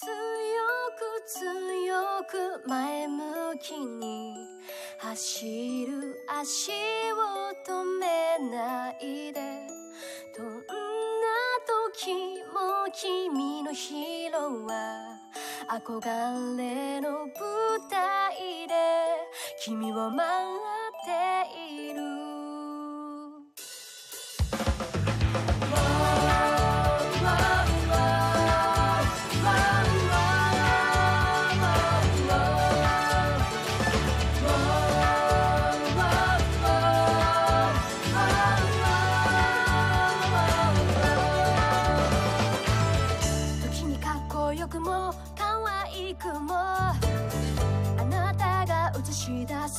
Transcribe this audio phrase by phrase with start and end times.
[0.00, 0.06] 強
[0.94, 4.32] く強く前向きに
[5.00, 9.40] 走る足を止めないで。
[10.36, 10.62] どんな
[11.90, 12.14] 時
[12.54, 15.18] も君のヒーローは
[15.68, 17.28] 憧れの舞
[17.90, 18.74] 台で。
[19.60, 20.77] 君を待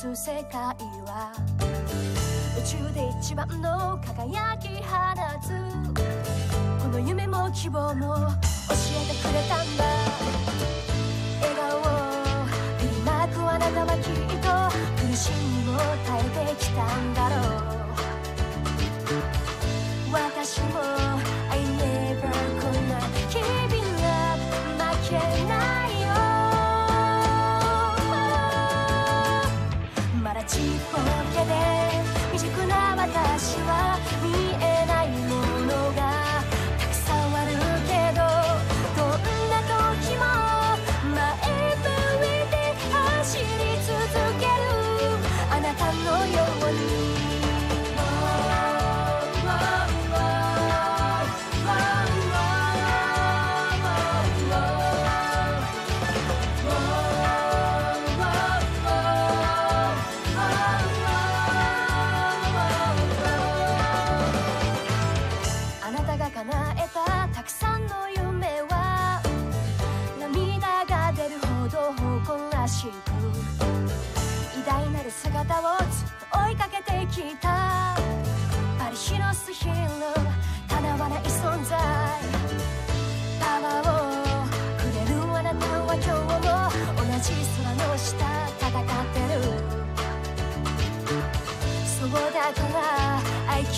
[0.00, 0.58] す世界
[1.04, 1.30] は。
[2.56, 4.94] 宇宙で一番の輝き放
[5.42, 5.52] つ。
[6.82, 8.24] この夢も希望も教
[8.96, 9.84] えてくれたんだ。
[11.42, 11.82] 笑顔を
[12.78, 14.48] 振りまくあなたはきっと
[15.06, 15.76] 苦しみを
[16.06, 17.76] 耐えてきたんだろう。
[20.14, 21.09] 私も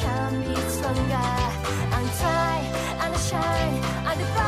[0.03, 1.29] can be stronger
[1.95, 2.57] I'm try
[3.05, 3.77] and shine
[4.11, 4.43] and fly、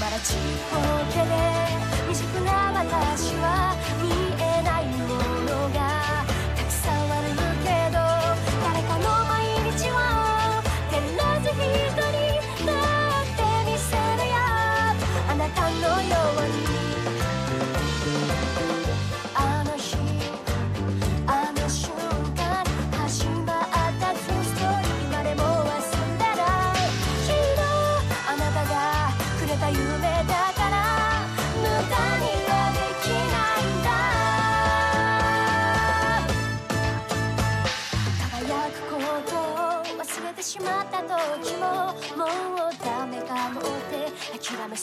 [0.00, 0.36] まだちっ
[0.70, 0.74] ぽ
[1.12, 1.32] けで
[2.08, 3.67] 未熟な私は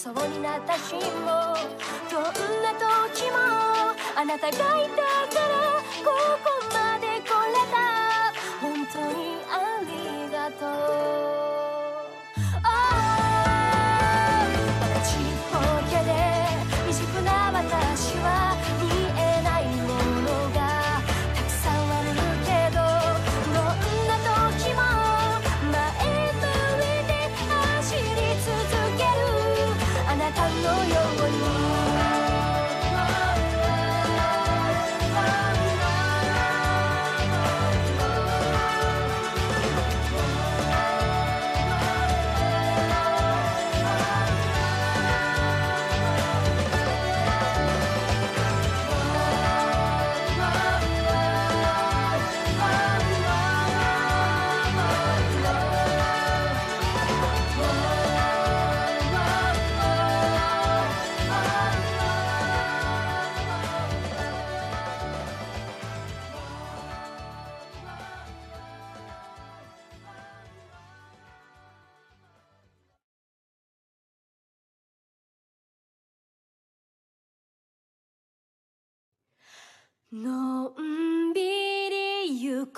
[0.06, 2.22] そうになった日もどん
[2.62, 3.38] な時も
[4.16, 5.50] あなたがいたから
[6.06, 6.12] こ
[6.44, 7.26] こまで来れ
[7.72, 7.76] た。
[8.62, 10.68] 本当にありがと
[11.32, 11.35] う、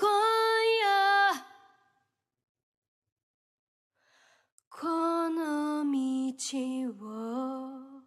[0.00, 1.44] 今夜
[4.70, 5.90] この道
[6.92, 8.02] を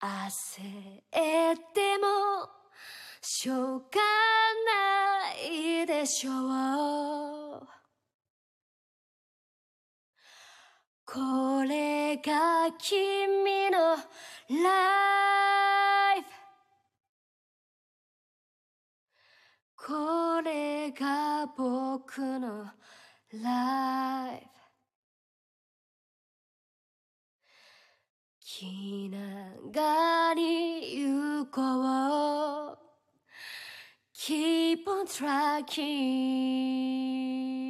[0.00, 2.06] 焦っても
[3.20, 4.00] しょうが
[4.66, 6.30] ないでしょ
[7.56, 7.66] う。
[11.04, 13.96] これが君の
[14.62, 15.97] ライ
[19.88, 22.66] これが僕の
[23.32, 24.42] ライフ。
[28.38, 32.78] 気長に行こう。
[34.12, 37.67] Keep on tracking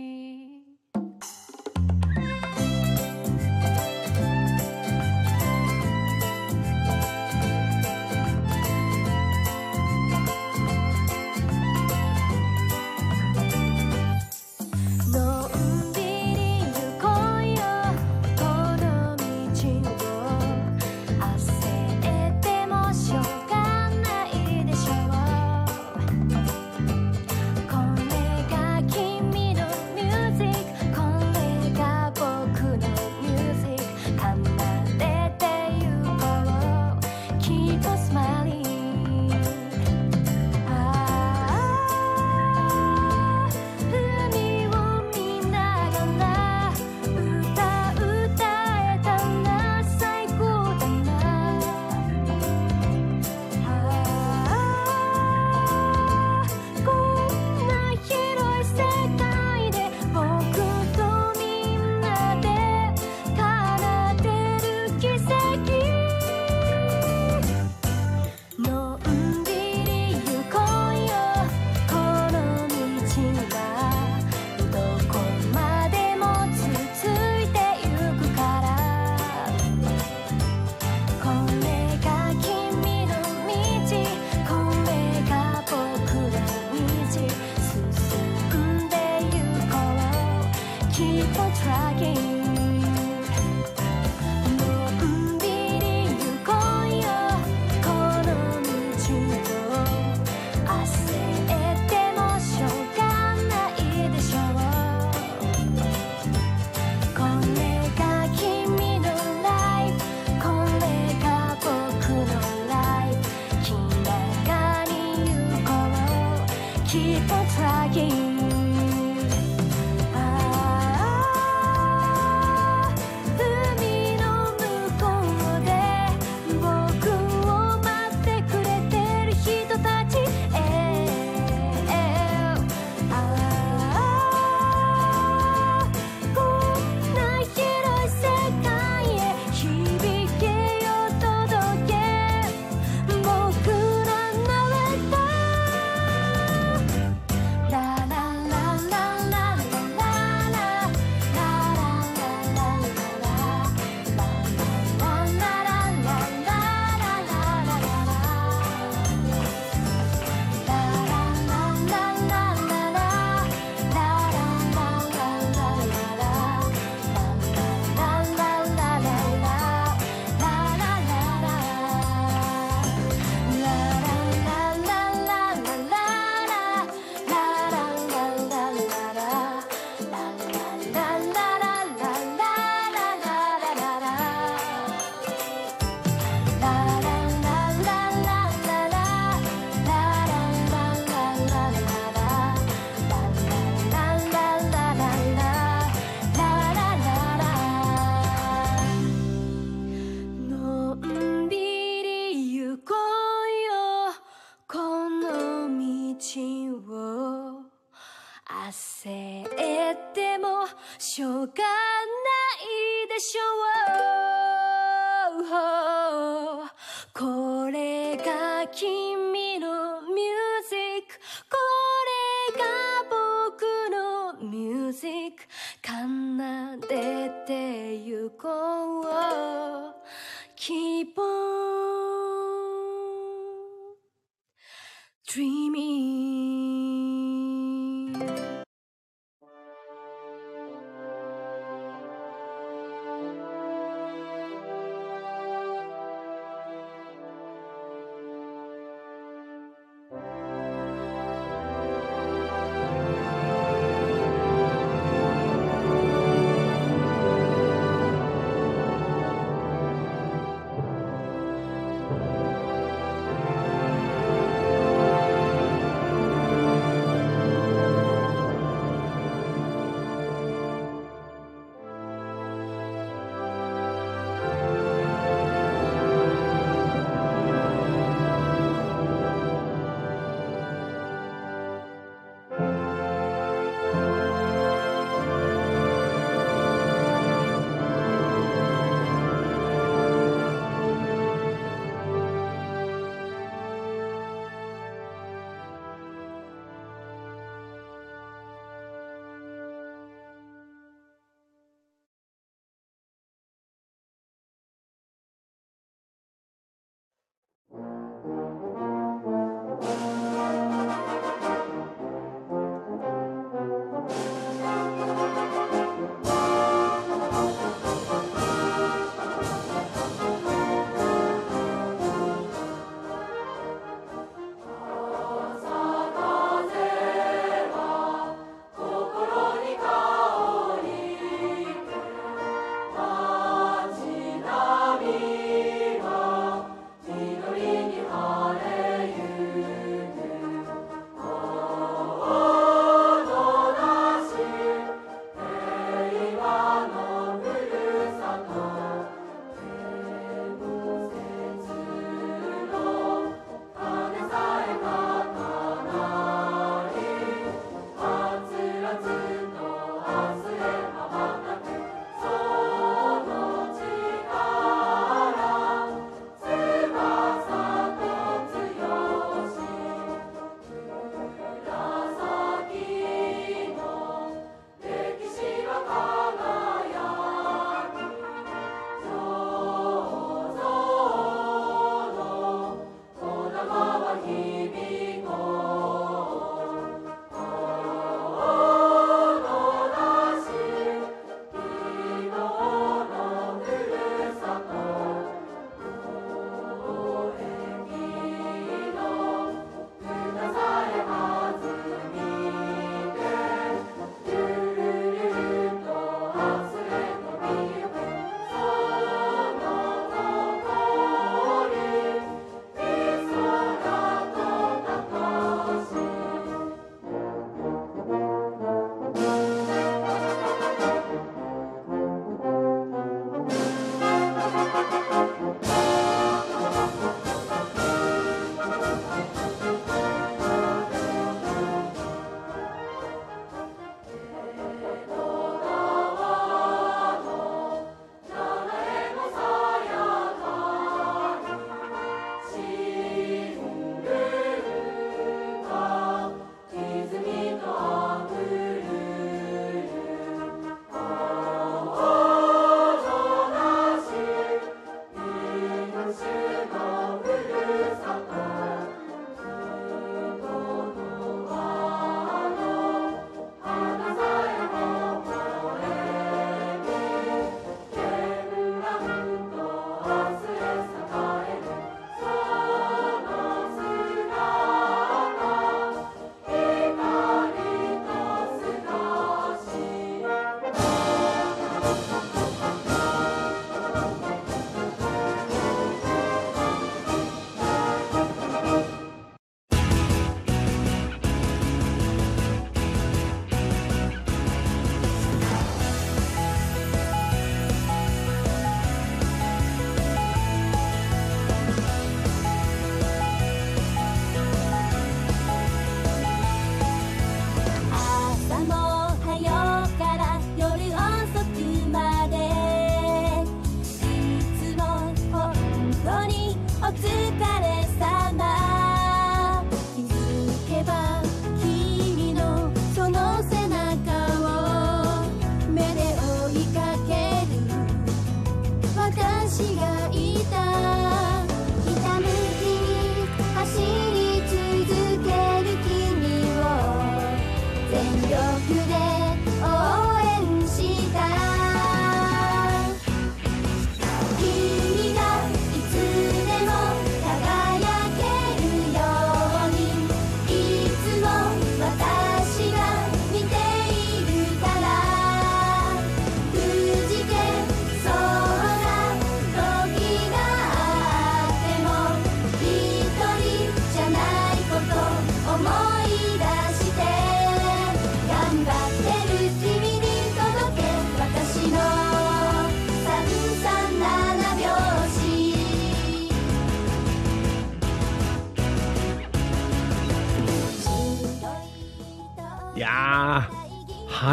[235.29, 236.48] dreaming.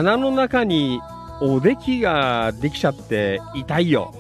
[0.06, 1.02] 鼻の中に
[1.42, 4.14] おできができちゃって痛いよ。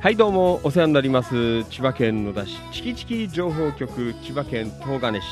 [0.00, 1.64] はいどうもお世話になります。
[1.64, 5.26] 千葉県野田市チキチキ情報局千葉県東金市。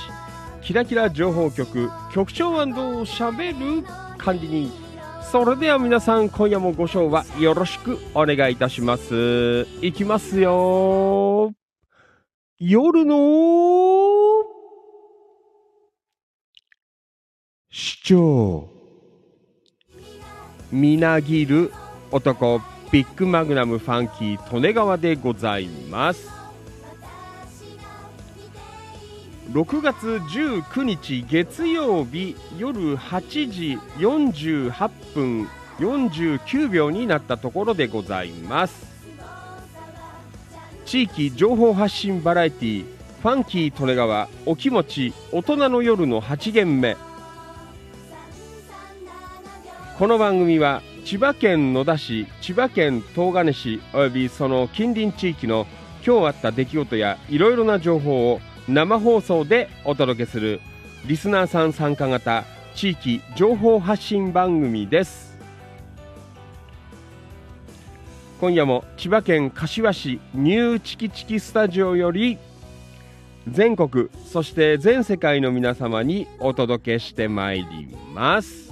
[0.61, 3.83] キラキラ情報局局長しゃべる
[4.19, 4.71] 管理人
[5.23, 9.67] それでは皆さん今夜もご賞はよろしくお願いいたします。
[9.81, 11.55] いきますよ。
[12.59, 14.53] 夜の
[17.75, 18.69] 市長
[20.71, 21.73] みなぎる
[22.11, 26.29] 男ビッグマグナムファンキー利根川でございます。
[29.53, 38.85] 6月19日月曜日夜8時48分49秒になったところでございます。
[40.85, 42.85] 地域情報発信バラエティ
[43.23, 46.99] ファンキー利根川お気持ち大人の夜の8限目。
[50.03, 55.65] この番組は千葉県野田市千葉県東金市およびその近隣地域の
[56.05, 60.61] 今日あった出来事やいろいろな情報を生放送でお届けする
[61.07, 65.39] リスナーさん参加型地域情報発信番組です。
[68.41, 72.39] 今夜も千葉県柏市ニューチキチキスタジオより
[73.47, 78.72] 全国そして全世界の皆様にお届けしてまいります。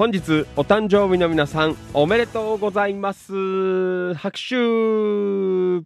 [0.00, 4.14] 本日お誕生日の皆さんおめでとうございます。
[4.14, 5.84] 拍手。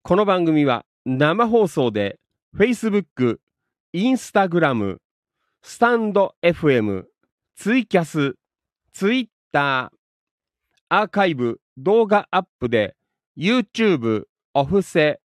[0.00, 2.18] この番組は生放送で
[2.56, 3.36] Facebook、
[3.92, 4.96] Instagram、
[5.62, 7.04] スタンド FM、
[7.54, 8.36] ツイキャス、
[8.94, 12.96] Twitter、アーカイブ、動画アップで
[13.36, 15.20] YouTube、オフセ、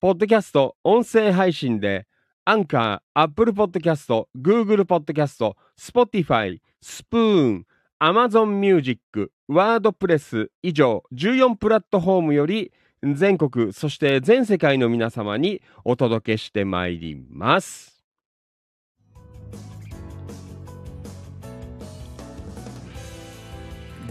[0.00, 2.06] ポッドキャスト、音声配信で、
[2.46, 7.66] アンカー、アップルポッドキャスト、グーグルポッドキャスト、スポティファイ、スプーン、
[7.98, 18.02] アマゾンミュージック、ワードプレス以上14プラットフォームより全国、そして全世界の皆様にお届けしてまいります。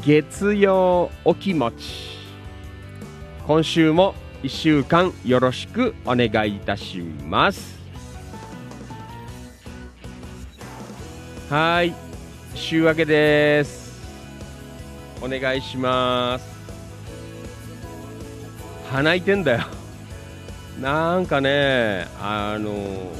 [0.06, 2.19] 月曜お気持ち。
[3.47, 7.78] 今週も1週間よろしくお願いいたします。
[11.49, 11.93] はい。
[12.56, 13.99] 週明けです。
[15.21, 16.45] お願いします。
[18.89, 19.65] 鼻いてんだよ。
[20.80, 23.12] なんかねあの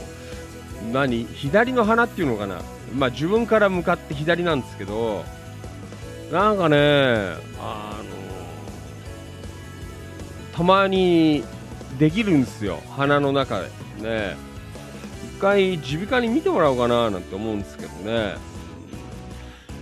[0.94, 1.26] 何？
[1.26, 2.62] 左の鼻っていうのかな？
[2.96, 5.26] まあ自分から向かって左なんですけど
[6.32, 6.78] なんかね
[7.60, 7.99] あ
[10.60, 11.42] たまに
[11.98, 12.82] できるんですよ。
[12.98, 13.70] 鼻の中で。
[14.02, 14.36] ね。
[15.38, 18.36] 一回耳鼻科に見てもらおうかななんて思うんですけどね。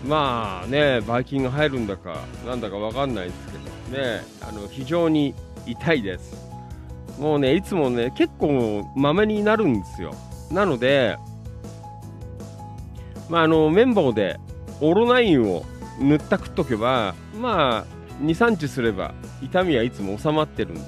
[0.05, 4.21] まあねばい菌が入るんだかなんだか分かんないですけどね。
[4.47, 5.33] あの非常に
[5.65, 6.35] 痛いです。
[7.19, 10.13] もうねいつもね結構まめになるんですよ。
[10.51, 11.17] なので
[13.31, 14.39] まああの綿棒で
[14.79, 15.65] オロナインを
[15.99, 20.87] 塗ったくっとけばまあ23日すれば痛みはいつも収まってるんで、ね、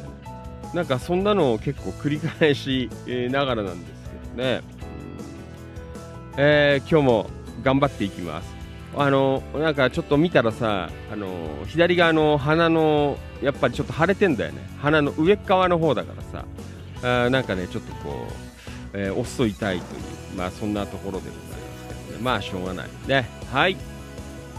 [0.73, 2.89] なんかそんなのを結構繰り返し
[3.31, 4.61] ながらなんですけどね、
[6.37, 7.29] えー、今日も
[7.63, 8.59] 頑張っていきます。
[8.97, 11.27] あのなんかちょっと見たらさあの
[11.67, 14.67] 左側の鼻のやっぱりちょっと腫れてんだよね。
[14.79, 16.45] 鼻の上側の方だからさ。
[17.01, 18.27] あなんかねちょっとこ
[18.93, 20.01] う、えー、押すと痛いという
[20.35, 22.23] まあそんなところでございますけどね。
[22.23, 23.29] まあしょうがないね。
[23.51, 23.77] はい。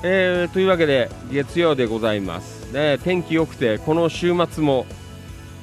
[0.03, 4.87] えー、というわけで月曜でございます、ね、天気良くてこの週末も、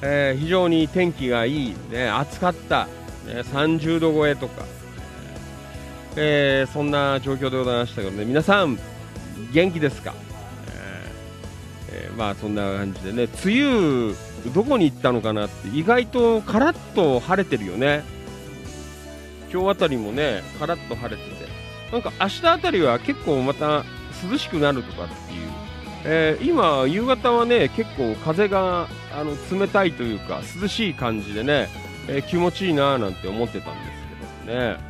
[0.02, 2.86] えー、非常に天気がいい、ね、暑かった、
[3.26, 4.64] ね、30度超えとか、
[6.16, 8.24] えー、そんな状況でございましたけどね。
[8.24, 8.78] 皆さん
[9.52, 10.14] 元気ですか、
[11.90, 13.28] えー、まあそんな感じでね。
[13.44, 14.14] 梅雨
[14.54, 18.02] どこに行ったのかなって意外とカラッと晴れてるよね。
[19.52, 21.38] 今日あたりもねカラッと晴れてて。
[21.92, 23.84] なんか明日あたりは結構また
[24.30, 25.48] 涼しくなるとかっていう、
[26.04, 31.68] えー、今夕方はね結構風があの冷たいというか涼しい感じでね、
[32.08, 34.88] えー、気持ちいいなーなんて思ってたんですけどね。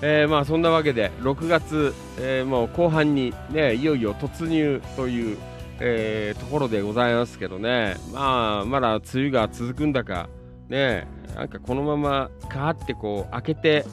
[0.00, 5.38] えー、まあそんなわけで6月、え、もう後半にねいよいよ突入という、
[5.80, 7.96] え、ところでございますけどね。
[8.12, 10.28] まあまだ梅雨が続くんだか
[10.68, 13.84] ねなんかこのままカーってこう開けて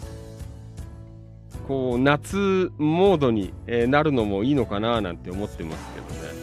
[1.67, 3.53] こう夏モードに、
[3.89, 6.35] なるのもいいのかななんて思ってますけどね。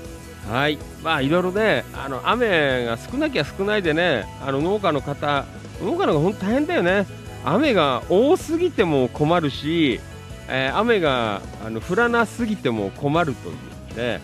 [0.50, 0.78] はい。
[1.02, 5.44] まあいろいろねあの雨が少なきゃ少ないでねあの農家の方
[5.82, 7.06] 農家の方本当大変だよね。
[7.44, 10.00] 雨が多すぎても困るし、
[10.48, 14.20] えー、雨があの降らなすぎても困るというね。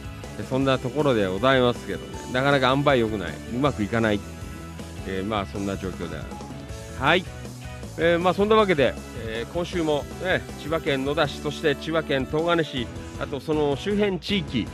[0.48, 2.18] そんなところでございますけどね。
[2.32, 3.32] なかなか塩梅良くない。
[3.54, 4.20] うまくいかない、
[5.06, 6.26] えー、まあそんな状況である。
[7.00, 7.24] はい、
[7.98, 12.86] えー、まあそんなわけで、え今週も、ね、千葉県野田市そして千葉県東金市
[13.20, 14.66] あとその周辺地域、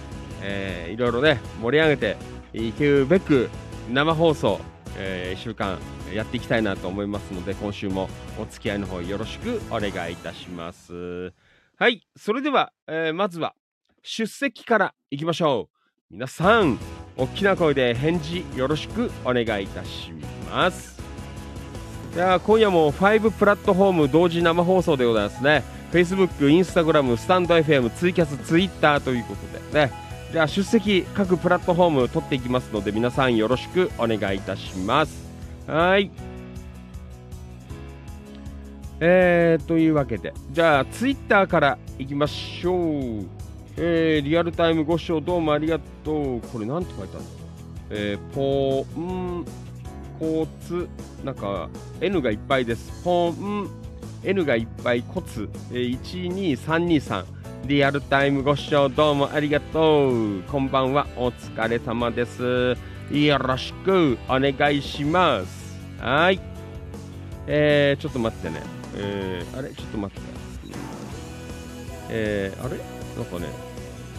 [0.42, 2.16] えー、いろいろね盛り上げて
[2.52, 3.50] いくべく
[3.90, 4.60] 生放送、
[4.96, 5.78] えー、1週間
[6.12, 8.08] やっていきたいなと思いますので今週も
[8.40, 11.32] お付き合いの方よろしくお願いいたします。
[11.76, 13.54] はいそれでは、えー、まずは
[14.02, 15.74] 出席からいきましょう。
[16.10, 16.78] 皆さん
[17.16, 20.12] 大きな声で返事よろしくお願いいたし
[20.48, 20.93] ます。
[22.14, 29.92] いや今夜も5プラットフォーム同時生放送でございますね Facebook、Instagram、スタンド FM、ツイキャス、Twitter ということでね
[30.32, 35.24] じゃあ出席各プラットフォーム取っていきますので皆さんよろしくお願いいたします
[35.66, 36.10] はい。
[39.00, 43.26] えー、というわけで、じゃあ、ツイッターからいきましょう。
[43.76, 46.40] えー、リアルタイムご視聴どうもありがとう。
[46.40, 47.30] これなんて書いてあるの
[47.90, 49.44] えー、ポン、
[50.24, 50.88] コツ、
[51.22, 51.68] なんか、
[52.00, 53.02] N がいっぱいです。
[53.04, 53.68] ポン、
[54.22, 57.24] N がいっぱい、コツ、えー、12323。
[57.66, 60.42] リアルタイムご視聴どうもありがとう。
[60.44, 62.74] こんばんは、お疲れ様です。
[63.12, 65.78] よろしくお願いします。
[66.00, 66.40] はい。
[67.46, 68.62] えー、ちょっと待ってね。
[68.96, 69.68] えー、あれ？
[69.74, 70.26] ちょっと待って。
[72.08, 72.78] えー、あれ？
[72.78, 73.52] なんかね、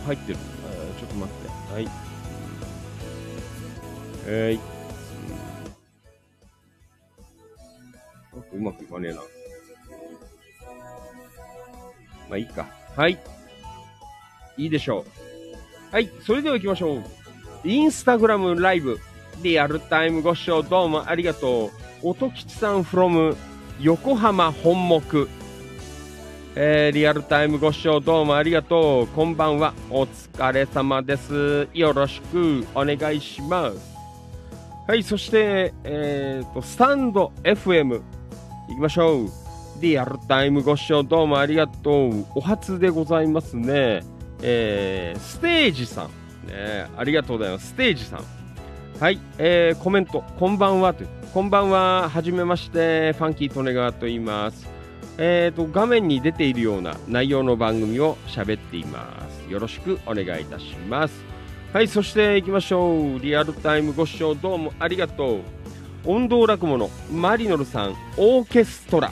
[0.05, 0.37] 入ってる。
[0.37, 1.73] ちょっと待って。
[1.73, 1.89] はい。
[4.27, 4.74] えー、
[8.55, 9.21] うまくいかねえな。
[12.29, 12.67] まあいいか。
[12.95, 13.19] はい。
[14.57, 15.05] いいでしょ
[15.91, 15.93] う。
[15.93, 16.09] はい。
[16.25, 17.03] それでは行きましょう。
[17.63, 18.99] インスタグラムライブ、
[19.41, 22.09] リアルタイムご視聴どうもありがとう。
[22.09, 23.35] 音吉さん from
[23.81, 25.27] 横浜本木。
[26.57, 29.07] えー、リアルタイムご視聴どうもありがとう。
[29.07, 29.73] こんばんは。
[29.89, 31.67] お疲れ様です。
[31.73, 33.77] よろしくお願いします。
[34.87, 38.01] はい、そして、えっ、ー、と、スタンド FM
[38.67, 39.29] 行きましょう。
[39.81, 42.25] リアルタイムご視聴どうもありがとう。
[42.35, 44.03] お初でございますね。
[44.41, 46.47] えー、ステージさん。
[46.47, 47.67] ね、ありがとうございます。
[47.67, 48.23] ステージさん。
[48.99, 51.03] はい、えー、コメント、こんばんはと。
[51.33, 54.67] こんばんは、はじめまして、ファンキー利根川と言います。
[55.17, 59.51] えーと、画面に出ているような内容の番組を喋っています。
[59.51, 61.23] よろしくお願いいたします。
[61.73, 63.19] はい、そして行きましょう。
[63.19, 65.64] リアルタイムご視聴どうもありがとう。
[66.07, 69.11] 音頭落語のマリノルさん、オーケストラ。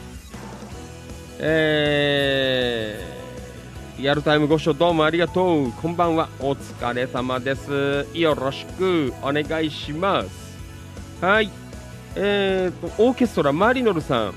[1.39, 5.71] えー、リアルタイムご視聴どうもありがとう。
[5.71, 6.29] こんばんは。
[6.39, 8.05] お疲れ様です。
[8.13, 10.29] よろしくお願いします。
[11.19, 11.49] はい。
[12.15, 14.33] えーと、オーケストラマリノルさん、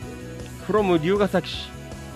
[0.66, 1.69] from 龍ヶ崎市。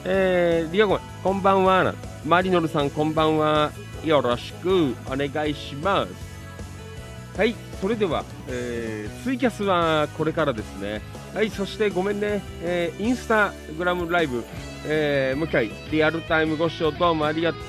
[0.06, 1.94] えー、リアゴン、こんばんは。
[2.24, 3.72] マリノルさん、こんばんは。
[4.06, 7.38] よろしくお願いします。
[7.38, 7.54] はい。
[7.80, 11.00] それでは、えー、ツイキャスはこれからですね。
[11.34, 11.48] はい。
[11.48, 12.42] そしてごめんね。
[12.62, 14.44] えー、インスタグラムライブ、
[14.86, 17.60] えー、もう一回、リアルタイムご視聴どうもありがとう。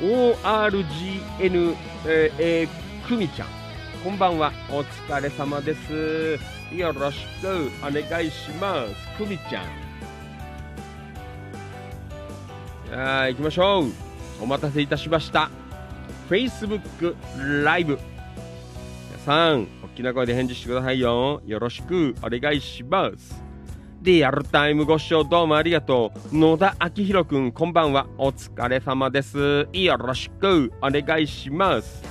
[0.00, 3.48] ORGN、えー、えー、くみちゃん。
[4.02, 4.52] こんばんは。
[4.70, 6.38] お疲れ様です。
[6.74, 8.94] よろしくお願いします。
[9.18, 9.64] くみちゃん。
[12.98, 13.84] あ、行きましょう。
[14.40, 15.50] お待たせいたしました。
[16.30, 17.14] Facebook
[17.64, 17.98] ライブ。
[19.20, 21.42] さん、大きな声で返事してくださいよ。
[21.44, 23.42] よろしくお願いします。
[24.02, 26.36] リアルタイムご視聴どうもありがとう。
[26.36, 28.06] 野田明宏くん、こんばんは。
[28.16, 29.68] お疲れ様です。
[29.72, 32.02] よろしくお願いします。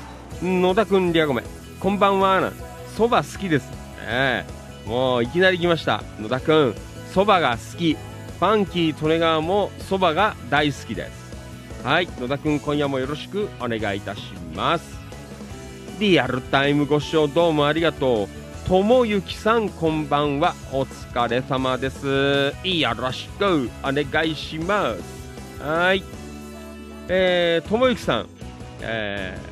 [0.43, 1.41] 野田くん、リアゴメ、
[1.79, 2.51] こんばんは。
[2.95, 3.71] そば好きです
[4.07, 4.45] ね。
[4.85, 6.03] もういきなり来ました。
[6.19, 6.75] 野田くん、
[7.11, 7.95] そばが好き。
[7.95, 11.29] ファンキー利根川もそばが大好きです。
[11.83, 14.21] はい、野田くん、今夜もよろしくお願いいたし
[14.55, 14.98] ます。
[15.99, 18.27] リアルタイムご視聴どうもありがとう。
[18.69, 20.55] ともゆきさん、こんばんは。
[20.71, 22.53] お疲れ様です。
[22.63, 25.61] よろしくお願いします。
[25.61, 26.01] はい。
[27.09, 28.29] えー、ともゆきさん、
[28.81, 29.49] えー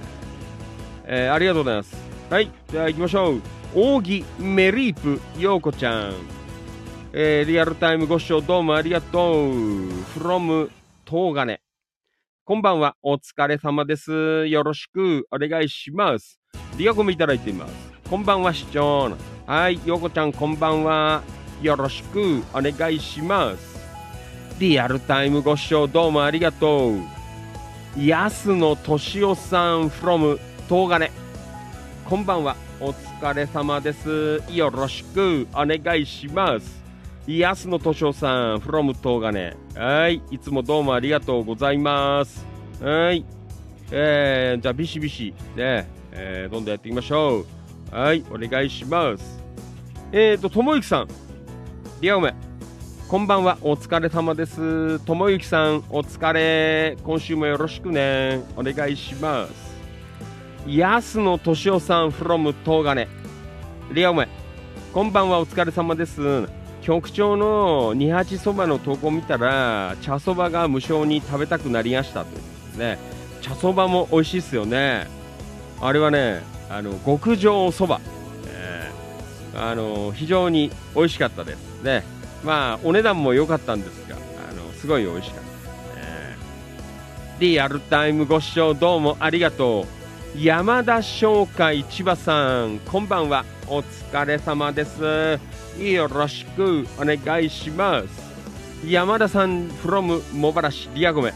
[1.09, 1.97] えーありがとうございます。
[2.29, 2.49] はい。
[2.71, 3.41] では行きましょう。
[3.75, 6.13] 扇メリープ、ようこちゃん。
[7.11, 9.89] えーリアルタイムご視聴どうもありがとう。
[10.17, 10.69] from
[11.05, 11.66] 東金。
[12.47, 12.95] こんばんは。
[13.03, 14.47] お疲れ様です。
[14.47, 16.39] よろしくお願いします。
[16.77, 17.73] リアコメいただいています。
[18.09, 19.11] こんばんは、市長。
[19.45, 19.81] はい。
[19.85, 21.23] ようこちゃん、こんばんは。
[21.61, 23.77] よろしくお願いします。
[24.59, 27.01] リアルタイムご視聴どうもありがとう。
[27.97, 31.11] 安野敏夫さん from 東金。
[32.05, 32.55] こんばんは。
[32.79, 34.41] お疲れ様です。
[34.49, 36.76] よろしくお願いします。
[37.27, 39.53] 安野敏夫さん from 東金。
[39.75, 40.21] はい。
[40.31, 42.45] いつもどうもありがとうございます。
[42.81, 43.25] はい。
[43.91, 47.45] えー、じゃあ、ビシビシ、ね、えー、どんどんやっていきましょう。
[47.91, 48.23] はい。
[48.31, 49.43] お願いします。
[50.13, 51.07] えーと、ともゆきさん。
[51.99, 52.33] リアオメ。
[53.09, 53.57] こんばんは。
[53.61, 54.99] お疲れ様です。
[54.99, 56.97] ともゆきさん、お疲れ。
[57.03, 58.41] 今週もよろしくね。
[58.55, 59.51] お願いします。
[60.65, 63.05] 安野敏夫さん from 東金。
[63.91, 64.29] リアオメ。
[64.93, 65.39] こんばんは。
[65.39, 66.66] お疲れ様です。
[66.87, 72.39] 局長の二八そばの投稿を見たら、茶そばが無償に食べたくなりましたとい
[72.75, 72.97] うね。
[73.41, 75.07] 茶そばも美味しいですよね。
[75.81, 77.99] あれはね、あの極上そば、
[78.47, 82.05] えーあの非常に美味しかったですね。
[82.45, 84.15] まあお値段も良かったんですが、
[84.49, 86.37] あのすごい美味しかったですね。
[87.39, 89.85] リアルタイムご視聴どうもありがと
[90.37, 90.41] う。
[90.41, 93.43] 山田商会千葉さん、こんばんは。
[93.69, 95.37] お疲れ様です。
[95.77, 98.07] よろしくお願いします。
[98.85, 101.33] 山田さん from 茂原市リアゴメ。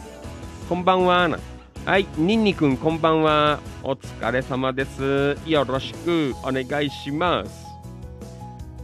[0.70, 1.38] こんばんは。
[1.86, 3.60] はい、ニンニくんこんばんは。
[3.84, 5.38] お疲れ様です。
[5.46, 7.66] よろしくお願いします。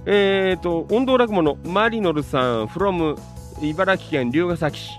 [0.06, 3.18] えーと、音頭落語のマリノルさん from
[3.62, 4.90] 茨城県龍ケ崎市。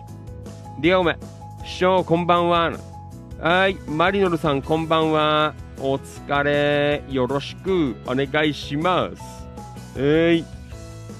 [0.80, 1.18] リアゴメ。
[1.66, 2.72] 師匠こんばんは。
[3.40, 5.54] はい、マリノルさんこんばんは。
[5.80, 7.02] お疲れ。
[7.08, 9.22] よろしくお願いします。
[9.96, 10.44] えい、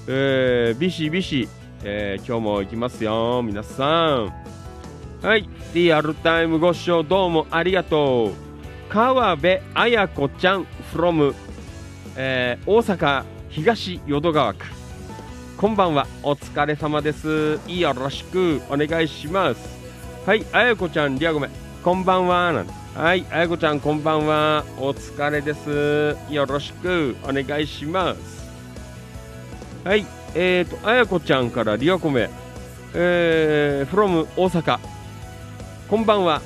[0.07, 1.47] えー、ビシビシ、
[1.83, 4.33] えー今日も行きますよ、皆さん。
[5.21, 8.33] はい、リアルタイムご視聴どうもありがとう。
[8.89, 11.33] 川辺彩子ちゃん from、
[12.17, 14.65] えー大阪東淀川区。
[15.57, 17.59] こんばんは、お疲れ様です。
[17.67, 19.79] よろしくお願いします。
[20.25, 21.49] はい、彩子ちゃん、リアゴメ、
[21.83, 22.51] こんばんは。
[22.53, 24.65] なんてはい、彩子ちゃん、こんばんは。
[24.77, 26.17] お疲れです。
[26.29, 28.45] よろしくお願いします。
[29.85, 32.29] はい、えーと、彩子ちゃんからリアコメ、
[32.93, 34.79] えー、from 大阪。
[35.87, 36.41] こんばんは。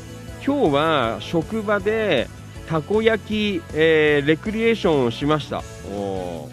[0.46, 2.28] 今日は職場で
[2.70, 5.64] たこ焼き、えーレクリエーションをしました。
[5.92, 6.52] お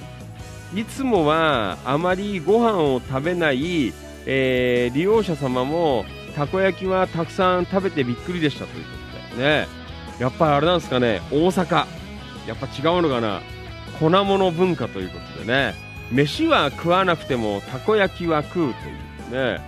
[0.75, 3.93] いつもはあまりご飯を食べない、
[4.25, 8.91] えー利用者様もたこ焼きはたくさん食べてびっくりでしたというこ
[9.33, 9.80] とでね。
[10.21, 11.87] やっぱりあれなんですかね、大阪。
[12.47, 13.41] やっぱ違うのかな。
[13.99, 15.75] 粉物文化ということでね。
[16.13, 19.61] 飯は食わなくてもたこ焼きは食うというね。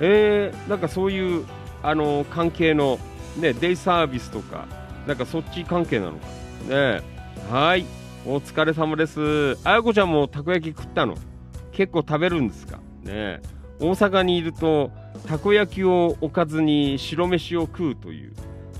[0.00, 1.46] えー、なんかそういう、
[1.84, 2.98] あの関係の、
[3.38, 4.66] ね、デイサービスとか、
[5.06, 6.26] なんかそっち関係なのか。
[6.68, 7.00] ね。
[7.48, 7.86] はい。
[8.26, 9.56] お疲れ様です。
[9.62, 11.16] あやこちゃんもたこ焼き食ったの？
[11.70, 12.78] 結構食べるんですか？
[13.02, 13.40] ね
[13.78, 14.90] 大阪にいると、
[15.26, 18.32] たこ焼きをおかずに白飯を食うという、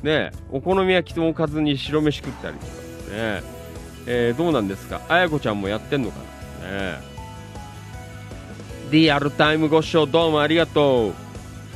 [0.02, 3.42] ねお好み焼きとおかずに白飯食ったりとかね
[4.06, 5.00] えーどうなんですか？
[5.08, 6.18] あやこちゃんもやってんのか
[6.62, 6.92] な？
[6.94, 7.12] ね
[8.90, 11.14] リアルタイムご視聴どうもありがとう。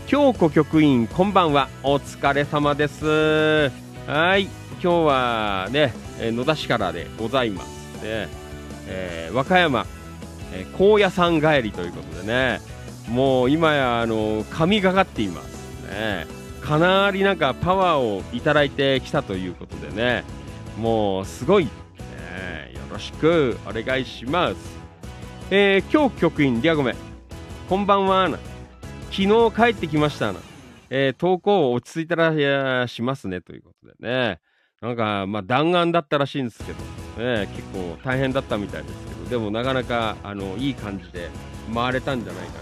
[0.06, 1.68] 京子局員、こんばんは。
[1.82, 3.70] お疲れ様です。
[4.06, 4.44] はい。
[4.44, 8.02] 今日はね、野田市からでございます。
[8.04, 8.28] ね
[8.86, 9.86] えー和歌山、
[10.52, 12.60] えー高野山帰りということでね、
[13.08, 15.82] もう今や、あの神がかっています。
[15.88, 16.27] ね
[16.67, 20.25] かなりなんかパワーをいただいてきたということでね、
[20.77, 21.71] もうすごい、ね
[22.75, 24.56] よろしくお願いします。
[25.52, 26.96] えー、今日局員、リアゴメ、
[27.69, 28.29] こんばんは。
[29.12, 30.40] 昨日帰ってきましたな。
[30.90, 34.40] えー投稿落ち着いたらしますねということでね。
[34.81, 41.31] なんか、まあ弾丸だったらしいんですけど、ね、結構大変だったみたいですけど、でもなかなか、あの、いい感じで
[41.73, 42.54] 回れたんじゃないか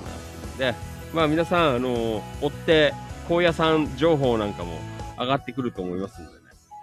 [0.60, 0.72] な。
[0.72, 0.78] で、
[1.14, 2.92] まあ皆さん、あの、追って、
[3.28, 4.78] 高野山情報なんかも
[5.18, 6.38] 上がってくると思いますんでね。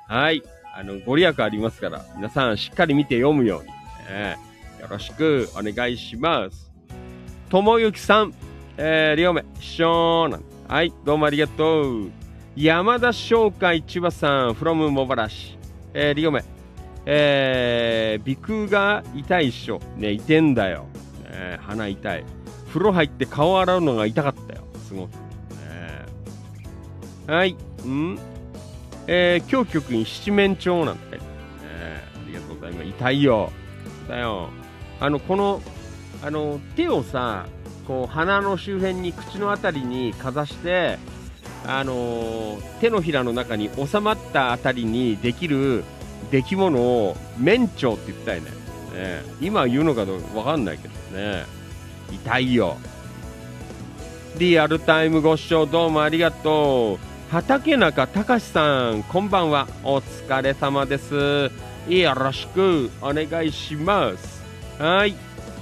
[0.08, 0.44] はい。
[0.74, 3.68] あの、ご利益ありますから、皆さんしっかり見て読むように、
[4.14, 4.38] ね、
[4.80, 6.72] よろしくお願いします。
[7.50, 8.34] ともゆきさん、
[8.78, 10.44] えー、りょうめ、しょーなん。
[10.68, 12.12] はい、どうもありがとう。
[12.56, 15.58] 山田商会千葉さん、from 茂原市。
[15.94, 16.44] えー、りょうめ、
[17.06, 19.82] えー、鼻腔が痛いっしょ。
[19.98, 20.86] ね、痛んだよ。
[21.30, 22.24] ね、鼻痛い。
[22.70, 24.64] 風呂入って顔洗うのが痛かったよ。
[24.88, 25.31] すごく。
[27.28, 27.56] はい。
[27.86, 28.20] ん？
[29.08, 31.18] えー、今日局に七面鳥なんて。
[31.18, 32.88] ね、ありがとうございます。
[32.88, 33.52] 痛いよ。
[34.08, 34.50] だよ。
[35.00, 35.62] あの、この、
[36.24, 37.46] あの、手をさ、
[37.88, 40.98] こう、鼻の周辺に、口のあたりにかざして、
[41.66, 45.84] あのー、手のひらの中に収まったあたりにできる
[46.32, 48.50] 出来物を面長って言ったよね。
[48.96, 51.46] ね今言うのかどうかわかんないけどね。
[52.12, 52.78] 痛いよ。
[54.38, 57.11] リアルタイムご視聴どうもありがとう。
[57.32, 59.66] 畑中隆さん、こんばんは。
[59.86, 61.50] お疲れ様です。
[61.88, 64.44] よろしくお願いします。
[64.78, 65.16] はい。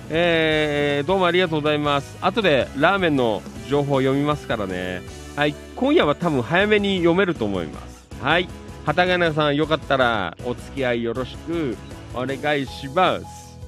[0.09, 2.17] えー、どうもありがとうございます。
[2.22, 5.03] 後でラーメンの情報を読みますからね。
[5.36, 5.53] はい。
[5.76, 8.07] 今夜は多分早めに読めると思います。
[8.20, 8.49] はい。
[8.88, 11.78] 畑中さん、よかったらお付き合いよろしく
[12.15, 13.59] お願いします。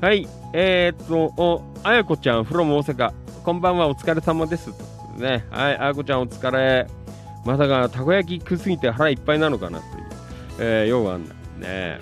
[0.00, 0.26] はい。
[0.54, 1.06] えー、っ
[1.36, 3.12] と、あやこちゃん、from 大阪。
[3.44, 4.70] こんばんは、お疲れ様です。
[5.18, 5.44] ね。
[5.50, 6.86] はい、あやこちゃん、お疲れ。
[7.46, 10.04] まさか、たこ焼き食いすぎて腹いっぱいなのかなという。
[10.58, 11.36] えー、ようわかんない。
[11.60, 12.00] ね。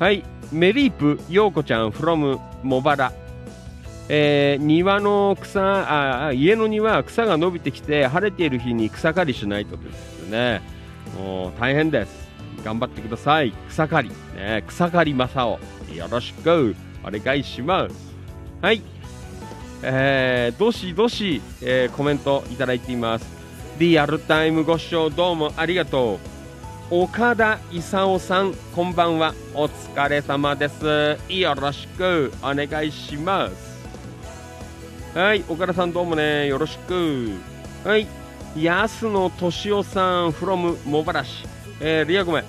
[0.00, 0.24] はい。
[0.50, 3.12] メリープ、ようこちゃん、from 茂原。
[4.08, 10.60] えー、庭の草あ、家の庭、草が伸びてきて、晴れている日に草刈りしないとですね。
[11.16, 12.28] もう大変です。
[12.64, 13.52] 頑張ってください。
[13.68, 14.08] 草刈り。
[14.36, 15.58] ね、草刈り正
[15.92, 15.96] 雄。
[15.96, 17.94] よろしくお願いします。
[18.60, 18.82] はい。
[19.82, 23.33] えー、どしどし、えー、コメントいただいています。
[23.76, 26.20] リアルタイムご視聴どうもありがと
[26.92, 26.94] う。
[27.02, 29.34] 岡田勲さん、こんばんは。
[29.52, 31.18] お疲れ様です。
[31.28, 35.18] よろしくお願いします。
[35.18, 37.32] はい、岡田さんどうもね、よろしく。
[37.84, 38.06] はい、
[38.54, 41.44] 安野敏夫さん from 茂原市、
[41.80, 42.44] えー、リアごめん、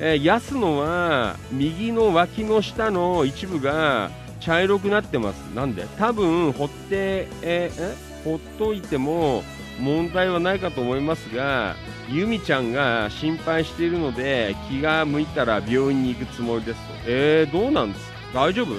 [0.00, 5.86] えー、安野は右の脇の下の一部が茶色くなってますなんで？
[5.96, 9.44] 多分ほって、えー、ほっといても
[9.80, 11.74] 問題はないかと思いますが
[12.08, 18.10] 由美ちゃんが心配しているので気が向いたら病院に行くつもりですとえー、どうなんです？
[18.10, 18.74] か大丈夫、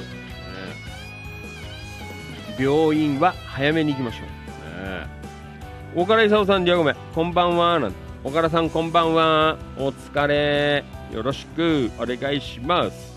[2.62, 4.32] 病院は早めに行きましょう、ね
[5.94, 6.96] 岡田勲さん、じゃあごめん。
[7.14, 7.78] こんばんは。
[7.78, 7.94] なん
[8.24, 9.58] 岡田さん、こんばんは。
[9.78, 10.86] お疲れ。
[11.12, 13.12] よろしくお願いします。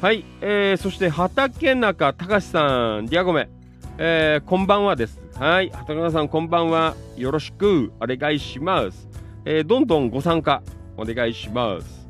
[0.00, 0.24] はい。
[0.40, 3.57] えー、そして、畑中隆さん、じゃあごめん。
[4.00, 5.20] えー、こんばんはです。
[5.34, 5.70] はい。
[5.70, 6.94] 畑中さん、こんばんは。
[7.16, 9.08] よろしくお願いします。
[9.44, 10.62] えー、どんどんご参加
[10.96, 12.06] お願いします。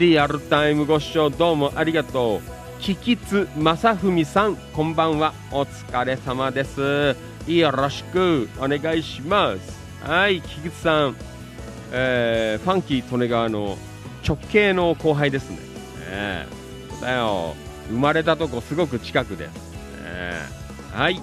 [0.00, 2.40] リアルタイムご視聴どうもありがとう。
[2.80, 5.32] キキツ正文さん、こんばんは。
[5.52, 7.14] お疲れ様です。
[7.46, 9.78] よろしくお願いします。
[10.02, 11.16] はい、菊池さん、
[11.92, 13.78] えー、ファンキー利根川の
[14.26, 15.58] 直系の後輩ですね。
[16.10, 16.46] ね
[17.00, 17.54] だよ、
[17.90, 19.72] 生まれたとこすごく近くです。
[20.02, 20.61] ね、
[20.92, 21.18] はい、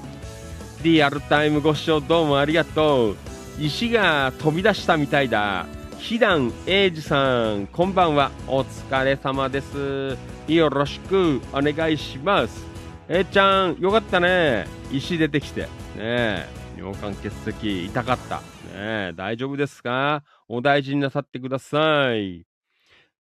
[0.82, 3.16] リアルタイムご視聴どうもありがとう。
[3.60, 5.68] 石が飛び出したみたいだ。
[6.00, 8.32] ひだんえいじさん、こんばんは。
[8.48, 10.18] お疲れ様です。
[10.48, 12.66] よろしくお願いします。
[13.08, 14.66] えー、ちゃん、よかったね。
[14.92, 15.62] 石出てきて。
[15.62, 15.68] ね
[15.98, 16.48] え
[16.78, 18.38] 尿管結石痛かった。
[18.38, 18.42] ね
[18.74, 20.24] え大丈夫ですか？
[20.48, 22.44] お大事になさってください。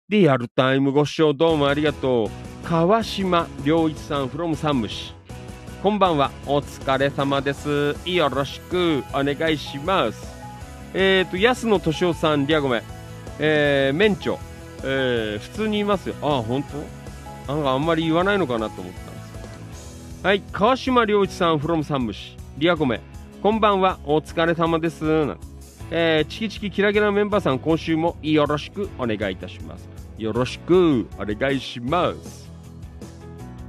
[0.09, 2.66] リアルタイムご視聴どうもありがとう。
[2.66, 5.18] 川島良一さん from 山武市。
[5.81, 6.33] こんばんは。
[6.45, 7.95] お疲れ様です。
[8.05, 10.26] よろしくお願いします。
[10.93, 12.83] えっ、ー、と、安野敏夫さん、リアごめん。
[13.39, 14.41] えー、免許。
[14.83, 16.16] えー、普通にいますよ。
[16.20, 16.64] ああ、本
[17.47, 17.55] 当？
[17.55, 22.37] なんかあんまり言わないのかなと思ったんですはい、川島良一さん from 山武市。
[22.59, 23.01] リアコメ、
[23.41, 25.05] こんばんは、お疲れ様です。
[25.93, 29.89] えー、チキチキキラキラメンバーさん、今週もよろしくお願いいたします。
[30.18, 32.51] よろしくお願いします。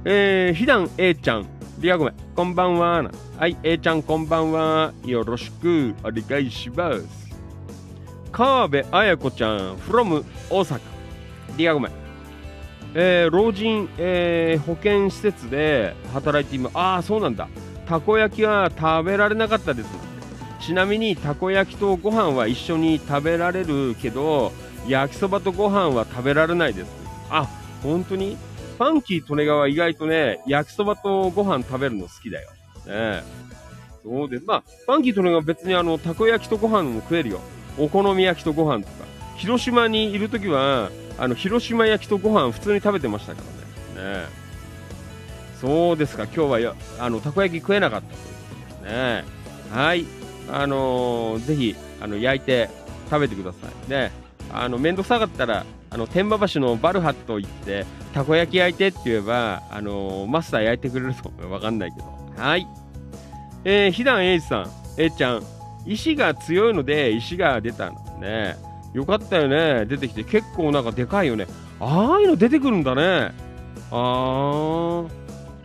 [0.04, 1.46] えー、ひだん A ちゃん、
[1.80, 3.10] リアコメ、こんばんは。
[3.38, 4.92] はい、A ちゃん、こんばんは。
[5.02, 7.06] よろしくお願いします。
[8.30, 10.80] 川辺彩子ちゃん、from 大阪。
[11.56, 11.90] リアコメ、
[12.92, 16.76] えー、老人、えー、保健施設で働いています。
[16.76, 17.48] ああ、そうなんだ。
[17.86, 19.88] たこ焼きは食べられなかったです
[20.60, 24.52] ちなみにたこ焼きとご飯は一緒に食べられるけど
[24.86, 26.90] 焼きそばとご飯は食べられないです
[27.30, 27.48] あ
[27.82, 28.36] 本当に？
[28.80, 32.48] ファンキー利根川意外とね焼きそばとご飯食べるの好きだよ。
[32.86, 33.22] ね
[34.02, 37.40] そうでまあファンキー利根川別にあのたこ焼きとご飯も食えるよ。
[37.78, 39.04] お好み焼きとご飯とか。
[39.36, 43.42] 広島にいるときはあの広島焼きとご飯普通に食べてましたか
[43.98, 44.22] らね。
[44.22, 44.26] ね
[45.60, 48.24] そうですか、今日はあのたこ焼き食えなかったというこ
[48.80, 49.24] とですね。
[49.70, 50.06] はい、
[50.50, 52.70] あのー、ぜひあの焼いて
[53.10, 53.90] 食べてください。
[53.90, 54.10] ね、
[54.50, 57.84] あの面倒くさかったらあの天満橋のバルハット行って
[58.14, 61.50] たこ焼き焼いてって言えば、あのマスター焼いてくれると思う。
[61.50, 62.06] わかんないけど。
[62.36, 62.66] はい。
[63.64, 64.70] えー、ひだんえいじさん。
[64.96, 65.42] えいちゃん。
[65.86, 68.56] 石が強いので石が出たのね。
[68.92, 69.86] よかったよね。
[69.86, 70.24] 出てきて。
[70.24, 71.46] 結構なんかでかいよね。
[71.80, 73.32] ああいうの出てくるんだね。
[73.90, 75.08] あー。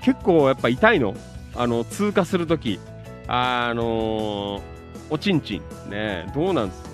[0.01, 1.15] 結構やっぱ痛いの。
[1.55, 2.79] あの通過するとき
[3.27, 4.61] あのー、
[5.09, 5.89] おちんちん。
[5.89, 6.89] ねどうなんですか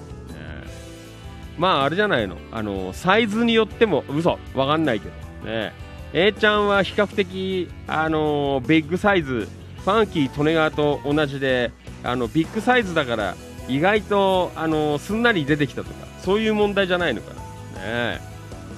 [1.61, 2.37] まああれじゃないの。
[2.51, 4.39] あのサイズによっても嘘。
[4.55, 5.09] わかんないけ
[5.43, 5.47] ど。
[5.47, 5.73] ね。
[6.11, 9.47] A ちゃんは比較的あのビッグサイズ。
[9.77, 11.71] ファンキー・利根川と同じで
[12.03, 13.35] あのビッグサイズだから
[13.67, 17.35] 意外とあのすんなり出てきたとかそういう問題じゃないのか
[17.75, 17.81] な。
[17.81, 18.21] ね。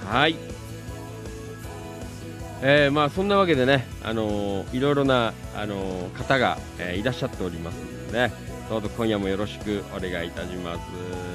[0.05, 0.36] はい。
[2.61, 8.34] えー、まあそんなわけでね、あのーいろいろな、あのー方が、えーいらっしゃっておりますのでね。
[8.69, 11.32] どうぞ今夜もよろしくお願いいたします。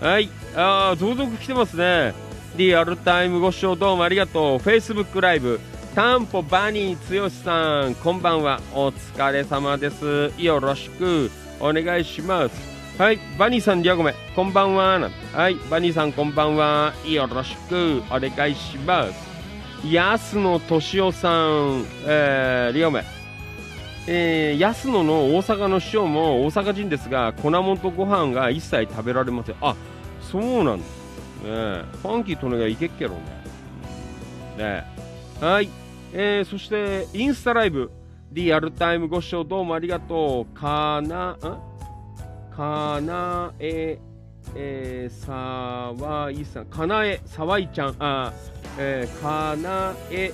[0.00, 0.28] はい。
[0.54, 2.14] あー続々来てますね。
[2.56, 4.56] リアルタイムご視聴どうもありがとう。
[4.58, 5.60] Facebook ライブ
[5.94, 7.94] タンポバニー剛さん。
[7.96, 8.60] こんばんは。
[8.72, 10.32] お疲れ様です。
[10.38, 12.54] よろしくお願いします。
[12.96, 13.18] はい。
[13.38, 15.10] バニーさんリアゴメこんばんは。
[15.32, 15.56] はい。
[15.68, 16.94] バニーさんこんばんは。
[17.04, 19.28] よろしくお願いします。
[19.84, 23.17] 安野俊夫さん、えー、リアゴメ。
[24.10, 29.56] えー、安野の大阪の師匠も大阪人ですが粉もんとご飯が一切食べられません。
[29.60, 29.76] あ
[30.22, 30.84] そうなんだ。
[30.84, 30.84] ね
[31.44, 33.20] えファンキーとねがいけっけろね。
[34.56, 34.84] ね
[35.42, 35.68] はい、
[36.14, 37.90] えー、そしてインスタライブ。
[38.32, 40.54] リアルタイムご視聴どうもありがとう。
[40.58, 41.38] かなん
[42.50, 43.98] かなえ
[44.54, 46.66] えー、さわいさん。
[46.66, 47.96] かなえさわいちゃん。
[47.98, 48.32] あ
[48.78, 50.32] えー、かなえ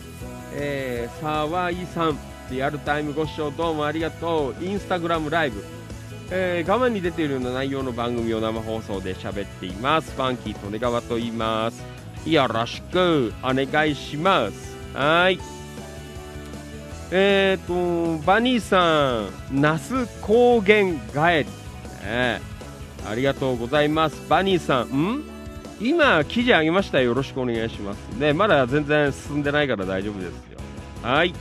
[0.55, 2.34] えー、さわいさん。
[2.51, 5.65] リアルタイムご視聴どうもありがとうインスタグラムライブ
[6.31, 10.13] えー画面に出ているような内容の番組を生放送で喋っています。
[10.13, 11.83] ファンキー利根川と言います。
[12.27, 14.75] よろしくお願いします。
[14.95, 15.39] はい。
[17.11, 22.41] えっ、と、バニーさん、那須高原帰り、ね。
[23.07, 24.27] ありがとうございます。
[24.29, 25.23] バニーさん、ん？
[25.81, 27.09] 今、記事あげましたよ。
[27.09, 27.99] よろしくお願いします。
[28.19, 30.35] ね、まだ全然進んでないから大丈夫ですよ。
[31.03, 31.35] はい。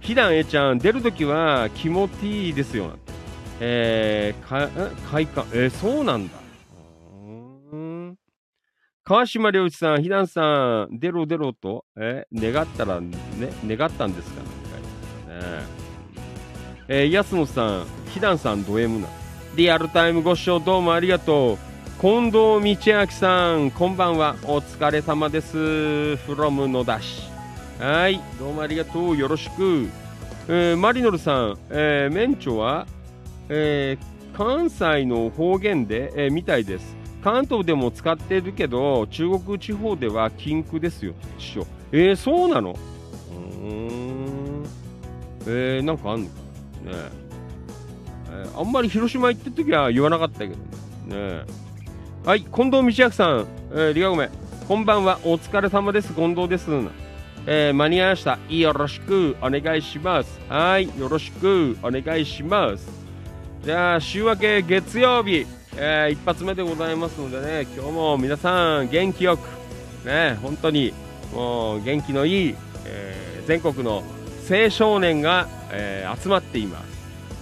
[0.00, 2.92] ひだんえちゃん、出るときは、キモティーですよ。
[3.60, 4.68] えー、か、
[5.10, 6.34] 快感、えーそうなんだ。
[9.04, 13.16] 川島良一さん、ひだんさん、出ろ出ろと、え願ったら、ね、
[13.66, 14.48] 願ったんですかね。
[16.88, 19.08] えー、安野さん、ひだんさん、ド M な。
[19.56, 21.58] リアルタイムご視聴どうもありがとう。
[22.00, 24.36] 近藤道明さん、こんばんは。
[24.44, 25.56] お疲れ様です。
[25.56, 27.37] from 野田市。
[27.78, 29.16] はい、どうもありがとう。
[29.16, 29.88] よろしく。
[30.48, 32.88] えーマリノルさん、えー、免許は？
[33.48, 36.96] えー関西の方言で、えーみたいです。
[37.22, 41.14] 関東でも使ってるけど中国地方では禁句ですよ。
[41.38, 41.66] 師匠。
[41.92, 42.72] えー、そうなの？
[42.72, 44.64] うーん。
[45.46, 46.34] えー、なんかあんのか
[46.84, 46.92] な？
[46.92, 46.98] ね
[48.32, 48.44] え。
[48.56, 50.54] ーあんまり広島行ってる時は言わなかったけど
[51.06, 51.16] ね。
[51.16, 51.42] ね
[52.24, 52.42] はい。
[52.42, 54.30] 近藤道明さん、えー、リガゴメ。
[54.66, 55.20] こんばんは。
[55.22, 56.12] お疲れ様です。
[56.12, 56.68] 近藤です。
[57.50, 58.38] えー間に合いました。
[58.50, 59.34] よろしく。
[59.40, 60.38] お願いします。
[60.50, 60.86] はい。
[60.98, 61.78] よろしく。
[61.82, 62.86] お願いします。
[63.64, 65.46] じゃあ週明け月曜日、
[65.78, 67.66] えー一発目でございますのでね。
[67.74, 69.48] 今日も皆さん元気よく。
[70.06, 70.92] ね本当に
[71.32, 74.02] もう元気のいい、えー全国の
[74.50, 76.84] 青少年が、えー集まっています。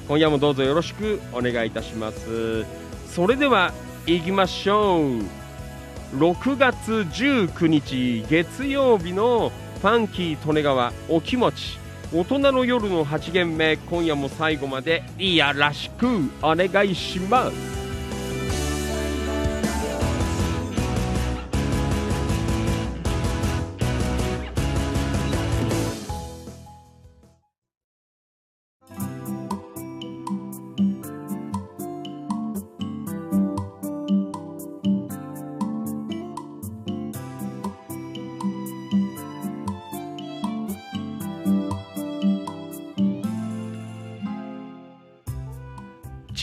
[0.07, 1.21] 今夜もどうぞよろしく。
[1.33, 2.65] お願いいたします。
[3.09, 3.73] それでは
[4.07, 6.17] 行きましょう。
[6.17, 9.51] 6月19日月曜日の
[9.87, 11.79] ファンキー利根川お気持ち
[12.13, 13.77] 大人の夜の8限目。
[13.77, 15.05] 今夜も最後まで。
[15.17, 16.09] いやらしく
[16.43, 17.76] お願いします。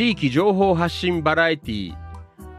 [0.03, 1.95] 地域情報発信バラエティ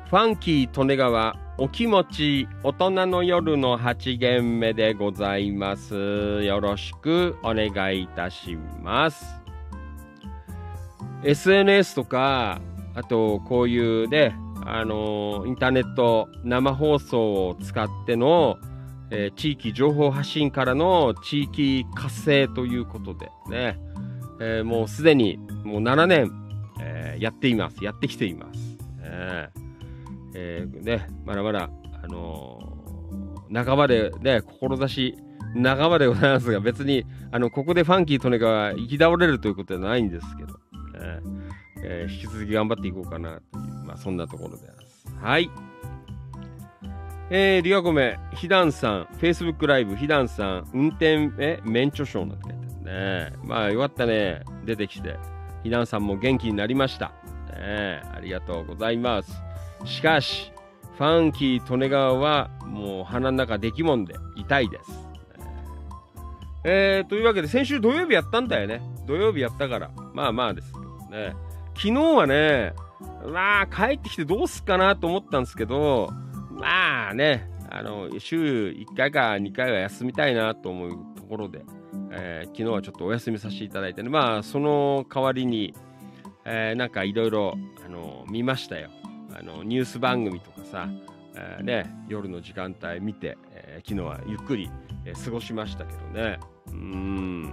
[0.09, 6.43] ファンキー利根川お気持ち大人の夜の8限目でございます。
[6.43, 9.27] よろしくお願いいたします。
[11.23, 12.63] SNS とか
[12.95, 14.35] あとこういうね
[14.65, 18.57] あのインターネット生放送を使っての、
[19.11, 23.79] えー地域情報発信からの地域活性ということでね、
[24.41, 26.44] えーもうすでにもう7年
[26.85, 27.83] えーやっています。
[27.83, 28.77] やってきています。
[29.01, 29.61] えー
[30.37, 31.71] えーね、まだまだ、
[32.03, 32.75] あのー
[33.65, 35.17] 半ばでね、志
[35.55, 40.59] 半ばでございますが、別に、あの、ここでファンキーとねが行き倒れるということではないんですけど、
[40.97, 41.43] えー
[41.85, 45.25] えー、引き続き頑張っていこうかなという、まあ、そんなところであります。
[45.25, 45.51] はい。
[47.31, 53.37] えー、リアコメ、ヒダンさん、Facebook ライブ、ヒダンさん、運転、え、免許証なんて書いてあるね。
[53.45, 54.43] まあ、よかったね。
[54.65, 55.17] 出てきて。
[55.65, 57.13] ヒダンさんも元気になりました。
[57.59, 59.43] ね、ありがとうございます。
[59.85, 60.53] しかし、
[60.99, 65.05] ファンキー・利根川は、もう鼻の中できもんで痛いです。
[66.65, 68.83] えー、というわけで、先週土曜日やったんだよね。
[69.07, 69.91] 土曜日やったから。
[70.13, 71.35] まあまあですけどね。
[71.75, 72.75] 昨日はね、
[73.27, 76.11] まあ、帰ってきてどうすっかなと思ったんですけど、
[76.53, 81.65] まあね、あの、週1回か2回は休みたいなと思うところで、
[82.11, 85.75] えー、昨日はちょっとお休みさせていただいてね、まあ、その代わりに、
[86.45, 87.55] えー、なんかいろいろ、
[88.29, 88.91] 見ましたよ。
[89.39, 90.89] あの、ニュース番組とかさ、
[91.37, 94.71] えー、ね、夜の時間帯見て、えー、昨日はゆっくり、
[95.05, 96.39] えー、過ごしましたけどね。
[96.69, 97.53] うん。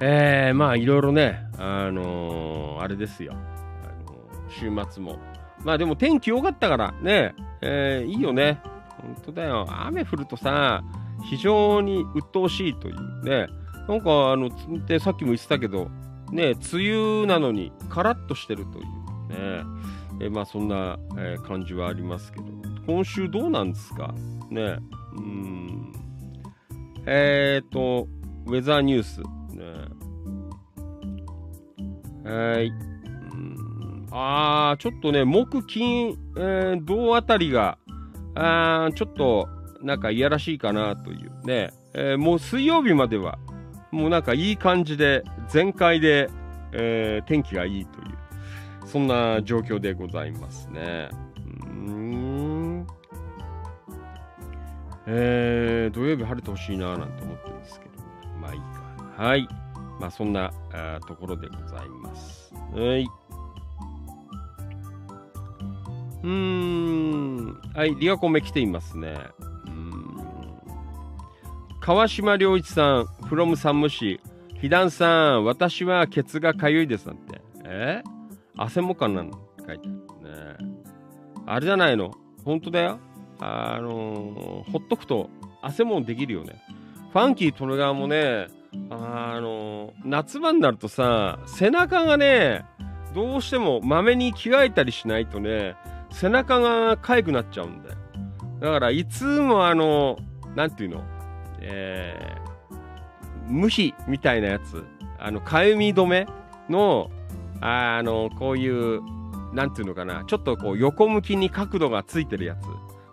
[0.00, 3.32] えー、まあいろいろね、あの、あれですよ。
[3.32, 4.16] あの、
[4.50, 5.18] 週末も。
[5.62, 8.60] まあでも天気良かったからね、えー、いいよね。
[9.06, 9.66] 本当だよ。
[9.68, 10.82] 雨降るとさ、
[11.24, 13.46] 非常に鬱陶しいというね。
[13.88, 14.50] なんか、あの、っ
[14.86, 15.88] てさっきも言ってたけど、
[16.32, 18.84] ね、梅雨なのにカラッとしてるという
[19.62, 19.64] ね。
[20.18, 22.46] えまあそんな、えー、感じはありますけど、
[22.86, 24.14] 今週どうなんですか？
[24.50, 24.78] ね。
[25.16, 25.92] うん。
[27.06, 28.08] えっ、ー、と、
[28.46, 29.20] ウェザーニュース。
[29.20, 29.26] ね。
[32.24, 32.72] はい。
[34.10, 37.76] あー、ちょっとね、木、金、えー、銅あたりが、
[38.36, 39.48] あちょっと、
[39.82, 41.70] なんかいやらしいかなというね。
[41.94, 43.38] えー、もう水曜日までは、
[43.90, 46.28] もうなんかいい感じで、全開で、
[46.72, 48.16] えー、天気がいいという、
[48.86, 51.08] そんな状況でございますね。
[51.66, 52.86] うん。
[55.06, 57.92] えー、土曜日晴れてほしいななんて思ってるんですけど、
[58.40, 59.24] まあいいか。
[59.24, 59.48] はい。
[59.98, 60.52] まあ、そんな
[61.06, 62.52] ところでございます。
[62.74, 63.06] はい。
[66.22, 67.60] うん。
[67.74, 69.16] はい、リアコメ来ていますね。
[69.66, 70.16] うん。
[71.80, 74.20] 川島良一さん、from 山武市。
[74.60, 77.40] ひだんさん、私はケツがかゆいですなんて。
[77.64, 78.02] え？
[78.56, 79.90] 汗もかなんの書いてあ
[80.24, 80.76] るね。
[81.46, 82.12] あれじゃないの？
[82.44, 82.98] 本当だよ。
[83.38, 85.28] あのー、ほっとくと
[85.60, 86.62] 汗もできるよね。
[87.12, 88.48] ファンキー・トルガーもね、
[88.90, 92.64] あの夏場になるとさ背中がね
[93.14, 95.76] どうしてもまめに着替えたりしないとね
[96.18, 97.96] 背中が痒くなっちゃうんだよ。
[98.60, 100.18] だからいつもあの
[100.54, 101.04] 何ていうの？
[101.60, 104.82] えー、無比みたいなやつ。
[105.18, 106.26] あのかゆみ止め
[106.68, 107.10] の
[107.60, 109.02] あのこういう
[109.52, 110.24] 何ていうのかな？
[110.26, 112.66] ちょっとこう横向きに角度がついてるやつ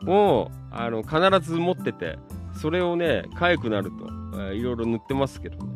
[0.10, 2.18] をあの必ず持ってて
[2.60, 5.74] それをね痒くなるとえー、いろいろ塗ってますけどね。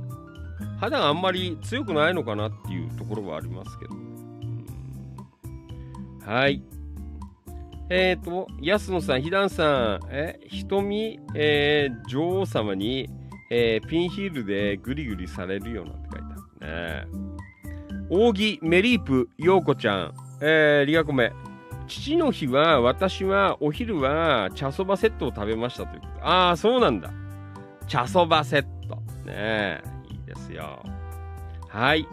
[0.80, 3.86] 肌があんまり強くないのかなっていうところはありますけ
[6.26, 6.64] ど、はい。
[7.90, 13.10] えっ、ー、と安野さん、ひだんさん、え瞳、えー、女王様に、
[13.50, 16.26] えー、ピンヒールでグリグリされるよなんて書いて
[16.62, 17.28] あるね。
[18.10, 21.32] 扇メリープ陽子ちゃん、えー、リアコメ。
[21.88, 26.28] 父の日は私はお昼は茶そばセットを食べましたということ。
[26.28, 27.12] ああ、そうなんだ。
[27.88, 28.98] 茶そばセット。
[29.26, 30.84] ねいいですよ。
[31.70, 32.08] はい。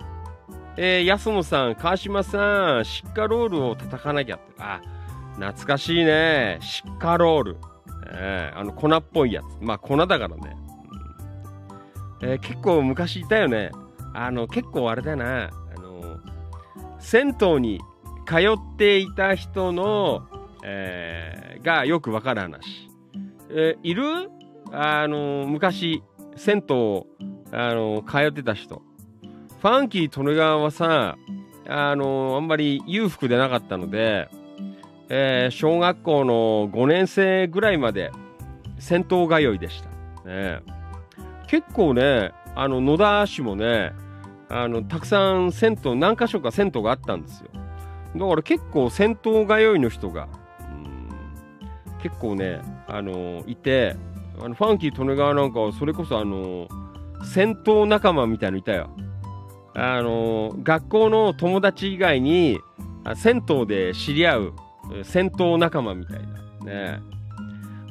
[0.76, 4.44] えー、安野さん、川島さん、シッカロールを叩かなきゃって。
[4.58, 4.80] あ、
[5.34, 6.58] 懐かしいね。
[6.60, 7.56] シッカロール。
[8.06, 9.44] えー、あの、粉っぽいやつ。
[9.60, 10.56] まあ、粉だからね。
[12.22, 13.70] うん、えー、結構昔いたよね。
[14.12, 15.50] あの、結構あれだな。
[15.76, 16.18] あの、
[16.98, 17.80] 銭湯に
[18.26, 20.26] 通っていた人の、
[20.64, 22.90] えー、がよくわかる話。
[23.50, 24.30] え、いる？
[24.76, 26.02] あの昔
[26.34, 27.02] 銭湯
[27.52, 28.82] あの通ってた人
[29.60, 31.16] ファンキー利根川はさ
[31.68, 34.28] あのあんまり裕福でなかったので、
[35.08, 38.10] えー、小学校の5年生ぐらいまで
[38.78, 40.60] 銭湯通いでした、ね、
[41.46, 43.92] 結構ねあの野田市もね
[44.48, 47.50] あのたくさん銭湯何か所か銭湯があったんですよ。
[48.16, 50.28] だから結構銭湯通いの人が
[52.02, 53.96] 結構ねあのいて
[54.38, 56.68] あのファンキー利根川なんかはそれこそあの
[57.24, 58.90] 戦闘仲間みたいのいたよ。
[59.76, 62.60] あの学校の友達以外に
[63.16, 64.52] 銭湯で知り合う
[65.04, 66.20] 戦闘仲間みたい
[66.64, 66.64] な。
[66.64, 67.00] ね。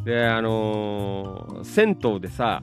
[0.05, 2.61] であのー、銭湯でさ、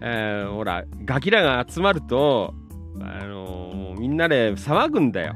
[0.00, 2.54] えー、ほらガキらが集まると、
[3.00, 5.34] あのー、みんなで騒ぐんだよ。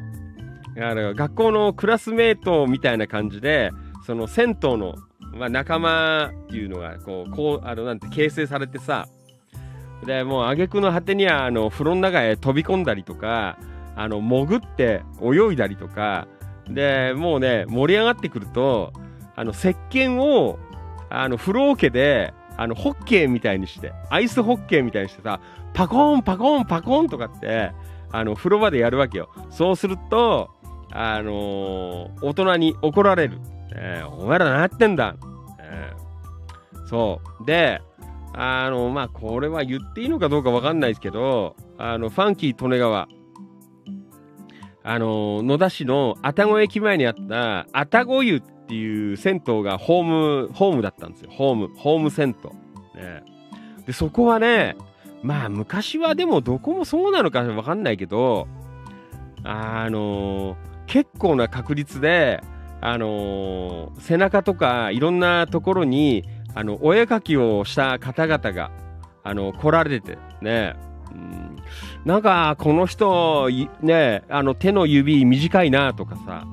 [0.77, 3.71] あの学校のクラスメートみたいな感じで
[4.05, 4.97] その銭湯の
[5.35, 9.09] まあ、仲間っていうのが、こう、こう、あの、なんて、形成されてさ、
[10.07, 13.59] で、もう、挙句の果てには、あの、風呂の中へ飛び込んだりとか、
[13.97, 16.29] あの、潜って泳いだりとか、
[16.69, 18.93] で、もうね、盛り上がってくると、
[19.37, 20.59] あの、石鹸を、
[21.11, 25.41] あの、風呂桶で、あの、ホッケーみたいにして、アイスホッケーみたいにしてさ、
[25.75, 27.73] パコーン、パコーン、パコーンとかって、
[28.13, 29.29] あの、風呂場でやるわけよ。
[29.51, 30.51] そうすると、
[30.93, 33.39] あのー、大人に怒られる。
[33.75, 35.17] えー、お前ら何やってんだ、
[35.59, 37.45] えー、そう。
[37.45, 37.83] で、
[38.33, 43.09] あの、まあ、これは言っていいのかどうかわかんないですけど、あの、ファンキー利根川、
[44.85, 51.31] あの、野田市の愛宕駅前にあった愛宕湯っていう銭湯がホーム、ホームだったんですよ。
[51.33, 52.37] ホーム、ホーム銭
[52.95, 53.03] 湯。
[53.03, 53.23] ね。
[53.87, 54.77] で、そこはね、
[55.23, 58.47] まあ昔はでもどこもそうなのかわかんないけど、
[59.43, 60.57] あの
[60.87, 62.43] 結構な確率で、
[62.83, 66.25] あの、背中とかいろんなところに、
[66.55, 68.71] あの、お絵描きをした方々が、
[69.23, 70.75] あの、来られて、ね、
[71.11, 71.54] うん、
[72.05, 73.49] なんか、この人、
[73.81, 76.47] ね、あの、手の指短いなとかさ、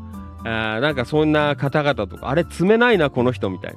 [0.43, 3.75] あなんかそんな方々とか、あれ、爪ないな、この人みたい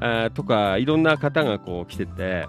[0.00, 2.46] な、あとか、いろんな方がこう来てて、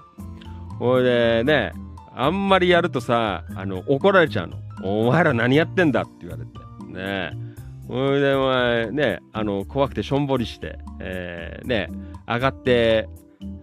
[0.80, 1.74] ほいでね、
[2.16, 4.58] あんまりやるとさ、あの、怒られちゃうの。
[4.84, 6.62] お前ら何やってんだって言われて。
[6.92, 7.52] ね
[7.88, 11.90] それで、まあ、ね、あの、怖くてしょんぼりして、えー、ね、
[12.28, 13.10] 上がって、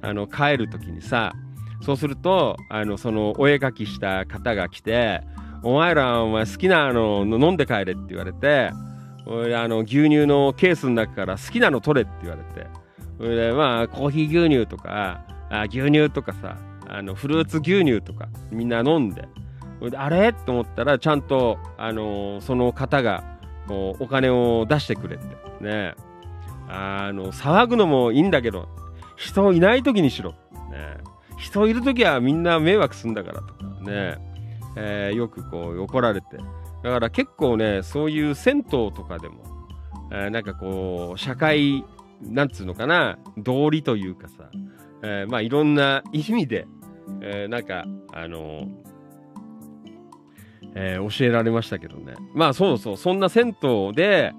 [0.02, 1.32] あの、帰るときにさ、
[1.80, 5.22] そうすると、あの、その、お絵描きした方が来て、
[5.62, 12.66] お前ら、お前好きなの飲んで帰れって言われて、あの、牛乳のケースの中から好きなの取れって言われて、
[13.18, 16.56] それで、まあ、コーヒー牛乳とか、あ牛乳とかさ、
[16.88, 19.28] あの、フルーツ牛乳とか、みんな飲んで、
[19.96, 20.32] あれ？
[20.32, 25.24] と思ったら、ちゃんと、あのその方が、こうお金を出してくれて
[25.60, 25.94] ね
[26.68, 28.66] あの騒ぐのもいいんだけど
[29.16, 30.30] 人いない時にしろ、
[30.70, 30.96] ね、
[31.38, 34.18] 人いる時はみんな迷惑すんだからとかね、
[34.76, 36.36] えー、よくこう怒られて
[36.82, 39.44] だから結構ねそういう銭湯とかでも、
[40.10, 41.84] えー、なんかこう社会
[42.20, 44.50] なんつうのかな道理というかさ、
[45.02, 46.66] えー、まあいろんな意味で、
[47.20, 48.88] えー、なんかあのー
[50.74, 52.14] えー、教えられましたけどね。
[52.34, 54.32] まあそうそう、そんな銭湯で、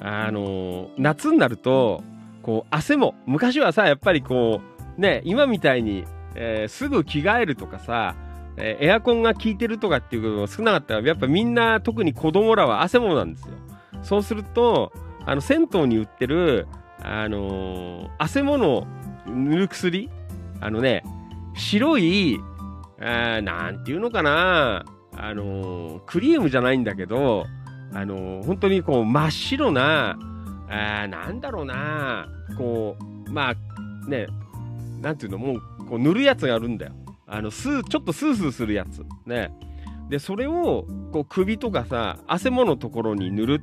[0.00, 2.02] あのー、夏になると、
[2.42, 4.60] こう、汗も、昔はさ、やっぱりこ
[4.96, 6.04] う、ね、今みたいに、
[6.34, 8.14] えー、すぐ着替えるとかさ、
[8.56, 13.54] えエアコンが効いてるとかっていうことが少なかったら、やっぱみんな、特に子供らは汗もなんですよ。
[14.02, 14.92] そうすると、
[15.24, 16.66] あの、銭湯に売ってる、
[17.02, 18.86] あの汗もの
[19.26, 20.10] 塗る薬
[20.60, 21.04] あのね、
[21.54, 22.40] 白い、
[23.00, 27.46] あなんていうのかなあのー、クリームじゃないんだけど、
[27.92, 30.18] あのー、本当にこう真っ白な、
[30.68, 32.96] あなんだろうな、こ
[33.28, 34.26] う、まあね、
[35.00, 36.92] なんていうの、もうこう塗るやつがあるんだよ。
[37.26, 39.04] あの、スー、ちょっとスースーするやつ。
[39.26, 39.50] ね。
[40.08, 43.62] で、それを、こう首とかさ、汗ものところに塗る。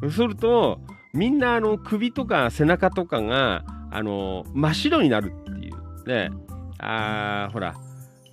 [0.00, 0.80] そうすると、
[1.12, 6.08] みんなあの首とか背中とかが、あの真っ白になるっていう。
[6.08, 6.30] ね。
[6.78, 7.74] あー、ほら、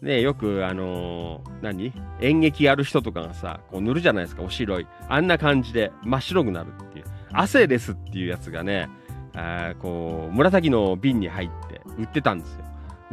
[0.01, 1.93] ね、よく、あのー、何？
[2.19, 4.88] 演劇やる人とかがさ、こう塗るじゃないですか、お白い。
[5.07, 7.05] あんな感じで真っ白くなるっていう。
[7.32, 8.89] 汗ですっていうやつがね、
[9.34, 12.62] あこう、紫の瓶に入って売ってたんですよ。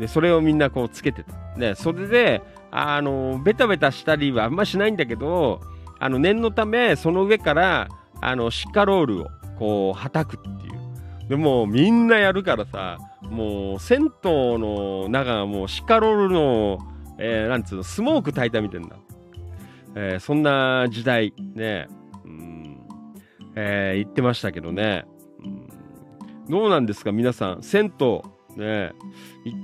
[0.00, 1.34] で、それをみんなこうつけてた。
[1.56, 5.60] ね、それで、あの、ベタベタしたりはあんましないんだけど、
[5.98, 7.88] あの、念のため、その上から、
[8.20, 9.26] あの、シカロールを、
[9.58, 11.28] こう、はたくっていう。
[11.28, 16.78] でも、みんなやるからさ、もう銭湯の中がもうシカロールの、
[17.18, 18.88] えー、なんつうの、スモーク焚いたみたいな、
[19.94, 21.32] えー、そんな時代。
[21.54, 21.86] ね、
[22.24, 22.78] うん、
[23.54, 25.04] えー、言ってましたけどね、
[25.44, 25.68] うん、
[26.48, 28.22] どうなんですか皆さん、銭湯、
[28.56, 28.92] ね、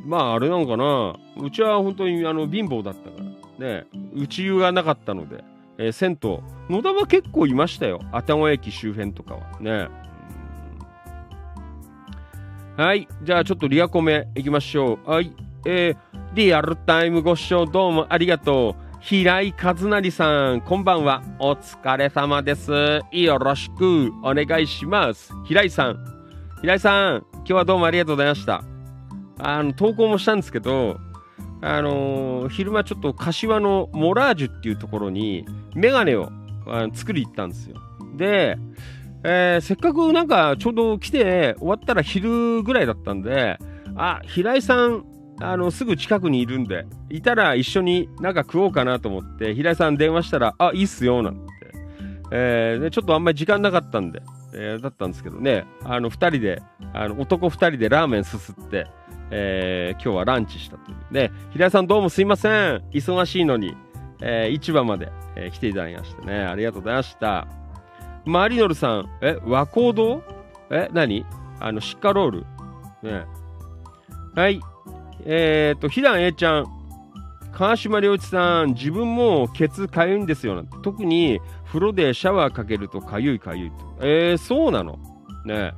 [0.05, 3.23] まああれなのかな、うちは本当にあの貧乏だったか
[3.59, 5.45] ら、ね、内湯がなかったので、
[5.79, 6.39] えー、銭湯、
[6.71, 9.89] 野田は結構いましたよ、愛宕駅周辺とかはね。
[12.77, 13.09] はい。
[13.23, 15.11] じゃあちょっとリアコメいきましょう。
[15.11, 15.33] はい。
[15.65, 18.87] えー、リアルタイムご視聴どうもありがとう。
[19.01, 21.23] 平井和成さん、こんばんは。
[21.39, 23.01] お疲れ様です。
[23.13, 25.33] よろしくお願いします。
[25.47, 26.05] 平井さん。
[26.61, 28.76] 平井さん、今日はどうもありがとうございました。
[29.39, 30.99] あの、投稿もしたんですけど、
[31.63, 36.31] あのー、昼間ちょっと柏のモラージュっていうところにメガネを
[36.67, 37.77] あ作り行ったんですよ。
[38.17, 38.59] で、
[39.25, 43.59] えー、せっかくなんかちょうど来て終わったら昼ぐらいだったんで、
[43.97, 45.05] あ、平井さん、
[45.41, 51.41] あの、すぐ近くにいるんで、いたら一緒になんか食おうかなと思って、平井さん電話したら、あ、いいっすよ、なんて。
[52.33, 54.21] えー、ちょっとあんまり時間なかったんで、
[54.55, 56.63] えー、だったんですけどね、あの、二人で、
[56.93, 58.87] あの男2人でラーメンすすって、
[59.31, 60.97] えー今日はランチしたという。
[61.13, 62.83] で、平井さんどうもすいません。
[62.93, 63.77] 忙しいのに、
[64.21, 66.45] えー市場まで、えー来ていただきましてね。
[66.45, 67.47] ありがとうございました。
[68.25, 70.23] マリノルさん、え、和光堂？
[70.71, 71.25] え、何？
[71.61, 72.47] あの、シッカロール？
[73.03, 73.25] ね。
[74.35, 74.61] はい。
[75.25, 76.67] えっ、と、ひだん A ちゃん。
[77.53, 80.65] 川島良一さん、自分もケツかゆいんですよな。
[80.83, 83.77] 特に風呂でシャワーかけるとかゆいかゆいと。
[84.01, 84.99] えー、そうなの？
[85.47, 85.73] ね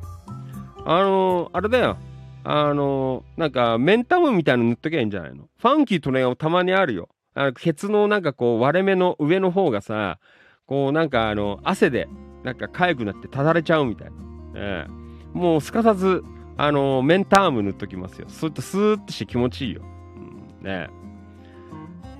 [0.84, 1.96] あのーあれだよ。
[2.44, 5.48] あのなんか、メンタムみたいなの塗っときゃいいんじゃないの？
[5.58, 7.08] ファンキーとね、たまにあるよ。
[7.34, 10.18] あのケツのなんかこう、割れ目の上の方がさ、
[10.66, 12.08] こうなんかあの、汗で、
[12.44, 14.12] なんか痒くなってただれちゃうみたいな。
[14.54, 16.22] ええもうすかさず、
[16.56, 18.28] あのメンターム塗っときますよ。
[18.28, 19.82] そうするとスーッとして気持ちいいよ。
[19.82, 20.88] うん、ね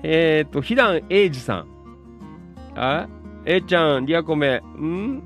[0.03, 0.39] え。
[0.41, 1.67] えっ、と、ひだんえいじさん。
[2.75, 3.07] あ？
[3.45, 4.57] えいちゃん、リアコメ。
[4.57, 5.23] ん？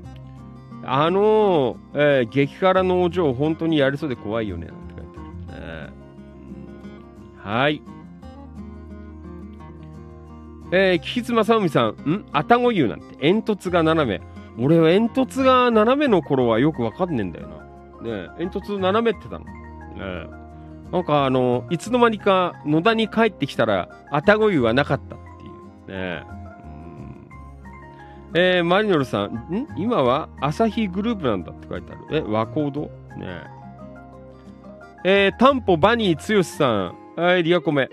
[0.84, 4.68] あのー、えー激辛農場、本当にやりそうで怖いよね。
[7.44, 7.82] はい。
[10.72, 12.24] えー、キキツマサウミさん、ん？
[12.32, 14.24] あたご湯なんて、煙突が斜め。
[14.58, 17.48] 俺は煙突が斜めの頃はよくわかんねえんだよ
[18.02, 18.26] な。
[18.26, 19.44] ね煙突斜めってたの。
[19.44, 19.50] ね
[19.98, 20.26] え
[20.90, 25.98] なんかあの、いつの間にか野田に帰ってきたら、あたご湯はなかったっていう。
[25.98, 26.24] ね
[28.36, 29.68] ええーマリノルさん、ん？
[29.76, 32.18] 今は朝日グループなんだって書いてある。
[32.18, 32.90] え、和コードね
[35.04, 35.26] え。
[35.26, 37.88] えー、タンポバニーつよしさん、はい、リアコメ。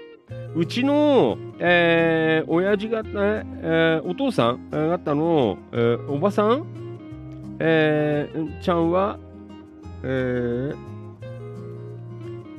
[0.55, 6.65] うちの、えー、親父が、えーお父さん方の、えーおばさん、
[7.59, 9.19] えーちゃんは、
[10.03, 10.75] えー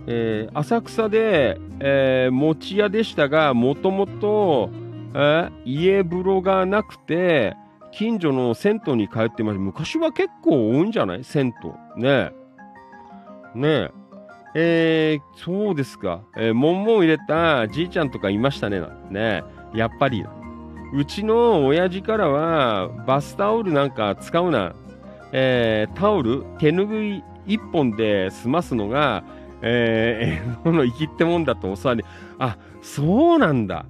[0.07, 4.71] えー浅草で、えー餅屋でしたが、もともと、
[5.15, 7.57] えー家風呂がなくて、
[7.91, 9.61] 近所の銭湯に通ってました。
[9.61, 11.25] 昔は結構多いんじゃない？
[11.25, 11.53] 銭
[11.97, 12.03] 湯。
[12.03, 12.33] ね
[13.55, 13.59] え。
[13.59, 13.91] ねえ。
[14.55, 16.23] えー、そうですか。
[16.37, 18.81] えー、もんもん入れたじいちゃんとかいましたね。
[18.81, 19.45] なんてね。
[19.75, 20.25] やっぱり。
[20.95, 24.75] うちの親父からは、バスタオルなんか使うな。
[25.33, 29.25] えー、タオル、手拭い一本で済ますのが、
[29.63, 32.05] えー、えの生きってもんだと教わり、
[32.39, 33.87] あ、そうなんだ。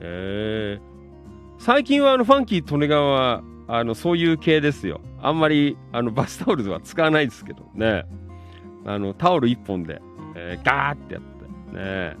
[0.00, 5.00] えー、最近はあのファンキー利根川はあのそういう系ですよ。
[5.22, 8.04] あんまりあのバスタオルでは使わないですけどね。
[8.84, 10.00] あのタオル一本で、
[10.34, 11.76] えーガーってやって。
[11.76, 12.16] ね。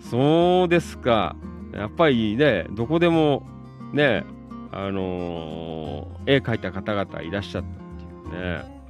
[0.00, 1.36] そうですか。
[1.72, 3.44] やっぱりね、どこでも
[3.92, 4.24] ね、
[4.72, 8.82] あのー絵描いた方々いらっしゃったっていうね。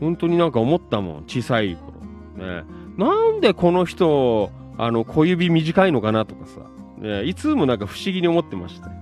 [0.00, 2.46] 本当になんか思ったもん、小さい頃。
[2.46, 2.64] ね。
[2.96, 6.60] なんでこの人、あの、小指短いのかなとかさ。
[6.98, 8.92] ね、いつもなんか不思議に思ってましたよ。
[8.92, 9.00] ね、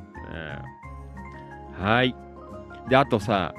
[1.78, 2.14] はい。
[2.90, 3.54] で、あとさ、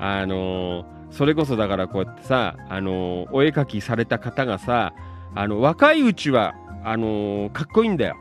[0.00, 4.94] あのそれこそだからこうやってさ、あのーお絵描きされた方がさ、
[5.34, 6.54] あの、若いうちは、
[6.84, 8.16] あのーかっこいいんだよ。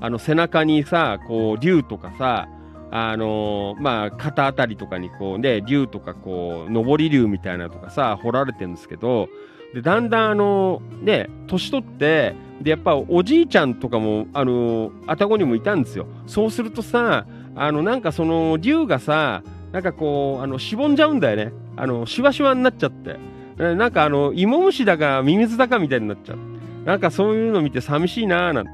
[0.00, 2.48] あの、背中にさ、こう、竜とかさ、
[2.90, 9.28] あのーまあ、肩あたりとかにこうね、竜とかこう、上り竜みたいなとかさ、彫られてるんですけど、
[9.72, 16.06] で、だんだんあのね、年取って、で、やっぱおじいちゃんとかも、あのあたごにもいたんですよ。
[16.26, 21.52] そうするとさ、あの、なんかその、竜がさ、なんかこう、あの、しぼんじゃうんだよね。
[21.76, 23.18] あの、しわしわになっちゃって。
[23.58, 26.38] なんかあの、芋虫だかミミズだかみたいになっちゃう。
[26.84, 28.70] なんかそういうの見て寂しいなーなんて、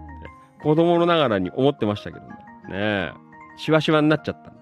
[0.63, 2.33] 子供のながらに思ってましたけどね。
[2.33, 2.39] ね
[2.73, 3.13] え。
[3.57, 4.51] しわしわになっちゃった。
[4.51, 4.57] ね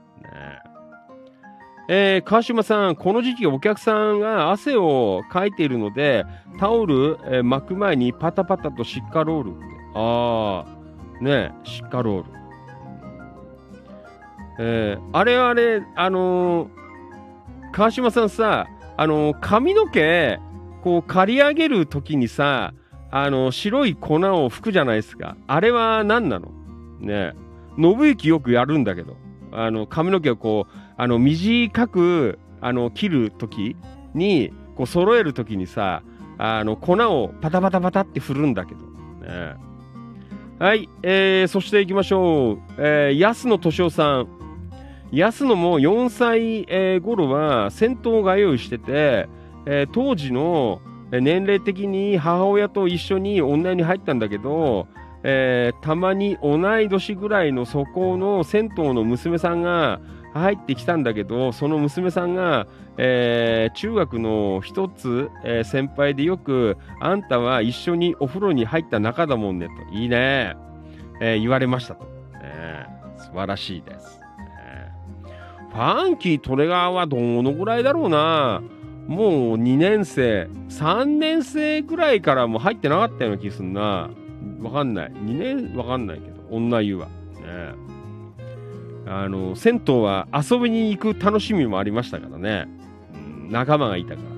[1.89, 2.17] え。
[2.19, 6.25] ー川島さん、この時期お客さんが汗をかいているので、
[6.59, 9.53] タオル、えー巻く前にパタパタとシッカロール。
[9.95, 10.65] あ
[11.21, 12.25] あ、ねえ、シッカロール。
[14.59, 16.86] えーあれあれ、あのー
[17.77, 20.39] 川島さんさ、あの髪の毛、
[20.83, 22.73] こう刈り上げるときにさ、
[23.11, 25.37] あの白い粉を吹くじゃないですか。
[25.47, 26.53] あれは何なの？
[27.01, 27.35] ね。
[27.77, 29.19] 信行よくやるんだけど、
[29.53, 33.77] あの髪の毛をこう、あの短くあの切るとき
[34.15, 36.03] に、こう揃えるときにさ、
[36.39, 38.81] あの粉をパタパタパタって振るんだけど。
[38.81, 39.55] ね
[40.59, 42.59] はい、えー、そして行きましょう。
[42.79, 44.36] えー、安野敏夫さん。
[45.13, 49.29] 安野も4歳、えー頃は銭湯通いしてて、
[49.67, 50.81] えー当時の
[51.13, 54.89] 年齢的に母親と一緒に女に入ったんだけど、
[55.23, 60.01] えーたまに同い年ぐらいのそこの銭湯の娘さんが
[60.35, 62.67] 入ってきたんだけど、その娘さんが、
[62.99, 70.57] えー中学の一つ、えー先輩でよく、あんたは一緒にお風呂に入った仲だもんねと、いいね、
[71.21, 72.09] えー言われましたと。
[72.43, 74.16] えー素晴らしいです。
[75.77, 78.63] ファンキー・トレガーはどのぐらいだろうな。
[79.07, 84.09] もう2年生、3年生ぐらいからも入ってなかったような気すんな。
[84.63, 85.13] わかんない。
[85.13, 87.09] 2年わかんないけど、女湯は。
[87.09, 87.13] ね
[89.07, 92.67] あの、銭湯は遊びに行く楽しみもありましたからね。
[93.51, 94.29] 仲間がいたから。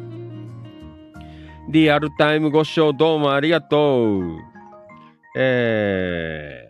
[1.68, 4.38] リアルタイムご視聴どうもありがとう。
[5.36, 6.67] えー、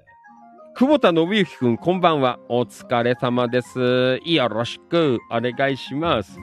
[0.78, 2.38] 久保田信之くん、こんばんは。
[2.48, 4.20] お疲れ様です。
[4.24, 6.38] よろしくお願いします。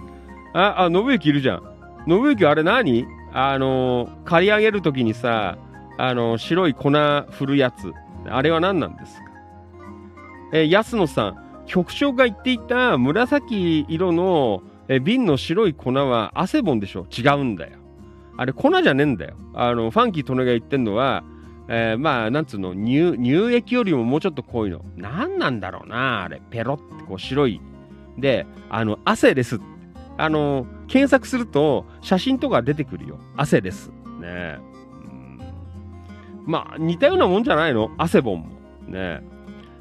[0.53, 1.63] あ、あ、信之いるじゃん。
[2.05, 3.05] 信之あれ何？
[3.31, 5.57] あの、刈り上げるときにさ、
[5.97, 6.91] あの、白い粉
[7.31, 7.93] 振るやつ。
[8.27, 9.23] あれは何なんですか？
[10.51, 17.07] え安野さん、局長が言っていた紫色のえ瓶の白い粉はアセボンでしょ？
[17.09, 17.77] 違うんだよ。
[18.35, 19.37] あれ粉じゃねえんだよ。
[19.53, 21.23] あの、ファンキートネが言ってんのは、
[21.67, 24.81] えーまあ、なんつうの、乳、乳液よりももうちょっと濃いの。
[24.95, 26.41] 何なんだろうな、あれ。
[26.51, 27.59] ペロってこう白い。
[28.17, 29.59] で、あの、汗です。
[30.17, 33.19] あの、検索すると写真とか出てくるよ。
[33.35, 33.91] 汗です。
[34.21, 34.59] ね
[35.03, 35.39] うん
[36.45, 37.91] まあ、似たようなもんじゃないの？
[37.97, 38.47] アセボンも。
[38.87, 39.23] ね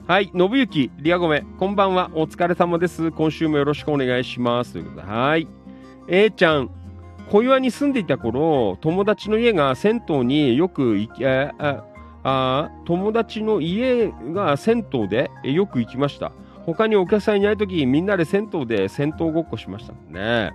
[0.07, 2.11] はい、信行、リアゴメ、こんばんは。
[2.14, 3.11] お疲れ様です。
[3.11, 4.72] 今週もよろしくお願いします。
[4.72, 5.47] ということで、はい。
[6.09, 6.70] A ちゃん、
[7.31, 11.25] 小岩に住んでいた頃、友達の家が銭湯によく行き、
[12.85, 16.33] 友達の家が銭湯でよく行きました。
[16.64, 20.53] 他にお客さんいないとき、みんなで銭湯で銭湯ごっこしましたね。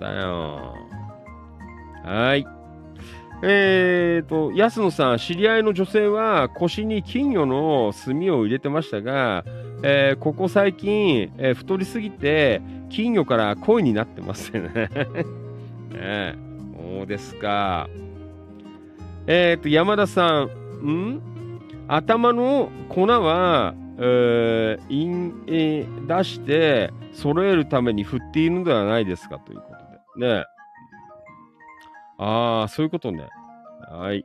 [0.00, 0.74] だよ。
[2.04, 2.46] はい。
[3.42, 9.44] えーと、安野さん、知り合いの女性は腰に金魚の炭を入れてましたが、
[9.82, 14.88] えーここ最近、えー太りすぎて、金魚から恋になってますよね。
[15.94, 16.36] ね
[16.76, 17.88] そうですか。
[19.26, 20.48] えーと、山田さん、
[20.86, 21.22] ん？
[21.88, 29.64] 頭の粉は、えーいんえー出して揃えるために振っているのではないですかというこ
[30.14, 30.26] とで。
[30.38, 30.44] ね
[32.18, 33.28] ああ、そういうことね。
[33.90, 34.24] はい。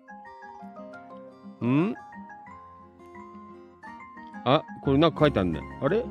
[1.66, 1.96] ん？
[4.46, 5.62] あ、これなんか書いてあるね。
[5.82, 6.04] あれ？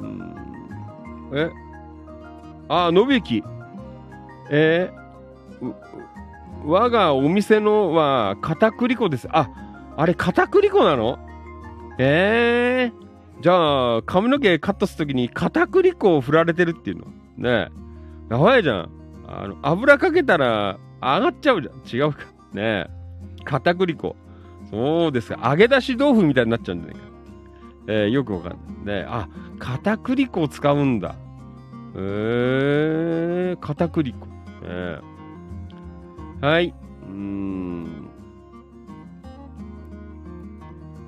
[0.00, 0.34] うん。
[1.34, 1.50] え？
[2.68, 3.44] あ、信行。
[4.50, 5.74] えーう
[6.64, 9.28] 我がお店のは片栗粉です。
[9.32, 9.48] あ、
[9.96, 11.18] あれ片栗粉なの？
[11.98, 17.06] えー、じゃあ髪の毛カットするときに片栗粉を振られてるっていうの？
[17.36, 17.68] ね
[18.30, 18.34] え。
[18.34, 18.90] やばいじゃん。
[19.26, 22.06] あの、油かけたら上がっちゃうじゃん。
[22.06, 22.20] 違うか。
[22.52, 22.90] ねえ。
[23.44, 24.14] 片栗粉。
[24.70, 25.50] そうですか。
[25.50, 27.02] 揚げ出し豆腐みたいになっちゃうんじゃないか。
[27.88, 28.58] えー、よくわかんない。
[28.58, 29.06] ねえ。
[29.08, 29.28] あ、
[29.58, 31.16] 片栗粉を使うんだ。
[31.96, 34.28] えー、片栗粉。
[34.62, 35.00] ねえ
[36.40, 36.74] はい。
[37.08, 38.08] うーん。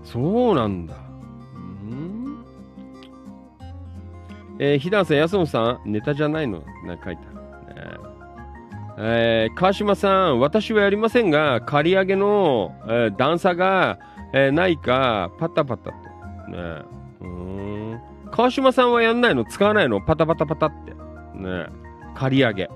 [0.03, 0.95] そうなんだ。
[0.95, 2.45] うん
[4.61, 6.63] えー、ひだんさん、安野さん、ネタじゃないの？
[6.87, 7.35] なんか書いてある。
[7.35, 8.15] ね
[8.97, 13.99] えー、川島さん、私はやりませんが、刈り上げの、えー段差が、
[14.33, 15.97] えーないか、パタパタと。
[16.51, 16.59] ね
[17.21, 17.27] うー
[17.97, 18.01] ん。
[18.31, 19.45] 川島さんはやんないの？
[19.45, 20.01] 使わないの？
[20.01, 20.93] パタパタパタって。
[20.93, 21.67] ね
[22.15, 22.71] 刈り上げ。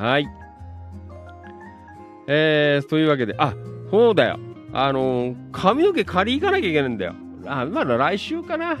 [0.00, 0.26] はい。
[2.26, 3.52] えー、というわけで、あ、
[3.90, 4.38] そうだよ。
[4.72, 7.14] あのー髪の毛借り行かなきゃいけないんだよ。
[7.46, 8.78] あ、まだ来週かな。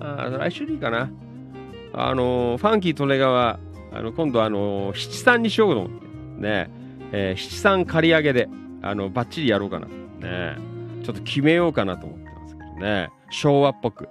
[0.00, 1.10] あ来週でいいかな。
[1.92, 3.58] あのーファンキー利根川、
[3.92, 6.06] あの、今度あのー七三にしようと思って。
[6.40, 6.70] ね
[7.10, 8.48] えー七三借り上げで、
[8.82, 9.88] あの、バッチリやろうかな。
[9.88, 10.56] ね
[11.02, 13.10] ちょっと決めようかなと思ってますけどね。
[13.30, 14.08] 昭和っぽく。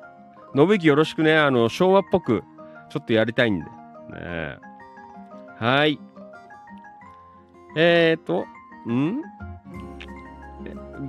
[0.55, 1.37] 信行よろしくね。
[1.37, 2.43] あの、昭和っぽく、
[2.89, 3.65] ちょっとやりたいんで。
[3.65, 4.57] ね
[5.57, 5.99] はい。
[7.75, 8.45] えーと、
[8.89, 9.21] ん？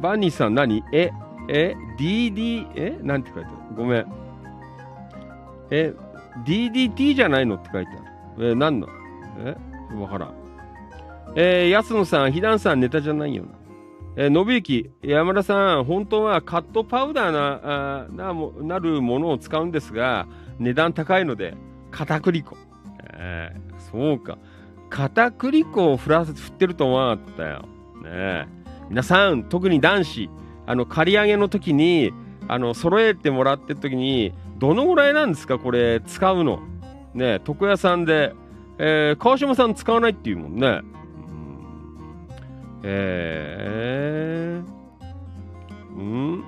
[0.00, 0.82] バニーさん何？
[0.92, 1.10] え、
[1.48, 3.56] え、DD、えなんて書いてある？
[3.76, 4.06] ごめん。
[5.70, 5.94] え、
[6.44, 8.50] DDT じゃないのって書いてある。
[8.50, 8.88] え、なんの？
[9.38, 9.56] え
[10.00, 10.34] わからん。
[11.36, 13.48] えー、安野さん、ひだんさん、ネタじゃないよな。
[14.16, 20.26] えー、信行、山田さん、本当はカットパウダーな、あなもなるものを使うんですが、
[20.58, 21.54] 値段高いので、
[21.90, 22.56] 片栗粉。
[23.12, 24.38] えーそうか。
[24.94, 27.62] 片栗粉を振らせて振ってると思わなかったよ。
[28.00, 28.46] ねえ
[28.88, 30.30] 皆さん、特に男子、
[30.66, 32.12] あの、刈り上げの時に、
[32.46, 36.60] あの、揃えてもらってる時に、どのぐらいなんですかこれ、使うの？
[37.12, 38.34] ねえ床屋さんで、
[38.78, 40.68] えー川島さん使わないっていうもんね。
[40.68, 42.28] うん
[42.84, 46.44] えー、うん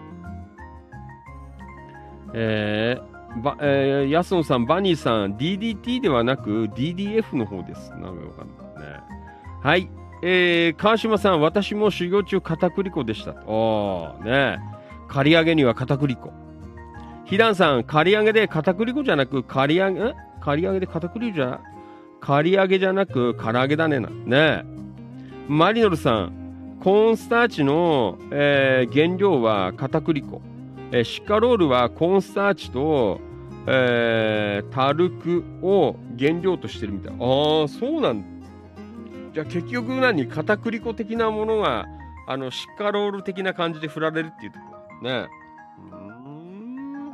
[2.32, 7.90] えー、ば、えー、安野さん、バニーさん、DDT ではなく DDF の方です。
[7.90, 9.00] なんかわかんないね。
[9.62, 9.88] はい。
[10.22, 13.32] えー、川島さん、私も修行中片栗粉でした。
[13.46, 14.58] おー、ね
[15.08, 16.32] 刈り上げには片栗粉。
[17.24, 21.60] ひだんさん、刈り上げで片栗粉じゃなく、刈り上げ、ん刈り上げで片栗粉じゃ
[22.20, 24.08] 刈り上げじゃなく唐揚げだねな。
[24.08, 24.64] ね
[25.48, 30.40] マリノルさん、コーンスターチの、えー原料は片栗粉。
[30.92, 33.20] えーシカロールはコーンスターチと、
[33.66, 37.12] えータルクを原料としてるみたい。
[37.12, 38.24] ああ、そうなん。
[39.32, 41.86] じゃあ結局何片栗粉的なものが、
[42.26, 44.64] あの、シカロール的な感じで振られるっていうとこ
[45.02, 45.10] ろ。
[45.10, 45.28] ね
[45.92, 47.12] うん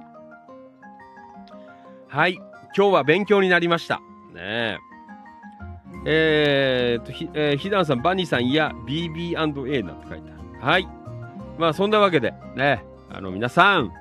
[2.08, 2.34] はい。
[2.76, 3.96] 今日は勉強になりました。
[3.96, 4.02] ね
[4.36, 4.78] え。
[6.04, 10.60] えー、と、ひ、えー、ひだんさん、バニーさん、いや、BB&A なんて書いてある。
[10.60, 10.88] はい。
[11.58, 13.92] まあ、そんなわけで、ね、あの、皆さん、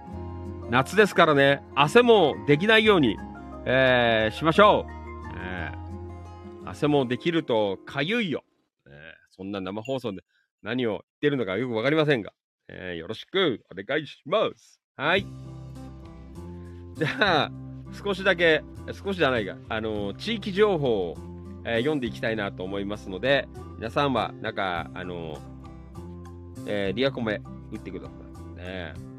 [0.72, 3.18] 夏ですからね、汗もできないように、
[3.66, 4.92] えーしましょう。
[5.38, 8.46] えー汗もできるとかゆいよ。
[8.88, 8.92] えー
[9.36, 10.22] そんな生放送で
[10.64, 12.32] 何を言ってるのかよくわかりませんが、
[12.70, 14.80] えーよろしくお願いします。
[14.96, 15.26] はい。
[16.96, 17.52] じゃあ、
[18.02, 18.64] 少しだけ、
[18.94, 21.18] 少しじゃないが、あの地域情報を、
[21.66, 25.38] えー読んでいきたいなと思いますので、皆さんは、なんか、あの
[26.66, 27.42] えーリアコメ
[27.74, 28.56] 打ってください。
[28.56, 29.11] ねえ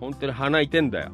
[0.00, 1.12] 本当に鼻いてんだよ。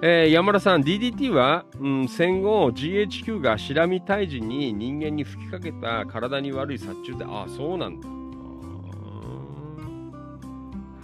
[0.00, 8.08] えー山田さん、DDT は、うん、戦後 GHQ がシラミ退治に人間に吹きかけた体に悪い殺虫で、ああ、そうなんだ。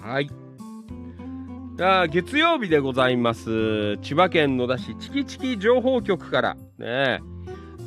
[0.09, 0.31] はい。
[1.77, 3.97] じゃあ月曜日でございます。
[3.99, 7.21] 千葉県野田市チキチキ情報局から、ね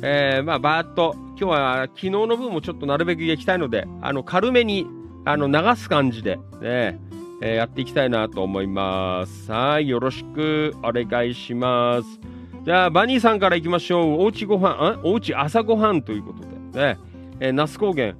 [0.02, 4.86] えーまあ、バーっと、今日は昨日の分もちょっとなるべく行きたいので、あの、軽めに、
[5.24, 7.00] あの、流す感じで、ね、
[7.40, 9.50] えーやっていきたいなと思います。
[9.52, 12.20] はい、よろしくお願いします。
[12.64, 14.22] じゃあ、バニーさんから行きましょう。
[14.22, 16.46] おうちご飯、んおうち朝ごはんということで、
[16.94, 16.98] ね、
[17.40, 18.14] えー那須高原。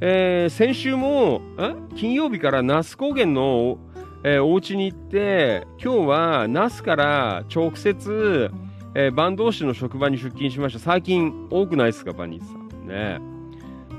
[0.00, 3.78] えー先週も、ん金曜日から那須高原の、
[4.24, 8.50] えーお家に行って、今日は那須から直接、
[8.94, 10.78] えー、坂東市の職場に出勤しました。
[10.78, 12.88] 最近多くないですか、バニーさん。
[12.88, 13.35] ね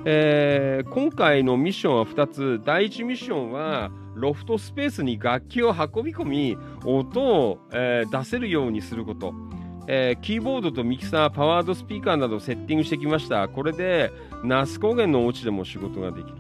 [0.10, 2.62] えー今回のミッションは2つ。
[2.64, 9.34] 第1ミッションは、ロフトスペースに楽器を運び込み、音を、えー出せるようにすること。
[9.86, 13.50] えーキーボードとミキサー、パワードスピーカーなどをセッティングしてきました。
[13.50, 14.14] これで、
[14.46, 16.38] 那須高原のお家でも仕事ができる。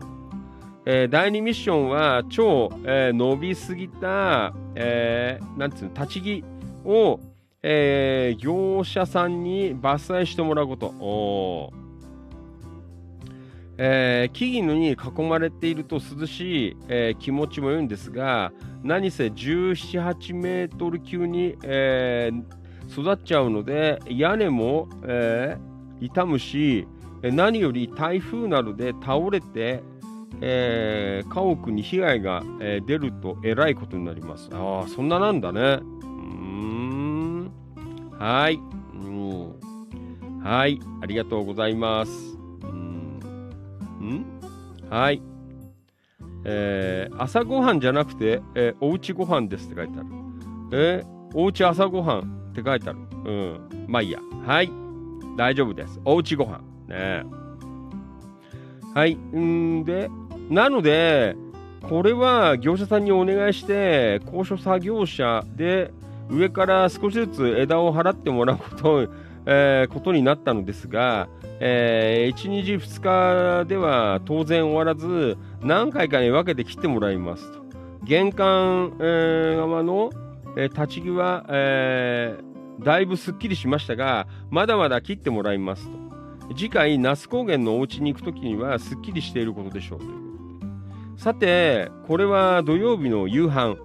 [0.86, 6.44] えー第2ミッションは超、えー伸びすぎた、えーなんうの立ち木
[6.86, 7.20] を、
[7.62, 11.87] えー業者さんに伐採してもらうこと。
[13.78, 18.52] えー木々に囲まれていると涼しい、えー気持ちも良いんですが
[18.84, 19.74] 何せ17、
[20.14, 22.44] 8メートル級に、えー
[22.90, 26.88] 育っちゃうので屋根も、えー傷むし
[27.22, 29.82] 何より台風などで倒れて、
[30.42, 34.50] えー家屋に被害が、えー出るとえらいことになります。
[34.54, 35.62] ああ、そんななんだね。
[35.62, 37.52] うーん。
[38.18, 38.60] はい。
[38.94, 39.60] うん。
[40.44, 40.80] はい。
[41.02, 42.37] ありがとうございます。
[44.04, 44.26] ん？
[44.90, 45.22] はい。
[46.46, 50.08] えー朝ごはんじゃなくて、えーおうちご飯ですって書いてある。
[50.72, 53.00] えーおうち朝ごはんって書いてある。
[53.26, 53.86] うん。
[53.88, 54.20] まあいいや。
[54.46, 54.72] はい。
[55.38, 56.00] 大丈夫です。
[56.06, 56.62] おうちご飯。
[56.88, 57.24] ね
[58.96, 59.16] はい。
[59.16, 60.10] んで、
[60.50, 61.36] なので、
[61.84, 65.92] これは業者さんにお願いして、高所作業車で
[66.30, 69.08] 上から少しずつ枝を払ってもらうこと,、
[69.46, 71.28] えーことになったのですが、
[71.60, 73.02] え1日2
[73.64, 77.60] 日では当然終わらず、何回かに分けて切ってもらいますと。
[78.04, 80.12] 玄関、えー側の、
[80.56, 82.48] えー立ち木は、えー
[82.80, 85.98] だいぶすっきりしましたが、まだまだ切ってもらいますと。
[86.56, 91.20] 次回、那須高原のお家に行くときにはすっきりしていることでしょう。
[91.20, 93.78] さて、これは土曜日の夕飯。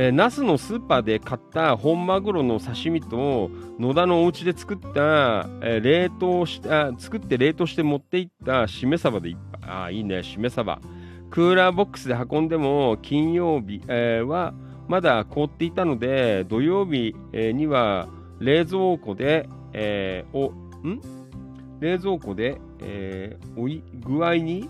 [0.00, 3.50] えー、那須のスーパーで買った本マグロの刺身と
[3.80, 10.80] 野田のお家で作った、えー冷凍した作って冷凍して持っていったしめ鯖でいっぱいあいいねしめ鯖
[11.30, 14.54] クーラーボックスで運んでも金曜日、えーは
[14.86, 18.06] まだ凍っていたので土曜日、えーには
[18.38, 20.52] 冷蔵庫で、えーお
[20.86, 21.00] ん？
[21.80, 24.68] 冷蔵庫で、えーおい具合に、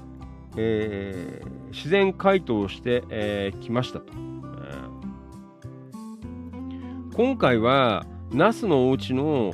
[0.57, 4.38] えー自然解凍してき、えーましたと。
[7.19, 9.53] 今回は那須のお家の、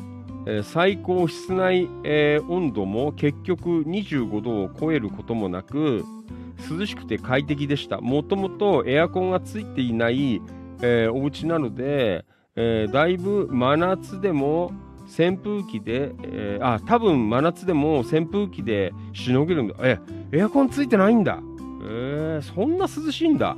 [0.65, 1.89] 最高室内、
[2.47, 6.05] 温度も結局25度を超えることもなく
[6.71, 8.03] 涼しくて快適でした。
[8.03, 10.43] もともとエアコンがついていない、
[10.83, 14.71] えーお家なので、だいぶ真夏でも
[15.07, 19.75] 扇風機で、えーあ多分真夏でも扇風機でしのげるんだ。
[19.79, 19.99] え
[20.33, 21.39] エアコンついてないんだ。
[21.89, 23.57] えーそんな涼しいんだ。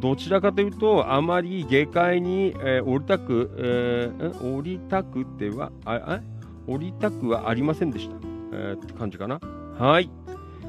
[0.00, 6.20] どちらかというと、あまり下界に、えー降りたく、えー降りたくては、あ、あ
[6.66, 8.16] 降りたくはありませんでした。
[8.52, 9.40] えーって感じかな。
[9.78, 10.10] はい。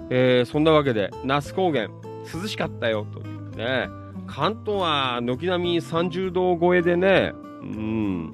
[0.09, 1.89] えーそんなわけで、那須高原、
[2.33, 3.87] 涼しかったよ、というね。
[4.27, 8.31] 関東は軒並み30度超えでね、うん、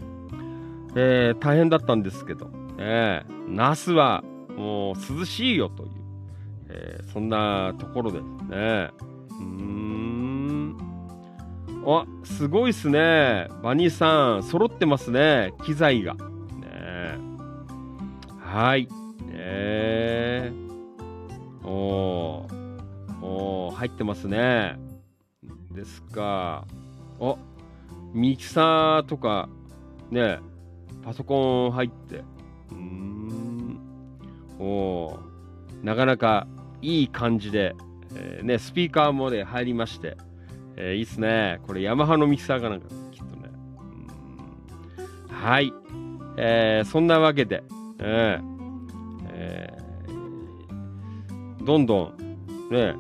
[0.96, 2.48] えー大変だったんですけど、
[2.78, 4.24] ね、那須は
[4.58, 5.90] もう涼しいよという、
[6.70, 8.90] えーそんなところですね。
[9.40, 9.95] うん。
[11.88, 13.48] あ、すごいっすね。
[13.62, 15.54] バニーさん、揃ってますね。
[15.64, 16.16] 機材が。
[16.16, 16.20] ね、
[18.40, 18.88] はい。
[19.28, 20.52] ね、
[21.64, 22.56] おー。
[23.22, 24.80] おー、入ってますね。
[25.72, 26.66] ですか。
[27.20, 27.36] あ、
[28.14, 29.48] ミキサーとか、
[30.10, 30.40] ね、
[31.04, 32.18] パソコン入って。
[32.18, 33.80] うーん。
[34.58, 35.86] おー。
[35.86, 36.48] なかなか
[36.82, 37.76] いい感じで、
[38.16, 40.18] えーね、スピーカーもね、入りまして。
[40.78, 41.60] えーいいっすね。
[41.66, 43.50] これ、ヤマハのミキサーかなんか、きっとね。
[45.30, 45.74] はい。
[46.38, 47.64] えーそんなわけで、
[48.00, 48.56] えー
[49.32, 52.94] えーどんどん、ね、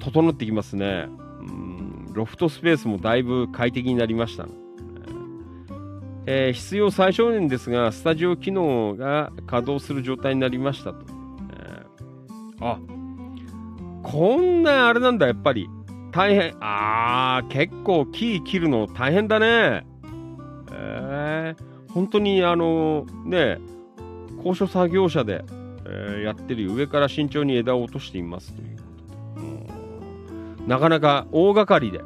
[0.00, 1.08] 整ってきますね。
[1.40, 4.46] うんロフトスペースもだいぶ快適になりました、
[6.26, 11.04] えー必要最小限ですが、スタジオ機能が稼働する状態になりましたと。
[11.50, 12.78] えーあ、
[14.02, 15.68] こんなあれなんだ、やっぱり。
[16.14, 16.54] 大変。
[16.60, 19.84] あー、結構木切るの大変だね。
[20.72, 23.58] えー、本当にあのね、
[24.42, 25.44] 高所作業車で、
[25.86, 28.82] えーやってる上から慎重に枝を落としていますというこ
[29.36, 29.48] とで。
[30.58, 32.04] うんなかなか大掛かりで、ね、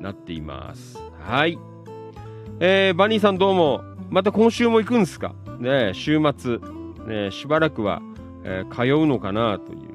[0.00, 0.98] なっています。
[1.18, 1.58] はい。
[2.60, 5.34] えーバニーさんどうも、また今週も行くんですか？
[5.58, 6.58] ね週末、
[7.06, 8.02] ね、しばらくは、
[8.44, 9.91] えー通うのかなという、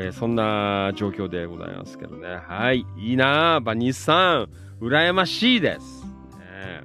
[0.00, 2.38] えーそんな状況でございますけどね。
[2.46, 2.86] はい。
[2.96, 4.48] いいなあバニーさん。
[4.80, 6.04] 羨ましいです。
[6.38, 6.84] ね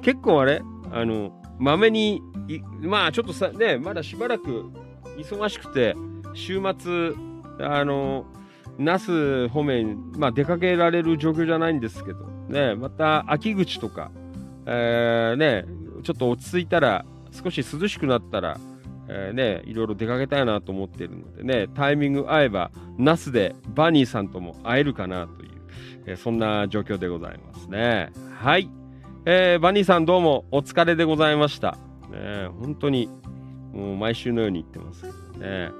[0.00, 0.62] 結構あれ？
[0.90, 2.22] あの、まめに、
[2.80, 4.70] まあちょっとさ、ね、まだしばらく
[5.18, 5.94] 忙しくて、
[6.32, 7.12] 週末、
[7.60, 8.24] あの、
[8.78, 14.10] 那須方面、まあ出かけられる状況じゃないんですけど、ね、また秋口とか、
[14.64, 15.66] えーね、
[16.02, 18.58] ちょっと落ち着いたら、少し涼しくなったら、
[19.12, 25.50] えーね、いろいろ出かけたいなと思っているのでね、タイミング合えば、那須でバニーさんとも会えるかなという、
[26.06, 28.10] えーそんな状況でございますね。
[28.38, 28.70] はい。
[29.26, 31.76] えーバニーさんどうもお疲れでございました。
[32.12, 33.08] ね、本当に、
[33.72, 35.70] もう毎週のように言ってますけどね。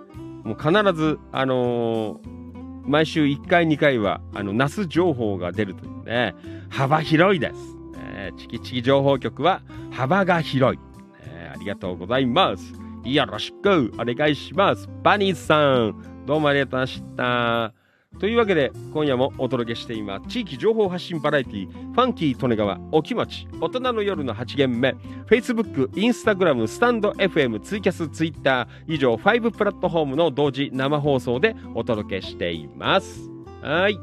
[0.42, 2.40] もう必ず、あのー
[2.82, 6.34] 毎週1回2回は、あの、那須情報が出るというね、
[6.70, 7.76] 幅広いです。
[7.94, 9.60] ね、チキチキ情報局は
[9.92, 10.80] 幅が広い。
[11.24, 12.79] ねありがとうございます。
[13.04, 14.88] よろしくお願いします。
[15.02, 17.80] バニーさん、どうもありがとうございました。
[18.18, 20.28] というわけで、今夜もお届けしています。
[20.28, 24.94] 地域情報発信バラエティ、ファンキー利根川、お気持ち、大人の夜の8限目、
[25.26, 33.30] Facebook、Instagram、スタンド FM、ツイキャス、ツイッター、以上5プラットフォームの同時生放送でお届けしています。
[33.62, 33.98] はい。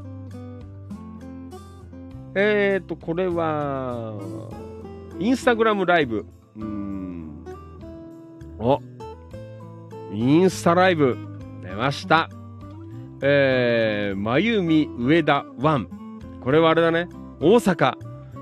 [2.34, 4.16] えーと、これは、
[5.20, 6.26] インスタグラムライブ。
[6.56, 7.27] うん。
[8.60, 8.82] お、
[10.12, 11.18] インスタライブ、
[11.62, 12.30] 出ました。
[13.22, 15.88] えー、まゆみ上田ワン。
[16.42, 17.08] これはあれだね。
[17.40, 17.94] 大阪。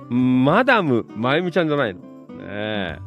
[0.10, 2.00] マダムまゆみちゃんじゃないの。
[2.00, 2.06] ね
[2.40, 3.00] え。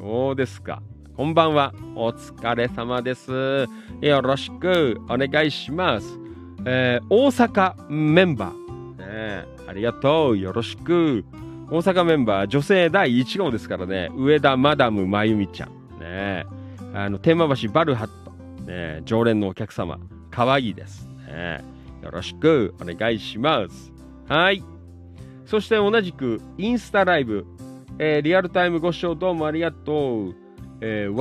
[0.00, 0.82] どうですか？
[1.16, 1.72] こんばんは。
[1.94, 3.66] お疲れ様です。
[4.00, 6.18] よろしくお願いします。
[6.64, 8.96] えー、大阪メンバー。
[8.98, 9.44] ね。
[9.68, 10.38] ありがとう。
[10.38, 11.24] よろしく。
[11.70, 14.10] 大阪メンバー、女性第1号ですからね。
[14.14, 15.83] 上田マダムまゆみちゃん。
[16.04, 16.46] ね。
[16.92, 18.32] あの、天満橋バルハット。
[18.70, 19.98] ね、常連のお客様。
[20.30, 21.08] 可愛いいです。
[21.26, 21.62] ね
[22.02, 23.92] よろしくお願いします。
[24.28, 24.62] はい。
[25.46, 27.46] そして同じくインスタライブ、
[27.98, 30.34] えーリアルタイムご視聴どうもありがとう。
[30.80, 31.14] えー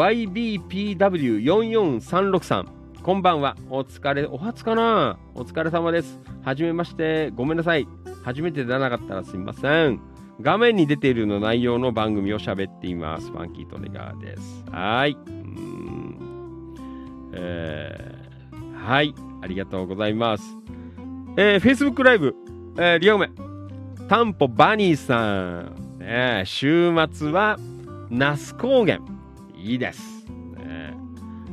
[0.98, 2.66] YBPW44363
[3.04, 3.58] こんばんは。
[3.70, 6.20] お疲れ、お初かなお疲れ様です。
[6.44, 7.32] はじめまして。
[7.32, 7.88] ごめんなさい。
[8.24, 10.00] 初めて出なかったらすみません。
[10.42, 13.30] 画面に出ているの内容の番組を喋っています。
[13.30, 14.64] ファンキートネガーです。
[14.72, 15.18] はい。
[17.34, 18.14] えー
[18.84, 19.16] はい。
[19.42, 20.44] ありがとうございます。
[21.38, 22.36] えー、Facebook ライブ、
[22.78, 23.30] えー、リオメ、
[24.10, 27.58] タンポバニーさん、ね、週末は
[28.10, 29.00] 那須高原、
[29.56, 30.26] いいです。
[30.58, 30.94] ね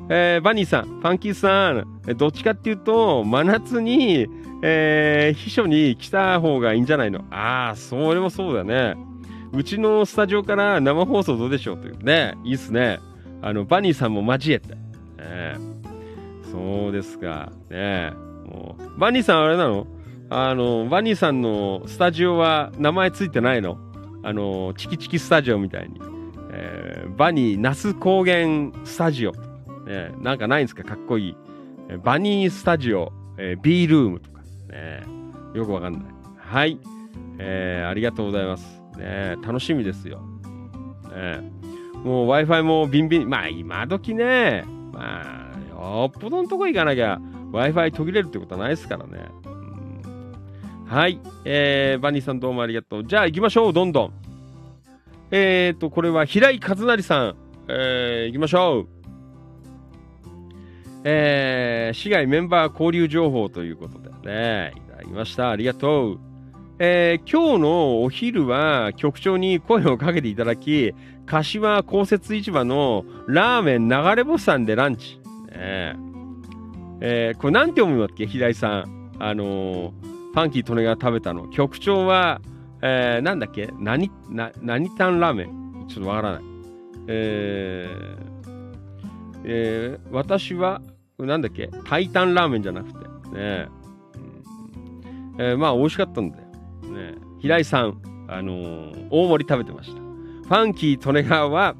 [0.09, 4.27] えーバニーさん、ファンキーさん、どっちかっていうと、真夏に、
[4.63, 7.25] えー秘書に来た方がいいんじゃないの？
[7.31, 8.97] ああ、それもそうだね。
[9.53, 13.01] うちのスタジオから生放送どうでしょうというね、いいっすね。
[13.43, 14.75] あの、バニーさんも交えて。
[14.75, 14.79] ね
[16.53, 17.51] そうですか。
[17.71, 18.13] ね
[18.45, 19.87] もう、バニーさんあれなの？
[20.29, 23.79] あの、バニーさんのスタジオは名前ついてないの？
[24.23, 26.01] あの、チキチキスタジオみたいに。
[26.53, 29.33] えー、バニー那須高原スタジオ。
[29.87, 30.85] ね、なんかないんですか？
[30.85, 31.37] かっこいい。
[32.05, 34.30] バニースタジオ、えー、B ルームと。
[34.71, 35.03] ね、
[35.55, 36.03] よくわかんない。
[36.37, 36.79] はい。
[37.39, 38.81] えー、ありがとうございます。
[38.97, 40.21] ね、楽しみですよ。
[41.15, 41.41] ね、
[42.05, 47.21] もう Wi-Fi もビンビン、まあ今時ね、まあ、よっぽどのとこ行かなきゃ
[47.53, 49.29] Wi-Fi 途切れるってことはないですからね。
[50.87, 51.21] はい。
[51.45, 53.05] えー、バニーさんどうもありがとう。
[53.05, 54.13] じゃあ行きましょう、どんどん。
[55.31, 57.37] えーと、これは平井和成さん。
[57.69, 59.00] えー、行きましょう。
[61.03, 65.51] えー、市外メンバー交流情報ということでね、いただきました。
[65.51, 66.21] ありがとう。
[66.79, 70.95] えー、今日のお昼は局長に声をかけていただき、
[71.27, 75.21] 柏公設市場のラーメン流れ星さんでランチ。
[75.51, 75.97] ね、
[77.01, 78.27] えー、これなんて読むのっけ？
[78.27, 79.11] 平井さん。
[79.19, 81.49] あのー、ファンキー利根が食べたの。
[81.49, 82.41] 局長は、
[82.83, 83.69] えー、なんだっけ？
[83.79, 85.87] 何、な、何タンラーメン？
[85.89, 86.43] ちょっとわからない。
[87.09, 90.81] えー、えー、私は、
[91.21, 91.69] これなんだっけ？
[91.85, 92.99] タイタンラーメンじゃなくて。
[93.31, 93.69] ね
[94.15, 96.45] うん、えー、まあ、美味しかったんだよ。
[96.95, 100.01] ね平井さん、あのー、大盛り食べてました。
[100.01, 101.77] ファンキー利根川は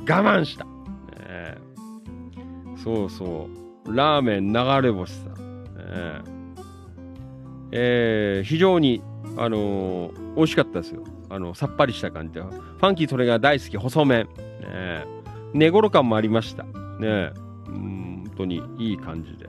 [0.00, 0.66] 我慢した。
[0.66, 1.56] ね、
[2.76, 3.48] そうそ
[3.86, 3.96] う。
[3.96, 5.32] ラーメン流れ星さん。
[5.34, 6.32] ね
[7.72, 9.02] えー、非常に、
[9.38, 11.02] あのー、美味しかったですよ。
[11.30, 12.42] あの、さっぱりした感じで。
[12.42, 14.28] ファンキーそれが大好き、細麺。
[14.60, 15.06] ね、
[15.54, 16.64] 寝頃感もありました。
[16.64, 17.32] ね、
[18.36, 19.48] 本当にいい感じで。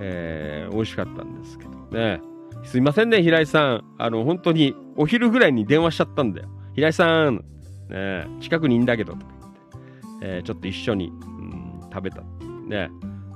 [0.00, 2.20] えー、美味しかったんですけどね。
[2.64, 3.84] すいませんね、平井さん。
[3.98, 6.48] あの、本当にお昼ぐらいに電話しちゃったんだよ。
[6.74, 7.44] 平井さん、
[7.88, 12.22] ね、近くにいんだけど、とか言って、えー、ちょっと一緒に、うん、食べた。
[12.66, 12.90] ね。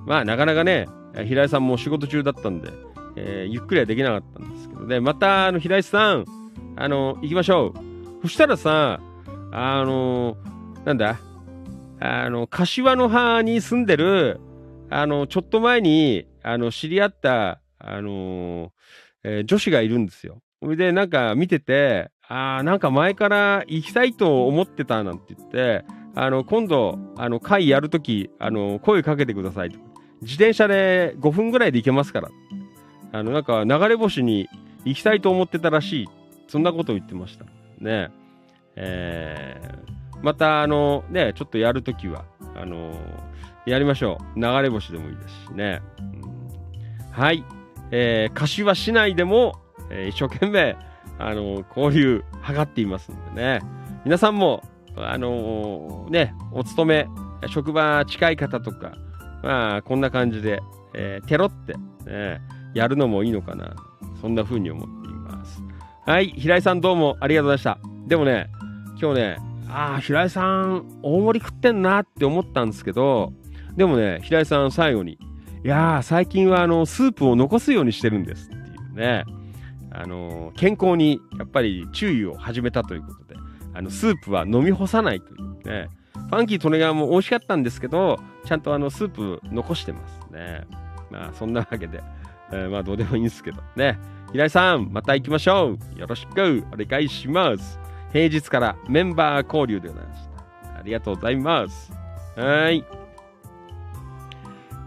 [0.06, 0.86] まあ、なかなかね、
[1.27, 2.70] 平井さんも仕事中だったんで、
[3.16, 6.24] えー、ゆっくりはできなかったんですけど、で、また、あの、平井さん、
[6.77, 8.23] あの、行きましょう。
[8.23, 9.01] そしたらさ、
[9.52, 10.36] あの、
[10.85, 11.19] なんだ、
[12.05, 14.41] あの、柏の葉に住んでる、
[14.91, 18.73] あの、ちょっと前に、あの、知り合った、あの、
[19.23, 20.43] えー、女子がいるんですよ。
[20.61, 25.85] それで、なんか見てて、ああ、なんか前から行きたいと思ってたなんて言って、
[26.16, 29.79] あの、今度、あの、会やるとき、あの、声かけてくださいと。
[30.23, 32.31] 自転車で5分ぐらいで行けますから。
[33.12, 34.49] あの、なんか流れ星に
[34.85, 36.09] 行きたいと思ってたらしい。
[36.49, 37.45] そんなことを言ってました。
[37.79, 38.11] ね。
[38.74, 42.24] えー、また、あの、ね、ちょっとやるときは、
[42.55, 42.93] あの
[43.66, 44.40] やりましょう。
[44.40, 45.81] 流れ星でもいいですしね。
[45.99, 47.44] うん、はい。
[47.90, 50.77] えー、柏市内でも、えー、一生懸命、
[51.19, 53.61] あの交流図っていますんでね。
[54.05, 54.62] 皆さんも、
[54.97, 57.09] あのね、お勤め、
[57.49, 58.93] 職場近い方とか、
[59.43, 60.61] まあ、こんな感じで、
[60.94, 61.74] えー、テロって、
[62.11, 62.40] ね、
[62.74, 63.74] やるのもいいのかな。
[64.20, 65.62] そんな風に思っています。
[66.07, 68.09] はい、平井さんどうもありがとうございました。
[68.09, 68.51] でもね、
[69.01, 73.32] 今日ね、ああ、平井さん、大盛り食ってんなって思ったんですけど、
[73.74, 75.12] でもね、平井さん最後に、
[75.65, 78.59] いやー、最近はあの、スープを残すようにしてるんですってい
[78.93, 79.24] うね、
[79.90, 83.36] あのー、健康にやっぱり注意を始めたということで、
[83.73, 90.66] あの、スープは飲み干さないというね、ファンキー利根川も美味しかったんですけど、ちゃんとあの、スープ残してますね。
[91.11, 92.03] まあ、そんなわけで、
[92.53, 93.99] えー、まあどうでもいいんですけどね。
[94.32, 95.99] 平井さん、また行きましょう。
[95.99, 97.78] よろしくお願いします。
[98.12, 100.20] 平日からメンバー交流でございまし
[100.62, 100.78] た。
[100.78, 101.93] ありがとうございます。
[102.36, 102.84] はい。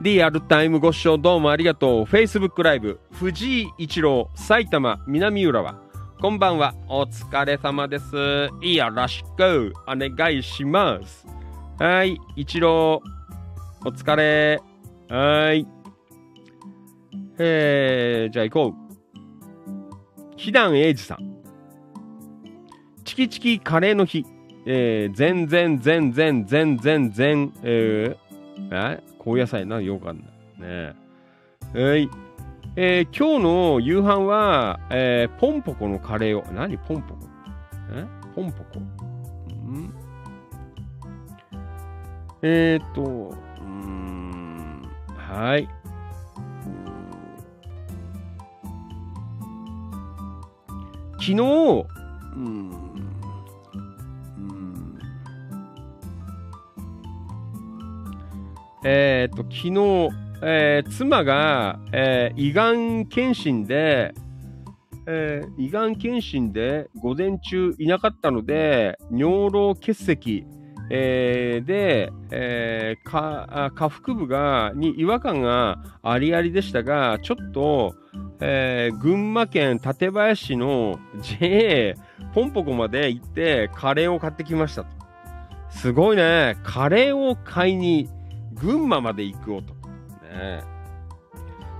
[0.02, 2.04] リアルタイムご視聴どうもありがとう。
[2.04, 5.76] Facebook ライブ、藤井一郎、埼玉南浦和。
[6.22, 6.76] こんばんは。
[6.88, 8.16] お疲れ様です。
[8.16, 11.26] よろしくお願いします。
[11.80, 12.20] はい。
[12.36, 13.02] 一郎、
[13.84, 14.62] お疲れ。
[15.10, 15.68] はい。
[17.40, 20.38] えー、じゃあ行こう。
[20.38, 21.35] ひだんえいじさん。
[23.06, 24.26] チキチキカレーの日。
[24.68, 30.26] えー、全然全然全然全、えー、え高野菜な、よかんない。
[30.26, 30.96] ねえ。
[31.76, 32.10] ー、
[32.76, 36.80] えー、今日の夕飯は、えー、ポンポコのカレーを、何？
[36.80, 37.20] ポンポコ？
[37.94, 38.08] え？
[38.36, 38.80] ポンポコ？
[39.72, 39.94] ん。
[42.42, 44.82] えー、っと、うん、
[45.16, 45.70] はい。
[51.20, 51.86] 昨日、
[52.36, 52.85] うん、
[58.88, 64.14] えー、っと、昨日、えー、妻が、えー、胃がん検診で、
[65.08, 70.46] えー、胃がん検診で午前中いなかったので、尿路結石、
[70.92, 77.96] えーで、えーかあ下腹部がに違和感がありありでしたが、ちょっと、
[78.40, 81.00] えー群馬県館林市の
[81.40, 81.96] JA
[82.36, 84.90] ポンポコまで行ってカレーを買ってきましたと。
[85.72, 86.56] すごいね。
[86.64, 88.08] カレーを買いに
[88.56, 89.90] 群馬まで行く男。
[90.24, 90.64] ね、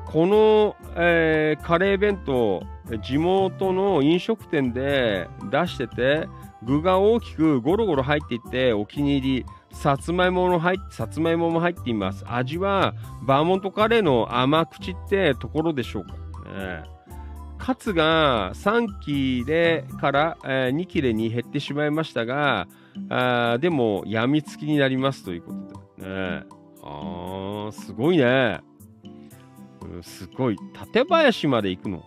[0.06, 2.64] この、えーカレー弁当、
[3.04, 6.28] 地元の飲食店で出してて、
[6.64, 12.24] 具が大きくゴロゴロ入っていてお気に入り、さつまいもの入さつまいもも入っています。
[12.28, 12.94] 味は
[13.24, 16.14] バーモントカレーの甘口ってところでしょうか。
[16.54, 16.84] ね、
[17.58, 22.68] カツが3切れから、え2切れに減ってしまいましたが、
[23.10, 25.54] あでもやみつきになりますというこ
[25.98, 26.10] とで。
[26.10, 26.44] ね、
[26.86, 28.62] あーすごいね。
[30.02, 30.58] すごい。
[30.74, 32.04] 館林まで行くの。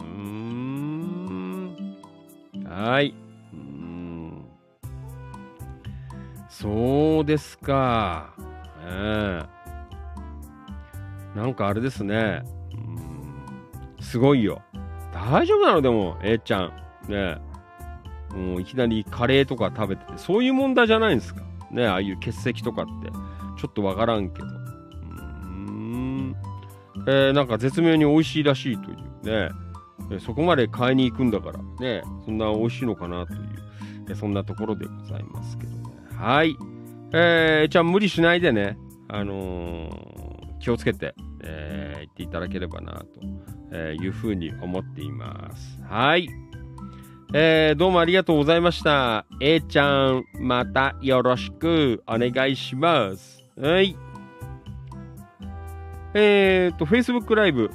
[0.00, 1.76] うーん。
[2.64, 3.14] はい。
[3.52, 4.44] うん。
[6.48, 8.32] そうですか。
[8.38, 9.46] ねえ
[11.34, 12.42] なんかあれですね。
[12.72, 13.44] うん
[14.00, 14.62] すごいよ。
[15.12, 16.72] 大丈夫なのでも、えーちゃん。
[17.08, 17.38] ね
[18.30, 21.42] もういきなりカレーとか食べてて、そういう問題じゃないんですか。
[21.70, 23.10] ねああいう欠席とかって。
[23.64, 24.46] ちょっとわからんけど。
[24.46, 26.36] うーん。
[27.06, 30.20] えーなんか絶妙に美味しいらしいというね。
[30.20, 33.40] そこまで買いに行くんだから、ね、そんな美味しいのかなという、
[34.10, 35.78] えそんなところでございますけどね。
[36.14, 36.54] はい。
[37.14, 38.76] えー、じゃあ無理しないでね、
[39.08, 43.02] あのー気をつけて、えー行っていただければな
[43.70, 45.80] と、いうふうに思っています。
[45.88, 46.28] はい。
[47.32, 49.24] えーどうもありがとうございました。
[49.40, 53.43] A ちゃん、またよろしくお願いします。
[53.56, 53.96] はい。
[56.12, 57.70] えーと、Facebook ライブ、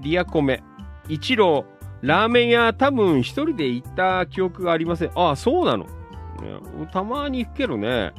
[0.00, 0.62] リアコメ、
[1.08, 1.64] 一郎、
[2.02, 5.10] ラーメン屋多分一人で行った記憶がありません。
[5.14, 5.86] ああ、そうなの？
[6.92, 8.12] たまに行くけどね。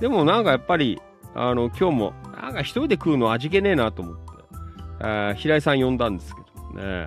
[0.00, 1.00] でもなんかやっぱり、
[1.34, 4.22] あの、今日も、なんか一人で食うの味気ねえなと思って、
[5.04, 6.40] あ平井さん呼んだんですけ
[6.74, 7.06] どね。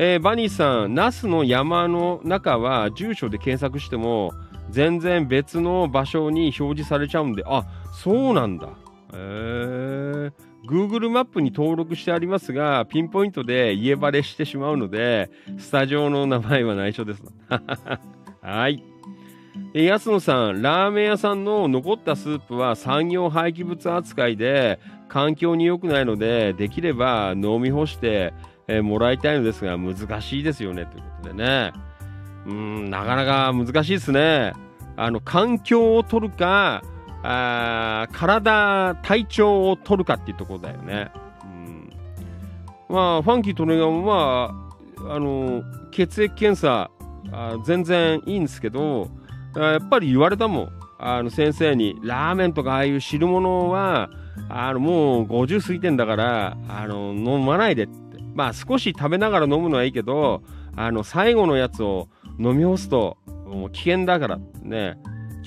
[0.00, 4.32] えーバニーさん、那須の山の中は住所で検索しても、
[4.70, 8.68] 全然別の場所に表示されちゃうんで、あ、そうなんだ。
[9.12, 10.32] えー、
[10.66, 17.22] Google マップに登録してありますが、ピンポイントで家バレしてしまうので、スタジオの名前は内緒です。
[18.42, 18.82] はい。
[19.74, 24.78] え安野さん、ラーメン屋さんの残ったスープは産業廃棄物扱いで
[25.08, 28.32] 環境に良くないので、できれば飲み干して、
[28.70, 31.72] えもらいたいのですが、難しいですよね、ということでね。
[32.48, 34.54] うん、なかなか難しいですね。
[34.96, 36.82] あの、環境を取るか、
[37.22, 41.10] あ体、体調を取るかっていうところだよね。
[41.44, 41.92] うん、
[42.88, 44.70] まあ、ファンキートレガーもま
[45.14, 46.90] あ、の、血液検査、
[47.30, 49.10] あ全然いいんですけど、
[49.54, 50.68] やっぱり言われたもん。
[51.00, 54.08] あの先生に、ラーメンとかああいう汁物は、
[54.48, 58.18] あのもう50過ぎてんだから、あの飲まないでって。
[58.34, 60.42] まあ少し食べながら飲むのはいいけど、
[60.76, 62.08] あの最後のやつを
[62.38, 63.16] 飲み干すと
[63.46, 64.98] もう危険だからね。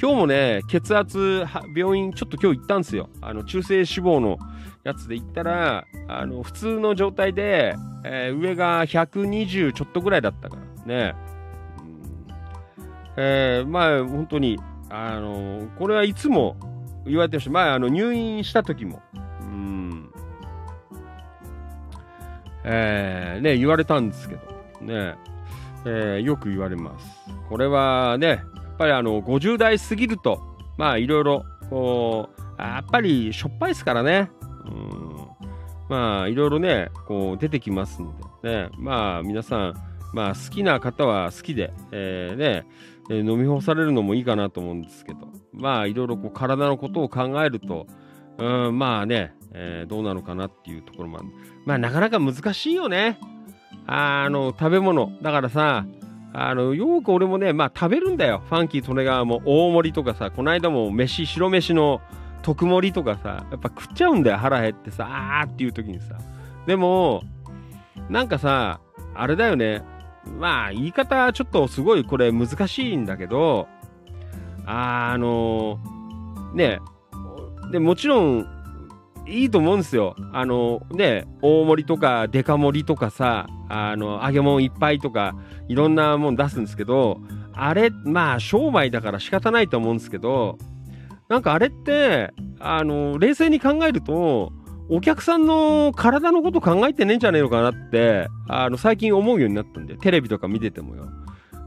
[0.02, 1.46] 今日もね、血圧
[1.76, 3.10] 病院ちょっと今日行ったんですよ。
[3.22, 4.40] あの中性脂肪の
[4.84, 11.16] やつで行ったら、あの普通の状態で、えー上が120ちょっとぐらいだったからね。
[13.16, 14.60] えーまあ本当に、
[14.90, 16.56] あのこれはいつも
[17.06, 19.02] 言われてるし、前あの入院した時も、
[19.42, 20.10] うん、
[22.64, 24.42] えーね、言われたんですけど、
[24.82, 25.16] ね、
[25.86, 27.06] えーよく言われます。
[27.50, 30.42] これはね、やっぱりあの50代過ぎると、
[30.78, 34.30] まあいろいろ、こう、やっぱりしょっぱいですからね、
[34.66, 35.28] うん、
[35.90, 38.14] まあいろいろね、こう出てきますの
[38.44, 39.74] で、ね、まあ皆さん、
[40.14, 42.66] まあ好きな方は好きで、えーね、
[43.10, 47.88] 飲み干されるのもいいかなと思うんですけど、まあいろいろこう体のことを考えると、
[48.38, 51.28] うん、まあね、えーどうなのかなっていうところもある。
[51.66, 53.20] まあなかなか難しいよね。
[53.88, 55.12] あの、食べ物。
[55.22, 55.86] だからさ、
[56.34, 58.42] あの、よく俺もね、まあ食べるんだよ。
[58.50, 62.02] ファンキー利根川も大盛りとかさ、この間も飯、白飯の
[62.42, 64.38] 特盛りとかさ、やっぱ食っちゃうんだよ。
[64.38, 66.18] 腹減ってさ、あーっていう時にさ。
[66.66, 67.24] でも、
[68.10, 68.80] なんかさ、
[69.14, 69.84] あれだよね。
[70.26, 73.68] まあ言い方ちょっとすごいこれ難しいんだけど、
[74.66, 75.80] あの
[76.54, 76.80] ね
[77.72, 78.48] でもちろん
[79.32, 80.16] いいと思うんですよ。
[80.34, 85.36] あのね大盛りとかデカ盛りとかさあの揚げ物いっぱいとか
[85.68, 87.20] いろんなもん出すんですけど
[87.54, 90.58] あれまあ商売だから仕方ないと思うんですけど
[91.30, 94.52] なんかあれってあの冷静に考えると
[94.90, 101.06] お客さんの体のこと考えてねえんじゃねえのかなってあの最近思うようになったんでテレビとか見ててもよ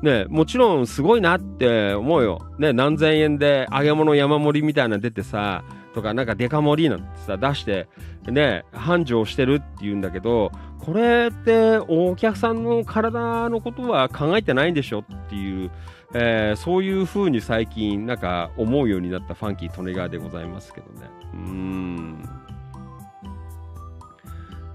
[0.04, 2.46] ね、もちろんすごいなって思うよ。
[2.58, 5.64] ね、何千円で揚げ物山盛りみたいなの出てさ、
[5.94, 7.88] とかなんかデカ盛りなんてさ、出して、
[8.26, 10.50] ね、繁盛してるって言うんだけど、
[10.84, 15.70] これってお客さんの体のことは考えてないんでしょっていう、
[16.14, 21.08] えー、そういう風に最近なんか思うようになったファンキー・トネガーでございますけどね。
[21.32, 22.28] うん。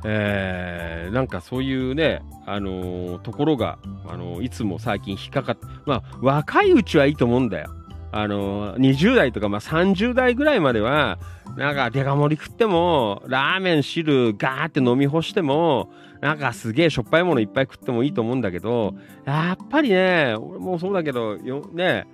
[0.05, 7.69] えー、なんかそういうね、あのー、ところが、あのー、いつも最近引っかかって、まあ、若いうちはいいと思うんだよ。
[8.11, 11.19] あの、20代とか、まあ、30代ぐらいまでは、
[11.57, 15.89] なんか、デカ盛り食っても、ラーメン汁ガーって飲み干しても、
[16.21, 18.93] なんかすげえしょっぱいものいっぱい食ってもいいと思うんだけど、
[19.25, 22.07] やっぱりね、俺もそうだけど、よね、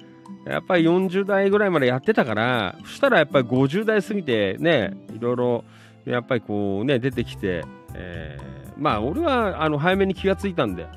[0.46, 5.64] やっぱり40代ぐらいまでやってたから、そしたらやっぱり50代過ぎてね、いろいろ、
[6.06, 7.64] やっぱりこうね、出てきて、
[7.96, 10.88] えー、まあ俺はあの早めに気がついたんで、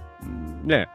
[0.64, 0.88] ね、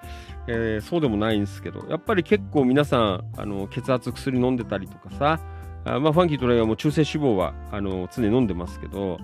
[0.47, 5.39] えー、そうでもないんですけど、やっぱり結構皆さん、あの血圧薬飲んでたりとかさ、
[5.85, 9.19] あまあ、ファンキートレイはも中性脂肪はあの常に飲んでますけど、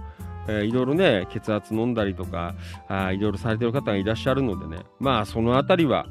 [0.48, 2.56] えー、いろいろね、血圧飲んだりとか、
[2.88, 6.06] あいろいろされてる方がいらっしゃるのでね、まあそのあたりは、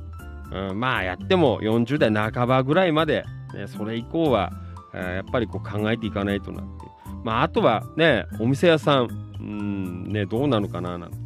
[0.52, 3.24] うん、まあやっても40代半ばぐらいまで、
[3.54, 4.52] ね、それ以降は、
[4.94, 6.86] やっぱりこう考えていかないとなって。
[7.24, 9.08] まああとはね、お店屋さん、
[9.40, 11.16] うんね、どうなのかななんて、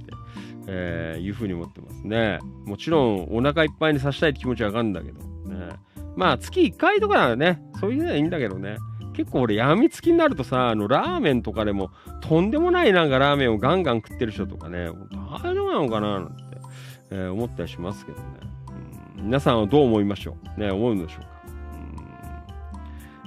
[0.66, 2.38] えー、いうふうに思ってますね。
[2.64, 5.68] もちろんお腹いっぱいにさせたいって気持ちはわかるんだけど、ね、
[6.16, 8.76] まあ月1回とかならね、そういうのはいいんだけどね。
[9.14, 11.90] 結構俺やみつきになるとさ、あのラーメンとかでも
[12.22, 14.88] とんでもないなんかラーメンをガンガン食ってる人とかね、
[15.42, 16.42] 大丈夫なのかななんて、
[17.10, 18.24] えー、思ったりしますけどね。
[19.16, 20.60] うん皆さんはどう思いましょう？
[20.60, 21.28] ね、思うんでしょうか？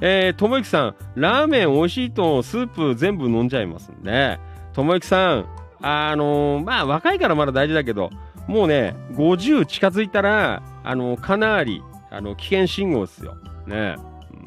[0.01, 4.39] えー、ともゆきさん、ラーメン美味しいとスープ全部飲んじゃいますんで、
[4.73, 5.45] ともゆきさん、
[5.81, 8.09] あのー、まあ若いからまだ大事だけど、
[8.47, 13.35] もうね、50近づいたら、あのー、かなり、あの、危険信号ですよ。
[13.67, 13.95] ね。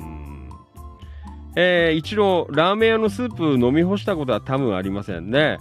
[0.00, 0.48] うん
[1.56, 5.58] えー、一度、ラーメン屋のスープ飲み干したことは多分ありませんね。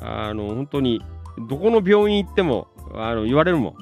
[0.00, 1.00] あの、本当に、
[1.48, 3.74] どこの病院行っても、あの、言われるもん。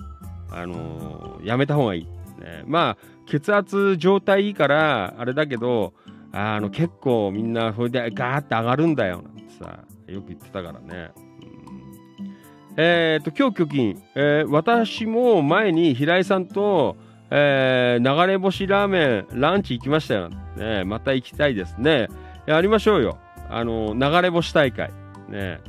[0.51, 2.05] あのー、やめた方がいい。
[2.05, 2.97] ね、まあ、
[3.27, 5.95] 血圧状態いいから、あれだけど、
[6.33, 11.13] あの、結構みんな、それでガーって上がるんだよ、なんてさ、よく言ってたからね。
[12.77, 16.97] えっ、と、今日巨金、えー、私も前に平井さんと、
[17.31, 20.31] えー、流れ星ラーメン、ランチ行きましたよ。
[20.57, 22.09] ね、また行きたいですね。
[22.47, 23.19] やりましょうよ。
[23.49, 24.91] あの、流れ星大会。
[25.29, 25.61] ね。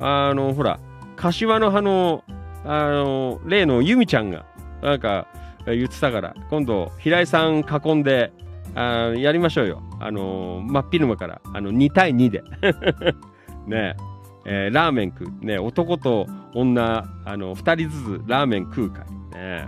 [0.00, 0.80] あの、ほら、
[1.16, 2.24] 柏の葉の、
[2.64, 4.44] あの、例の由美ちゃんが、
[4.82, 5.28] なんか、
[5.66, 8.32] 言ってたから、今度、平井さん囲んで、
[8.74, 9.82] あやりましょうよ。
[9.98, 12.42] あの真っ昼間から、あの、2対2で。
[13.66, 13.96] ね
[14.44, 15.44] えー、ラーメン食う。
[15.44, 19.04] ね男と女、あの、2人ずつラーメン食う会。
[19.32, 19.66] ね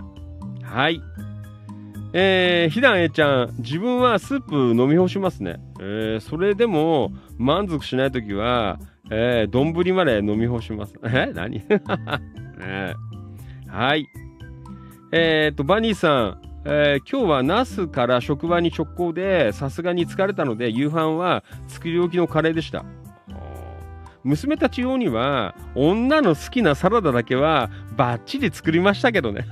[0.63, 1.01] はい。
[2.13, 5.61] えー、ひだんえちゃん、自分はスープ飲み干しますね。
[5.79, 8.79] えー、それでも満足しないときは、
[9.09, 10.93] えー、丼まで飲み干します。
[11.03, 11.31] え？
[11.33, 11.65] 何、ね、
[13.67, 14.07] はい。
[15.13, 22.85] えー、っと、バニーさん、えー、今日は那須から職場に直行で、さすがに疲れたので、夕飯は作り置きのカレーでした。
[24.23, 29.47] 娘たち用には、女の好きなサラダだけは、バッチリ作りましたけどね。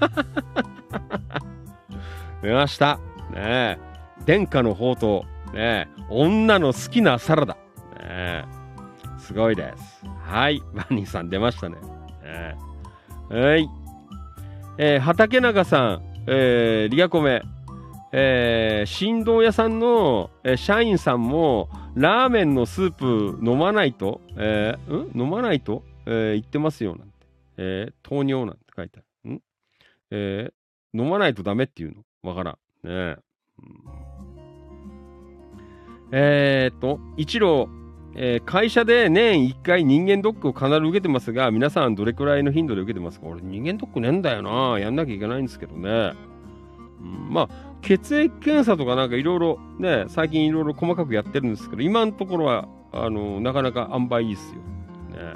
[2.43, 2.99] 見ました。
[3.31, 3.79] ね
[4.25, 5.21] 殿下の宝刀。
[5.53, 7.57] ね女の好きなサラダ。
[7.99, 8.45] ね
[9.17, 10.05] すごいです。
[10.25, 10.61] はい。
[10.73, 11.75] バニーさん出ましたね。
[12.23, 12.55] ね
[13.29, 13.69] はい。
[14.77, 17.41] えー、畑中さん、えー、リアコメ、
[18.11, 25.21] えー、振動屋さんの、えー、社員さんも、ラーメンのスープ飲まないと、えー、ん？
[25.21, 27.13] 飲まないと、えー、言ってますよ、なんて。
[27.57, 29.31] えー、糖尿なんて書いてある。
[29.33, 29.41] ん？
[30.11, 32.03] えー、飲まないとダメっていうの？
[32.23, 32.57] わからん。
[32.87, 33.17] ね
[33.61, 33.83] うん、
[36.11, 37.69] えー、っと、一郎、
[38.15, 43.27] えー、会社で年1回人間ドックを必ず受けてますが、皆さんどれくらいの頻度で受けてますか？
[43.27, 44.79] 俺人間ドックねえんだよな。
[44.79, 46.13] やんなきゃいけないんですけどね。
[47.01, 47.49] うん、まあ、
[47.81, 54.55] 血液検査とかなんかいろいろね、最近いろいろ細かくやってるんですけど、今のところは、あの、なかなか塩梅いいっすよ。
[54.55, 55.35] ね。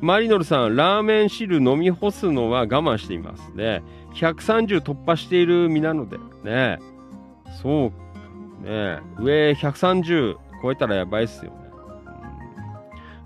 [0.00, 3.82] マリノルさん、ラーメン汁飲み干すのは我慢していますね。
[4.14, 6.78] 130突破している身なので、ね。
[7.62, 7.92] そ
[8.62, 8.98] う、ね。
[9.18, 11.56] 上130超えたらやばいっすよね。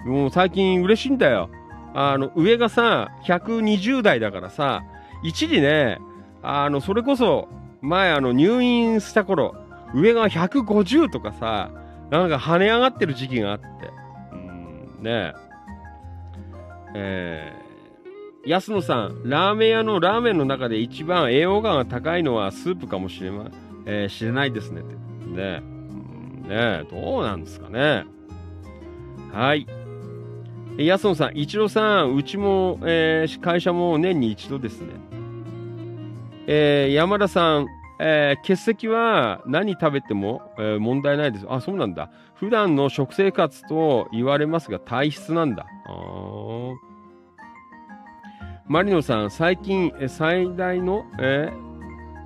[0.07, 1.49] うん、もう最近嬉しいんだよ。
[1.95, 4.83] あの、上がさ、120代だからさ、
[5.23, 6.01] 一時ね、
[6.43, 7.49] あの、それこそ、
[7.85, 9.55] 前あの、入院した頃、
[9.95, 11.71] 上が150とかさ、
[12.11, 13.67] なんか跳ね上がってる時期があって。
[14.33, 15.35] うん、ね
[16.95, 17.53] え。
[17.57, 17.65] え
[18.47, 23.51] 安野さん、ラーメン屋のラーメンの中で一番栄養価が高いのはスープかもしれま、
[23.87, 24.95] えー、知れないですねって。
[25.27, 28.05] ね、うん、ねどうなんですかね。
[29.33, 29.67] はい。
[30.79, 34.89] 安野さん、一郎さん、うちも、えー、会社も年に一度ですね。
[36.47, 37.67] えー、山田さん、
[38.01, 41.47] えー、欠席は何食べても、えー、問題ないです。
[41.49, 42.11] あ、そうなんだ。
[42.35, 45.67] 普段の食生活と言われますが、体質なんだ。
[45.87, 46.75] あ
[48.67, 51.53] マリノさん、最近、え最大の、え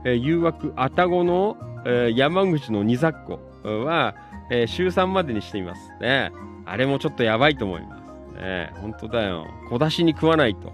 [0.04, 3.14] ー、誘惑、あたごの、えー、山口の煮雑
[3.62, 4.14] 魚は、
[4.50, 5.92] えー、週3までにしています。
[6.00, 6.32] ね。
[6.64, 7.98] あれもちょっとやばいと思いま
[8.30, 8.34] す。
[8.36, 8.72] ね。
[8.80, 9.46] 本当だよ。
[9.68, 10.72] 小出しに食わないと。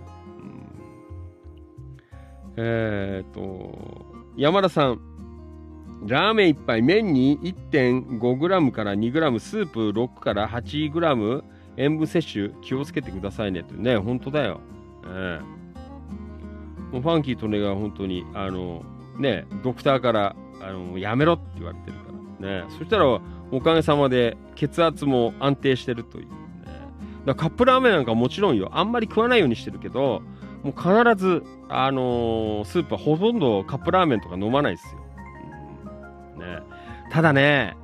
[2.57, 4.07] えっ、と、
[4.37, 5.15] 山田さん。
[6.07, 11.43] ラーメン1杯、麺に 1.5g から 2g、スープ6から 8g
[11.77, 14.61] 塩分摂取気をつけてくださいねってね、本当だよ。
[15.07, 15.41] え
[16.93, 18.85] もうファンキーとねが本当に、あの、
[19.19, 22.13] ね、ドクターからあのやめろって言われてるか
[22.43, 22.65] らね。
[22.79, 23.21] そしたら、
[23.51, 26.31] おかげさまで血圧も安定してるという、ね。
[27.25, 30.23] だカップラーメンなんかもちろんよ、あんまり食わないようにしてるけど、
[30.65, 34.99] もう必ず、あのー、スープはほとんどカップラーメンとか飲まないですよ。
[36.35, 36.63] うん、ね、
[37.11, 37.77] ただね、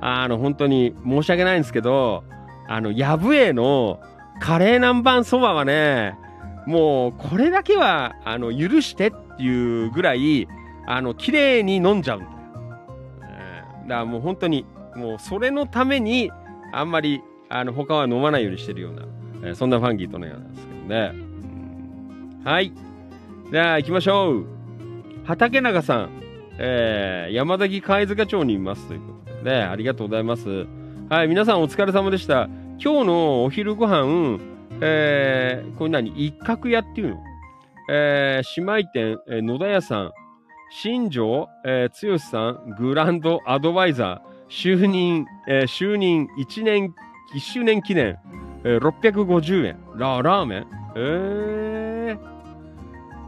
[0.00, 2.24] あの、本当に申し訳ないんですけど、
[2.66, 4.00] あの、ヤブエの
[4.40, 6.18] カレー南蛮そばはね、
[6.66, 10.48] もうこれだけはあの許してっていうぐらい
[10.86, 12.32] あの綺麗に飲んじゃうんだよ、
[13.22, 14.64] え、だからもう本当に
[14.94, 16.30] もうそれのために
[16.72, 21.31] あんまりあの他は飲まないようにしてるような、え、そんなファンキーとのようなんですけどね。
[22.44, 22.72] はい。
[23.52, 24.46] じゃあ行きましょう。
[25.24, 26.10] 畠中さん、
[26.58, 29.50] えー、山崎貝塚町にいますということで。
[29.58, 30.66] ねありがとうございます。
[31.08, 32.48] はい皆さんお疲れ様でした。
[32.82, 34.40] 今日のお昼ご飯
[34.80, 36.10] えー、これ何？
[36.26, 37.16] 一角屋っていうの？
[37.88, 40.10] えー、姉妹店、えー、野田屋さん、
[40.70, 46.94] 新庄、えー、剛さん、グランドアドバイザー、就任、えー、就任1年、
[47.36, 48.18] 1周年記念、
[48.64, 49.76] えー、650円。
[49.94, 50.66] ララーメン？
[50.96, 51.71] えー、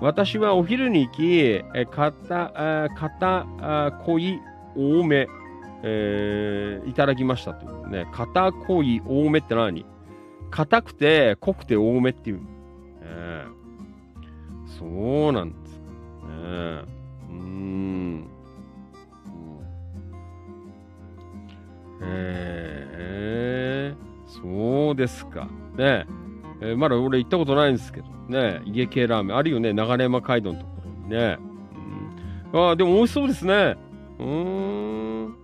[0.05, 4.39] 私はお昼に行き、えー、片、あ片あ恋
[4.77, 5.27] 多め、
[5.83, 8.07] えー、いただきましたというね。
[8.13, 9.87] 片恋多めって何？
[10.51, 12.43] 硬くて濃くて多めっていう。
[13.01, 14.85] えー、そ
[15.31, 15.79] うなんです。
[15.79, 15.81] ね、
[17.31, 18.29] うん。
[22.03, 25.49] えー、そうですか。
[25.79, 26.05] ね
[26.65, 31.39] えー、まだ俺行ったことないんですけど、ね家系ラーメンあるよね、流山街道のところにね。
[32.53, 33.77] うん、あ、でも美味しそうですね。
[34.19, 34.25] うー
[35.29, 35.35] ん。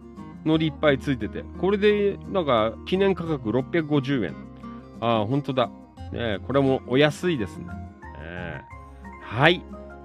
[0.43, 1.45] 海苔いっぱいついてて。
[1.59, 4.35] これで、なんか、記念価格650円。
[5.01, 5.71] ああ、本当だ。
[6.13, 7.67] ねこれもお安いですね。
[8.23, 9.63] えー、はい。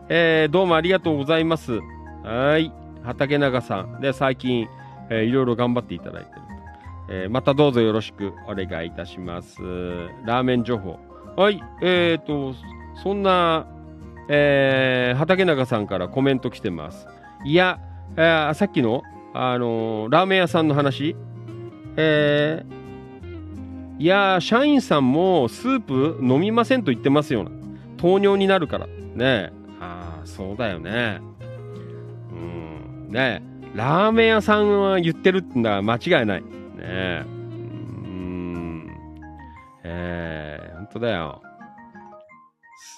[0.09, 1.79] えー、どうもありがとうございます。
[2.23, 2.73] はい。
[3.03, 4.01] 畑永さん。
[4.01, 4.67] で、最近、
[5.09, 6.31] えー、いろいろ頑張っていただいて
[7.09, 9.61] えー、またどうぞよろしくお願いいたします。
[10.25, 10.99] ラーメン情報。
[11.35, 11.61] はい。
[11.81, 12.55] えっ、ー、と、
[13.03, 13.67] そんな、
[14.29, 17.07] えー、畑中さんからコメント来てます。
[17.43, 17.79] いや、
[18.17, 19.03] えー、さっきの、
[19.33, 21.15] あのー、ラーメン屋さんの話、
[21.97, 27.51] えー、いや社員さんもスープ飲みませんと言ってますよな。
[27.97, 28.87] 糖尿になるから。
[28.87, 31.21] ねああ、そうだよね。
[32.31, 33.09] うん。
[33.09, 36.43] ねラーメン屋さんは言ってるんだ間違いない。
[36.85, 37.23] ねえ。
[37.25, 38.87] うん。
[39.83, 41.41] ええー、ほんとだよ。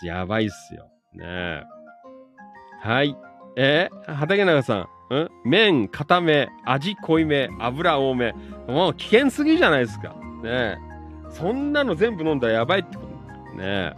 [0.03, 0.89] やばいっすよ。
[1.13, 1.63] ねえ
[2.81, 3.15] はい。
[3.55, 5.15] えー、畑中さん。
[5.15, 5.29] ん？
[5.45, 8.33] 麺固め、味濃いめ、油多め。
[8.67, 10.09] もう危険すぎじゃないですか。
[10.43, 10.77] ねえ
[11.31, 13.95] そんなの全部飲んだらやばいってことね。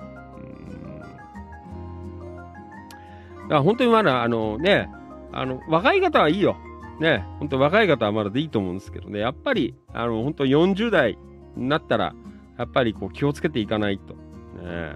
[3.44, 4.90] だから本当にまだ、あのね、
[5.32, 6.56] あの、若い方はいいよ。
[7.00, 11.18] ね、本当若い方はまだでいいと思うんですけどね、やっぱり、あの、本当40代
[11.56, 12.14] になったら、
[12.58, 14.14] やっぱりこう気をつけていかないと。
[14.62, 14.96] ね、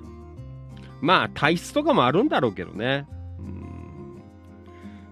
[1.01, 3.07] まあ、体質とかもあるんだろうけどね。
[3.39, 4.21] うん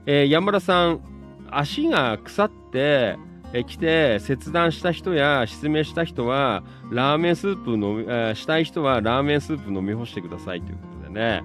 [0.05, 1.01] えー、山田さん、
[1.49, 3.17] 足が腐って、
[3.53, 11.43] え来て切断した人や失明した人はラーメンスープ飲み、えしたい人はラーメンスープ飲み干してくださいということでね。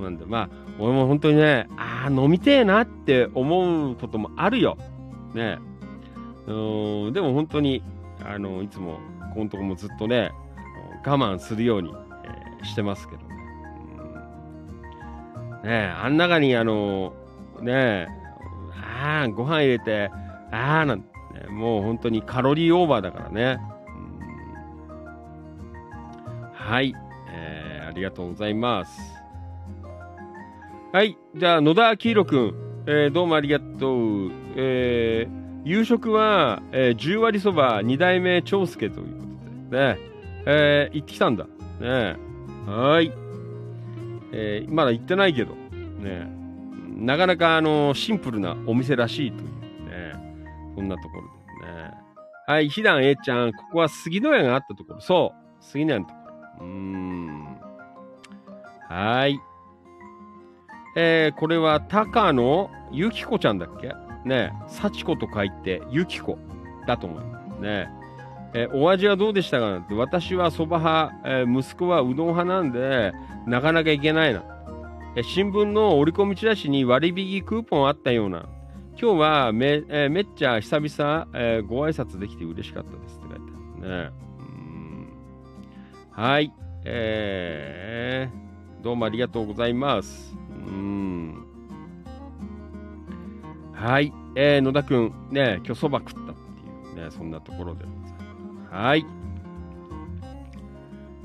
[0.00, 0.24] なんだ。
[0.26, 0.48] まあ、
[0.78, 4.76] 俺も本当にね、ああ、飲みてえなって思うこともあるよ。
[5.34, 5.58] ね。
[6.46, 6.52] う
[7.10, 7.82] んでも本当に、
[8.24, 8.98] あの、いつも、
[9.30, 10.32] ここのとこもずっとね、
[11.04, 11.92] 我慢するように、
[12.24, 13.26] えー、してますけどね。
[15.62, 17.12] うん、ねあん中に、あの、
[17.60, 18.08] ね
[19.02, 20.10] ああ、ご飯入れて、
[20.50, 21.04] ああ、なんね、
[21.48, 23.58] もう本当にカロリーオーバーだからね。
[26.52, 26.94] はい、
[27.28, 29.21] えー、ありがとうございます。
[30.92, 31.16] はい。
[31.34, 32.54] じゃあ、野田明宏くん、
[32.86, 34.30] えーどうもありがとう。
[34.56, 39.12] えー夕食は、えー10割そば2代目長介というこ
[39.70, 39.98] とで、ね。
[40.44, 41.46] えー行ってきたんだ。
[41.80, 42.16] ね。
[42.66, 43.10] はい。
[44.32, 46.26] えーまだ行ってないけど、ね。
[46.96, 49.48] なかなか、あのシンプルなお店らしいという
[49.88, 50.12] ね。
[50.76, 51.28] そんなところで
[51.68, 51.90] すね。
[52.48, 55.00] はい、ひだんえいちゃん、ここは杉野屋があったところ。
[55.00, 56.18] そう、杉野屋のとこ
[56.60, 56.66] ろ。
[56.66, 57.46] うーん。
[58.90, 59.40] はい。
[60.94, 63.92] えー、これは高野ゆきこちゃんだっけ？
[64.28, 66.38] ね幸子と書いてゆきこ
[66.86, 67.88] だと思いますね。
[68.54, 73.12] えーお味はどうでしたかなんて私はそば派、えー息子はうどん派なんで
[73.46, 74.44] なかなかいけないな。
[75.16, 78.46] え新聞の折り込みチラシに割引クーポンあったような。
[79.00, 84.10] 今日はめ,、えめっちゃ久々、えーご挨拶できて嬉しかったですって書いてあるね。
[84.38, 86.52] うーんはい。
[86.84, 90.36] えー、どうもありがとうございます。
[90.66, 91.46] うん。
[93.72, 94.12] はい。
[94.34, 98.74] えー、野田くん、ね、今日そば食ったっていうね、そんなところでございます。
[98.74, 99.06] はい。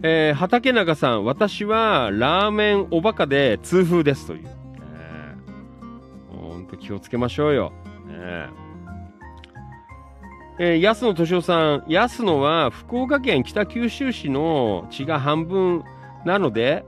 [0.04, 4.44] えー、畑中さん、私はラーメンおバカで痛風ですという。
[4.44, 4.50] ね、
[6.30, 7.72] ほんと気をつけましょうよ。
[8.08, 8.50] ね
[10.60, 15.84] えー、安野敏夫さん、安野は福岡県北九州市の血が半分
[16.26, 16.84] なので、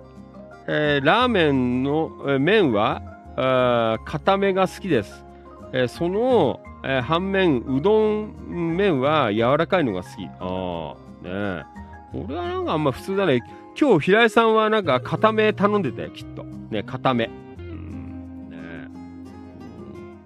[0.71, 3.01] えーラーメンの、えー麺は
[3.35, 5.25] あ固めが好きです。
[5.73, 10.27] えーその、えー反面、うどん麺は柔らかいのが好き。
[10.39, 11.65] ああ、ねえ。
[12.13, 13.41] 俺はなんかあんま普通だね。
[13.79, 16.43] 今日平井さんはなんか固め頼んでたよ、きっと。
[16.43, 17.31] ね、固め。
[17.57, 18.87] うん、ねえ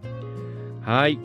[0.07, 1.19] うんはい。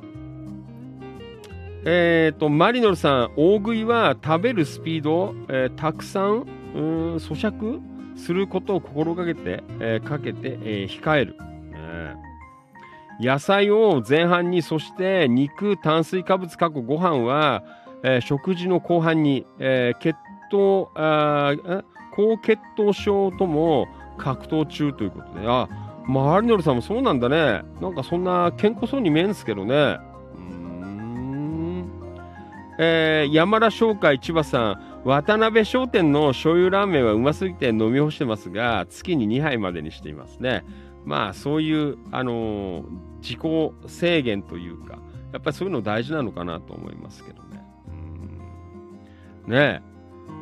[1.85, 6.45] えっ、と、マリノルさん、大食いは食べるスピード、えーたくさん、
[6.77, 7.98] うん、咀嚼？
[8.19, 11.37] することを心がけて、えーかけて、えー控える。
[11.37, 12.17] ね
[13.21, 17.63] 野菜を前半に、そして肉、炭水化物、過去ご飯は、
[18.03, 20.17] えー食事の後半に、えー血
[20.51, 21.83] 糖あえ
[22.15, 23.87] 高血糖症とも
[24.17, 25.69] 格闘中ということで、あ、
[26.07, 27.63] マリノルさんもそうなんだね。
[27.81, 29.99] なんかそんな健康そうに見えんですけどね。
[30.35, 31.85] うん。
[32.81, 40.67] えー山田商会千葉さん、渡辺商店の醤油ラーメンはうますぎて飲み干してますが、月に2杯までにしていますね。
[41.07, 42.85] まあ、そういう、あのー
[43.21, 43.39] 自己
[43.89, 44.99] 制限というか、
[45.33, 47.65] やっぱりそういうの大事なのかなと思いますけどね。
[49.47, 49.83] ねえ、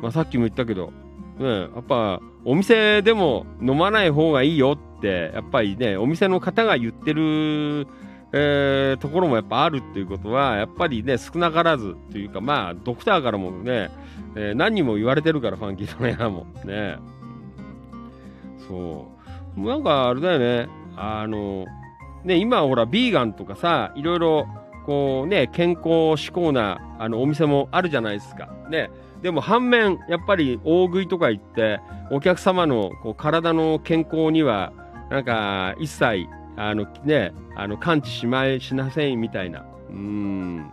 [0.03, 0.91] まあ、さっきも言ったけど、
[1.39, 7.87] ね、やっぱお店でも飲まない方がいいよって、やっぱりね、お店の方が言ってる、
[8.33, 13.89] えーところもやっぱあるっていうことは、やっぱりね、少なからずというか、まあ、ドクターからもね、
[14.37, 16.45] えー何人も言われてるから、ファンキートレーナーも。
[16.63, 16.97] ね。
[18.67, 19.07] そ
[19.57, 19.59] う。
[19.59, 21.65] なんかあれだよね、あの、
[22.23, 24.47] ね、今ほら、ビーガンとかさ、いろいろ、
[24.85, 28.49] こうね、健康志向なあのお店もあるじゃないですか。
[28.69, 28.89] ね。
[29.21, 31.79] でも反面、やっぱり大食いとか行って、
[32.11, 34.71] お客様のこう体の健康には、
[35.09, 39.65] なんか一切、あのね、あの感知しまいしなせんみたいな。
[39.89, 40.71] うん。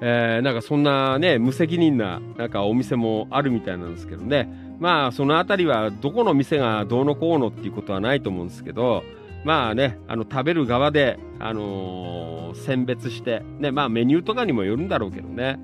[0.00, 4.48] えーなんかそんなね、無責任ななんかお店もあるみたいなんですけどね。
[4.78, 9.04] まあそのあたりはどこの店がどうのこうのっていうことはないと思うんですけど、
[9.44, 15.58] まあね、あの食べる側で、あのー選別して、ね、まあメニューとかにもよるんだろうけどね。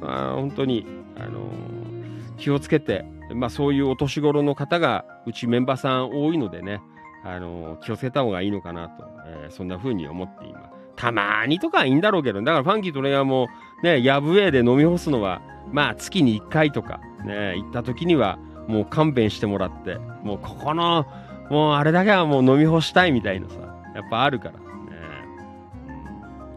[0.00, 0.86] まあ本当に、
[1.16, 6.80] あのー気をつけて、まあそういうお年頃の方がうちメンバーさん多いのでね、
[7.24, 10.75] あのー気をつけた方がいいのかなと、えーそんな風に思っています。
[10.96, 13.48] たまにとかはいいんだろうけど、だからファンキートレイヤーも
[13.82, 21.06] ね、ヤブウェイで飲み干すのは、まあ月に1回とか、ね、行った時にはもう勘弁してもらって、もうここの、
[21.50, 23.56] もうあれだけはもう飲み干したいみたいなさ、
[23.94, 24.52] やっぱあるから。
[24.54, 24.58] ね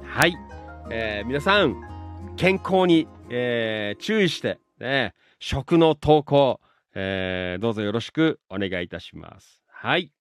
[0.04, 0.36] はい。
[0.92, 1.76] えー皆さん、
[2.36, 6.60] 健康に、えー注意して、ね、食の投稿、
[6.96, 9.62] えーどうぞよろしくお願いいたします。
[9.68, 10.12] はい。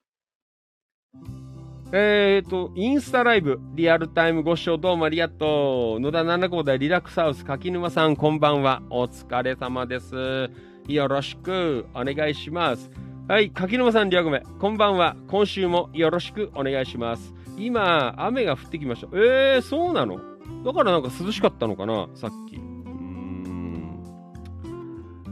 [1.91, 6.01] えーと、インスタライブ、リアルタイムご視聴どうもありがとう。
[6.01, 8.83] 野田七号台リラックスハウス、柿沼さん、こんばんは。
[8.91, 10.51] お疲れ様です。
[10.87, 12.91] よろしくお願いします。
[13.27, 15.17] はい、柿沼さん、リアゴメ、こんばんは。
[15.29, 17.33] 今週もよろしくお願いします。
[17.57, 19.09] 今、雨が降ってきました。
[19.15, 20.21] えー、そうなの？
[20.67, 22.57] だからなんか涼しかったのかな、さっき。
[22.57, 24.05] うーん。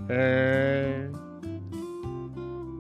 [0.09, 1.26] えー。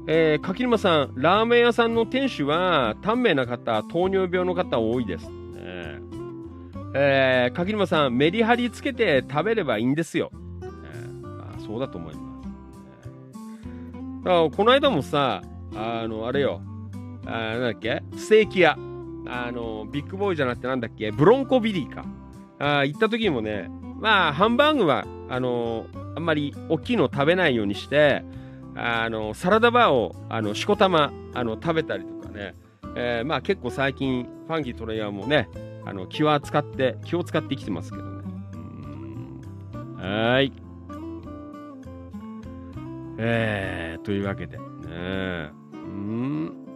[0.08, 5.28] えー、柿沼さん、ラーメン屋さんの店主は、短命な方、糖尿病の方多いです。
[6.94, 10.30] えー、柿沼さん、メリハリつけて食べればいいんですよ。
[10.62, 12.26] えーあそうだと思います。
[13.04, 15.42] えーからこの間もさ、
[15.74, 16.62] あの、あれよ、
[17.26, 18.02] あなんだっけ？
[18.16, 18.78] ステーキ屋。
[19.28, 21.10] あの、ビッグボーイじゃなくてなんだっけ？
[21.10, 22.04] ブロンコビリーか。
[22.58, 23.68] あ行った時にもね、
[24.00, 28.24] まあ、ハンバーグは、あの、あんまり大きいの食べないようにして、
[28.76, 32.54] あの、サラダバーを、あの、しこたま、あの、食べたりとかね、
[32.94, 35.48] えー、まあ結構最近、ファンキートレイヤーもね、
[35.84, 38.16] あの、気は使って、気を使って生きてますけどね。
[39.96, 40.52] はい。
[43.18, 44.64] えー、というわけで、ね、
[45.72, 46.66] うん。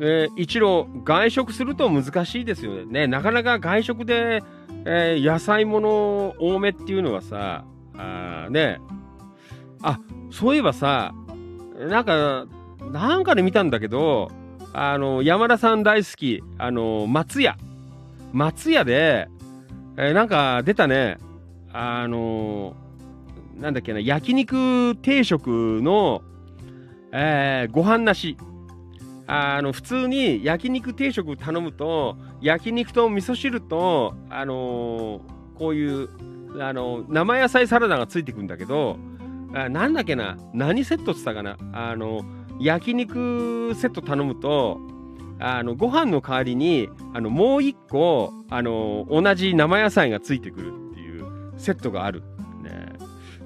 [0.00, 2.84] えー、一路外食すると難しいですよね。
[2.84, 4.42] ねなかなか外食で、
[4.84, 7.64] えー、野菜もの多めっていうのはさ、
[7.96, 8.78] あね
[9.82, 9.98] あ、
[10.30, 11.14] そういえばさ、
[11.78, 12.46] なんか、
[12.90, 14.30] なんかで見たんだけど、
[14.72, 17.56] あの、山田さん大好き、あの、松屋。
[18.32, 19.28] 松屋で、
[19.96, 21.18] えー、なんか出たね、
[21.72, 22.74] あの、
[23.56, 26.22] なんだっけな、焼肉定食の、
[27.12, 28.36] えー、ご飯なし。
[29.26, 36.08] あの、普通に焼肉定食頼むと、焼肉と味噌汁と、あのー、こういう、
[36.60, 38.98] あの生野菜サラダがついてくるんだけど、
[39.54, 42.22] あなんだっけな、何セットって言ったかな、あの、
[42.60, 44.80] 焼肉セット頼むと、
[45.38, 52.22] あの、ご飯の代わりに、あの、もう一個、あの、同じ生野菜がついてくるっていうセットがある。
[52.62, 52.92] ね。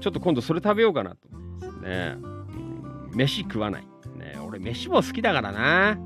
[0.01, 2.17] ちょっと今度それ食べようかなと思いますね。
[2.19, 3.83] うん、飯食わない。
[4.19, 4.39] ね。
[4.47, 5.99] 俺、飯も好きだからな。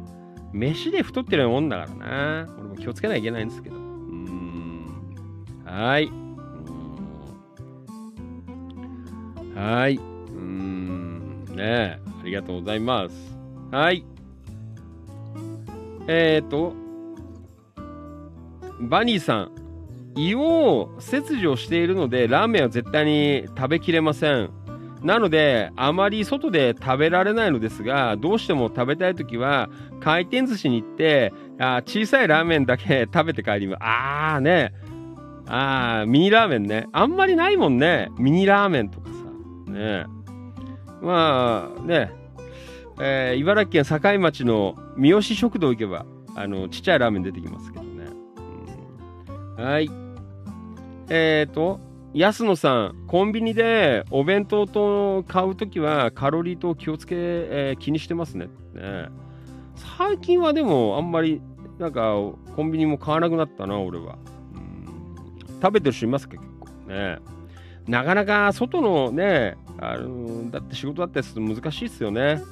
[0.53, 2.60] 飯で太ってるもんだからな。
[2.81, 3.77] 気をつけなきゃいけないんですけど。
[3.77, 5.15] うん。
[5.65, 6.11] はい。
[9.55, 9.97] はい。
[9.97, 10.01] う
[10.33, 11.45] ん。
[11.51, 13.37] ねえありがとうございます。
[13.71, 14.05] はい。
[16.09, 16.75] えっ、ー、と、
[18.81, 19.53] バニーさん、
[20.17, 24.51] 胃を切除しているので、ラーメンは絶対に食べきれません。
[25.03, 29.71] なので、あまり外で食べられないのですが、どうしても食べたいときは、
[30.01, 33.79] 回転寿司に行って、あ小さいラーメンだけ 食べて帰ります。
[33.83, 34.73] あーね。
[35.47, 36.87] あー、ミニラーメンね。
[36.93, 38.11] あんまりないもんね。
[38.19, 39.73] ミニラーメンとかさ。
[39.73, 40.07] ね。
[41.03, 42.13] まあ、ね。
[43.01, 48.05] えー、茨城県境町の三好食堂行けば、あの、ちっちゃいラーメン出てきますけどね。
[49.59, 49.91] うん、はい。
[51.09, 51.81] えっ、ー、と、
[52.15, 58.49] 安野さん、コンビニでお弁当と買うときはカロリーと気をつけ、えー、気にしてますね。
[58.75, 59.09] ね
[59.77, 61.41] 最近はでもあんまり、
[61.81, 62.15] なんか、
[62.55, 64.19] コンビニも買わなくなったな、俺は。
[64.55, 67.19] うん、食べてる人いますか、結構ね。
[67.89, 72.43] なかなか外のね、あのだって仕事だったりすると難しいですよね。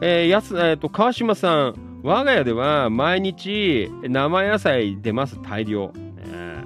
[0.00, 5.92] えー、やす、えー、と、川島さん、我が家では毎日生野菜出ます、大量。
[5.92, 6.64] ね、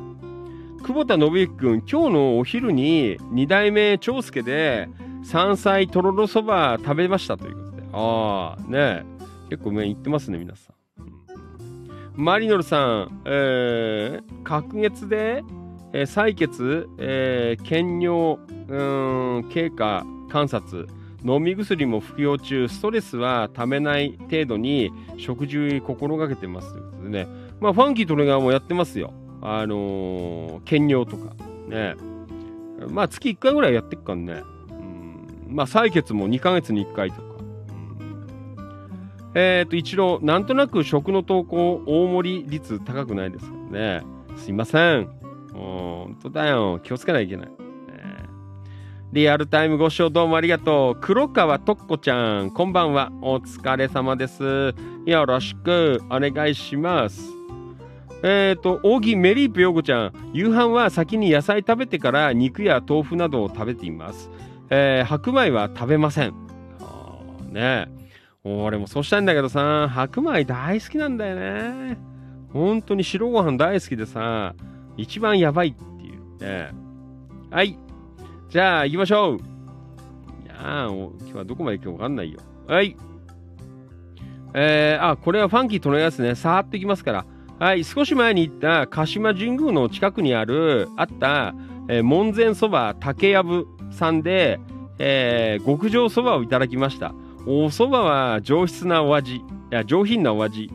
[0.83, 4.89] 久保田信之君、今日のお昼に2代目長介で
[5.23, 7.83] 山菜とろろそば食べましたということで。
[7.93, 9.05] ああ、ね
[9.51, 10.82] 結構麺いってますね、皆さん。
[12.15, 15.43] マリノルさん、えー、隔月で、
[15.95, 20.89] えー、採血、えー、検尿、うん、経過観察、
[21.25, 27.29] 飲み薬も服用中、ストレスはためない程度に食事心がけてますということでね。
[27.61, 29.15] まあ、ファンキートレガーもやってますよ。
[29.41, 31.35] あのー、検尿とか。
[31.69, 31.95] ね。
[32.89, 34.43] まあ、月1回ぐらいやってっからね。
[34.71, 37.32] うん、まあ、採血も2ヶ月に1回とか。
[39.35, 44.03] えっ、ー、と、一郎、なんとなく食の投稿、大盛り率高くないですかね。
[44.37, 45.09] すいません。
[45.53, 46.81] 本当だよ。
[46.83, 47.63] 気をつけないといけない。
[49.13, 50.99] リアルタイムご視聴どうもありがとう。
[50.99, 53.13] 黒川とっこちゃん、こんばんは。
[53.21, 54.75] お疲れ様です。
[55.05, 57.23] よろしくお願いします。
[58.23, 64.31] えっ、ー、と、扇メリープヨーコちゃん、夕飯は先に野菜食べてから肉や豆腐などを食べています。
[64.71, 66.33] えー、白米は食べません。
[66.81, 67.19] あ
[67.51, 68.02] ね
[68.45, 71.97] 俺もそうしたいんだけどさ、白米大好きなんだよね。
[72.53, 74.55] 本当に白ご飯大好きでさ、
[74.97, 76.71] 一番やばいっていうね。
[77.51, 77.79] はい。
[78.51, 79.37] じゃあ、行きましょう。
[79.37, 79.39] い
[80.49, 82.41] や今日はどこまで行くかわかんないよ。
[82.67, 82.97] はい。
[84.55, 86.35] えー、あ、これはファンキーとのやつね。
[86.35, 87.25] さーっと行きますから。
[87.61, 91.55] はい、少し前に行った鹿島神宮の近くにある、あった、
[91.89, 94.59] えー、門前そば竹やぶさんで、
[94.99, 97.15] えー、極上そばをいただきました。
[97.47, 100.71] お蕎麦は上質なお味、いや上品なお味。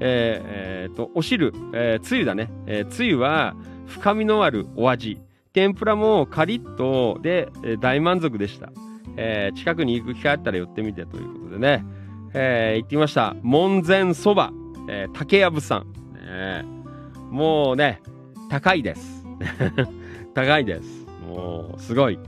[0.00, 2.50] えー、えー、と、お汁、えー、つゆだね。
[2.66, 3.54] えー、つゆは
[3.86, 5.18] 深みのあるお味。
[5.52, 8.70] 天ぷらもカリッとで、えー、大満足でした、
[9.16, 11.84] えー、近くに行く機会あったら寄ってみてということでね、
[12.32, 13.34] えー、行ってきました。
[13.42, 14.52] 門前そば、
[14.88, 16.64] えー、竹やぶさん、ね。
[17.30, 18.00] もうね、
[18.50, 19.24] 高いです。
[20.34, 21.06] 高いです。
[21.26, 22.18] もう、すごい。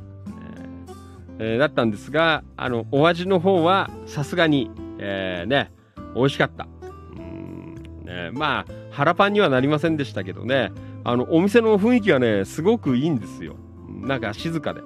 [1.42, 5.72] えー、だったんですが、あの、お味の方は、さすがに、えー、ね、
[6.14, 6.68] 美味しかった。
[7.16, 10.70] うんね、まあ、腹パンにはなりませんでしたけどね、
[11.02, 13.56] あの、お店の雰囲気はね、すごくいいんですよ。
[13.88, 14.82] なんか静かで。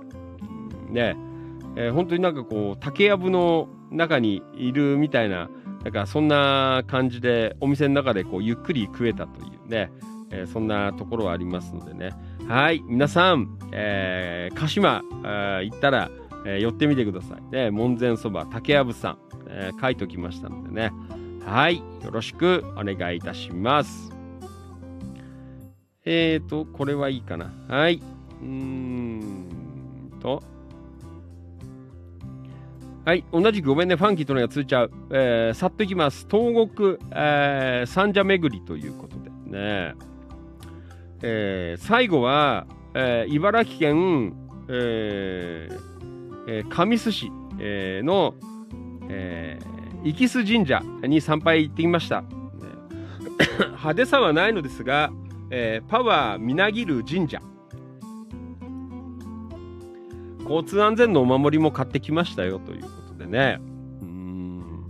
[0.90, 1.16] ね、
[1.74, 5.50] えー、本当になんかこう、竹やぶの中にいるみたいな、
[5.82, 9.90] なんかそんな感じで、お店の中でこう、ゆっくり食えたというね、
[10.30, 12.10] えー、そんなところはありますのでね。
[12.46, 15.02] はい、皆さん、えー、鹿島、
[15.62, 16.10] 行ったら、
[16.44, 17.42] えー、寄ってみてください。
[17.54, 19.18] ね、門前そば竹やぶさん、
[19.48, 20.92] えー、書いておきましたのでね。
[21.44, 24.10] はい、よろしくお願いいたします。
[26.06, 27.52] えーと、これはいいかな。
[27.68, 28.02] はい。
[28.42, 30.42] うーんと。
[33.06, 34.90] はい、同じくごめんね、ファンキーとのがついちゃう。
[35.10, 36.26] えー、さっといきます。
[36.30, 39.94] 東国、えー、三社巡りということでね。
[41.22, 44.34] えー、最後は、えー、茨城県、
[44.68, 45.93] えー、
[46.46, 48.34] えー、神栖市、えー、の、
[49.08, 52.24] えー、生須神社に参拝行ってきました。
[53.58, 55.10] 派手さはないのですが、
[55.50, 57.40] えー、パワーみなぎる神社。
[60.44, 63.58] 交通安全のお守りも買ってきましたよということでね。
[64.02, 64.86] うん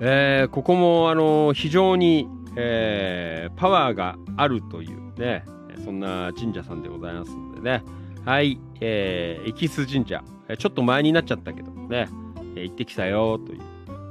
[0.00, 5.44] えー、ここも、あの非常に、えー、パワーがあるというね、
[5.84, 7.82] そんな神社さんでございますのでね。
[8.24, 10.22] はい、えー、エキス神社、
[10.58, 12.08] ちょっと前になっちゃったけどね、
[12.54, 13.60] えー、行ってきたよという、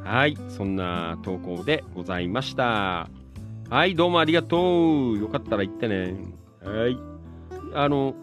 [0.03, 3.09] はい、そんな投稿でございました。
[3.69, 5.19] はい、どうもありがとう。
[5.19, 6.17] よかったら行ってね。
[6.63, 6.97] はい。
[7.75, 8.15] あの、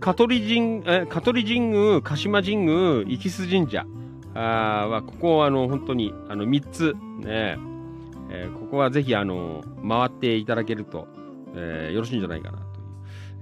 [0.00, 3.86] 香取神、え香取神宮、鹿島神宮、生須神社
[4.34, 7.56] あは、ここはあの、本当に、あの、3つ、ね、
[8.28, 11.06] えー、ここはぜひ、あの、回っていただけると、
[11.54, 12.65] えー、よろしいんじゃないかな。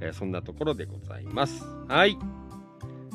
[0.01, 1.65] えー、そんなところでございます。
[1.89, 2.19] はい。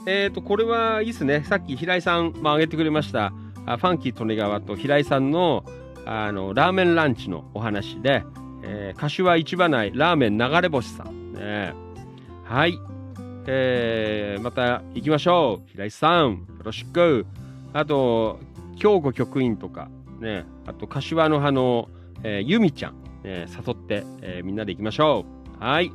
[0.05, 1.43] えっ、ー、と、これはいいですね。
[1.43, 3.33] さっき平井さん、まあ、挙げてくれました、
[3.65, 5.63] あファンキー利根川と平井さんの、
[6.05, 8.23] あの、ラーメンランチのお話で、
[8.63, 11.33] えー、柏市場内ラーメン流れ星さん。
[11.33, 11.73] ね、
[12.45, 12.79] はい。
[13.45, 15.69] えー、また行きましょう。
[15.71, 17.25] 平井さん、よろしく。
[17.73, 18.39] あと、
[18.77, 19.89] 京子局員とか、
[20.19, 21.89] ね、あと、柏の葉の、
[22.23, 22.93] えー、ゆみちゃん、
[23.23, 25.25] ね、誘って、えー、みんなで行きましょ
[25.59, 25.63] う。
[25.63, 25.91] はい。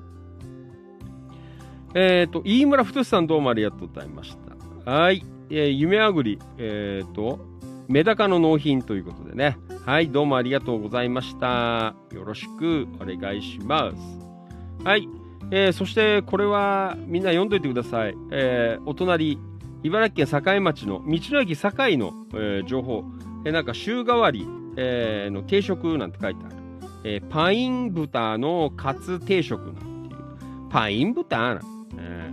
[1.95, 4.37] えっ、ー、と、飯村太さんどうもありがとうございまし
[4.85, 4.91] た。
[4.91, 5.25] はい。
[5.49, 7.39] えー、夢あぐり、えっ、ー、と、
[7.87, 9.57] メダカの納品ということでね。
[9.87, 11.95] はい、どうもありがとうございました。
[12.13, 14.85] よろしくお願いします。
[14.85, 15.09] はい。
[15.53, 18.15] えー、そしてこれはみんな読んどいてください。
[18.33, 19.39] えー、お隣、
[19.85, 23.05] 茨城県境町の道の駅境の、えー、情報。
[23.45, 26.57] えー、なんか週替わり、えー、の定食なんて書いてある。
[27.05, 30.71] えー、パイン豚のカツ定食なんていう。
[30.71, 32.33] パイン豚なんえ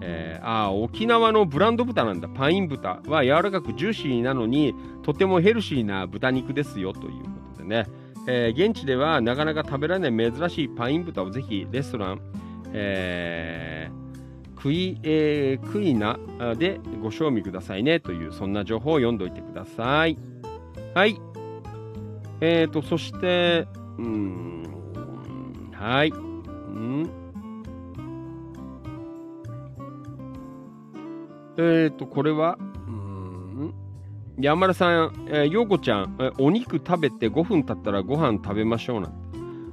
[0.00, 2.28] えー、あ沖縄のブランド豚なんだ。
[2.28, 3.00] パイン豚。
[3.06, 7.86] は柔らかくジューシーなのにとてもヘルシーな豚肉ですよということでね、
[8.26, 12.20] えー、現地ではなかなか食べられない珍しいパイン豚をぜひレストラン、
[12.72, 16.18] えー、クイ、えー、クイナ
[16.54, 20.16] でご賞味くださいねというそんな情報を読んどいてください。
[20.94, 21.20] はい。
[22.40, 23.66] えーとそして
[23.98, 24.62] うん
[25.72, 26.10] はい。
[26.10, 27.10] うん。
[31.58, 32.56] えっ、ー、と、これは、
[32.86, 33.74] うん、
[34.38, 39.28] 山田さん、えー、陽子ちゃん、えー、お肉食べて5分経ったらご飯食べましょうなんて。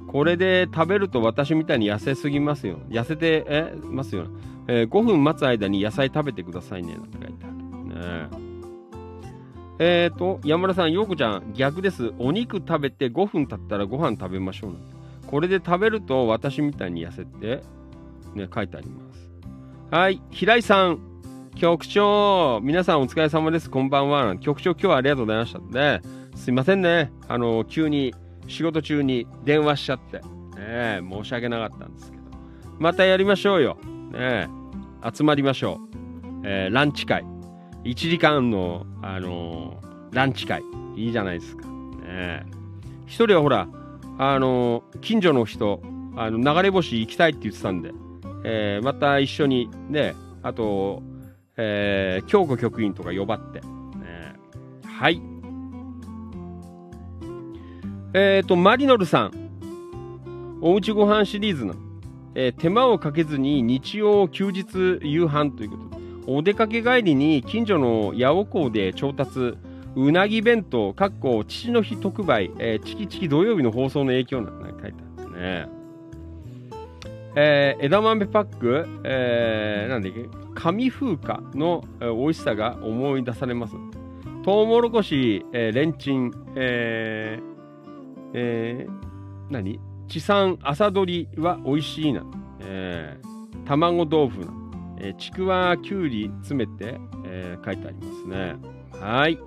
[0.08, 2.78] これで食べると私みたいに痩せすぎますよ。
[2.88, 4.26] 痩せて、えますよ、
[4.66, 6.94] えー、5分待つ間に野菜食べてくださいね。
[6.94, 8.30] なんて書いてある。
[8.30, 8.46] ね
[9.78, 12.12] えっ、ー、と、山田さん、陽子ちゃん、逆です。
[12.18, 14.96] お肉食べて5分経ったらご飯食べましょうなんて。
[15.26, 17.62] これで食べると私みたいに痩せて、
[18.34, 19.30] ね、書いてあります。
[19.90, 21.15] はい、平井さん、
[21.56, 23.70] 局長、皆さんお疲れ様です。
[23.70, 24.36] こんばんは。
[24.36, 25.58] 局長、今日はありがとうございました。
[25.58, 26.02] ね、
[26.34, 27.10] すいませんね。
[27.28, 28.14] あの、急に
[28.46, 30.20] 仕事中に電話しちゃって。
[30.60, 32.24] ね、申し訳なかったんですけど。
[32.78, 33.78] またやりましょうよ。
[34.12, 34.50] ね、
[35.10, 36.42] 集まりましょう。
[36.44, 37.24] えー、ランチ会。
[37.84, 40.62] 1時間の、あのー、ランチ会。
[40.94, 41.66] いいじゃないですか。
[41.66, 42.44] ね、
[43.06, 43.66] 一人はほら、
[44.18, 45.80] あのー、近所の人、
[46.16, 47.92] あの流れ星行きたいって言ってたんで、
[48.44, 51.02] えー、また一緒にね、あと、
[51.56, 53.60] えー、京子局員とか呼ばって。
[54.04, 55.20] えー、はい。
[58.14, 59.46] えっ、ー、と、マリノルさん。
[60.62, 61.74] おうちご飯シリーズの、
[62.34, 65.96] えー、手間をかけずに日曜休日夕飯ということで、
[66.26, 69.54] お出かけ帰りに近所の八百港で調達、
[69.94, 75.75] うなぎ弁当、かっこ父の日特売、えー、チキチキ土曜日の放送の影響なんて書いてあるね。
[77.38, 83.74] えー枝豆パック、えーなんだっけ、紙風化の、美味しさが思い出されます。
[84.42, 88.92] トウモロコシ、えーレンチン、えーえー
[89.50, 89.78] 何？
[90.08, 92.24] 地産朝取りは美味しいな。
[92.60, 94.46] えー卵豆腐な。
[94.98, 98.56] えーちくわきゅうり詰めて、えー書いてありますね。
[98.98, 99.38] はい。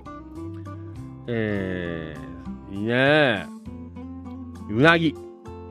[1.28, 3.48] えー、いいね。
[4.70, 5.16] うなぎ。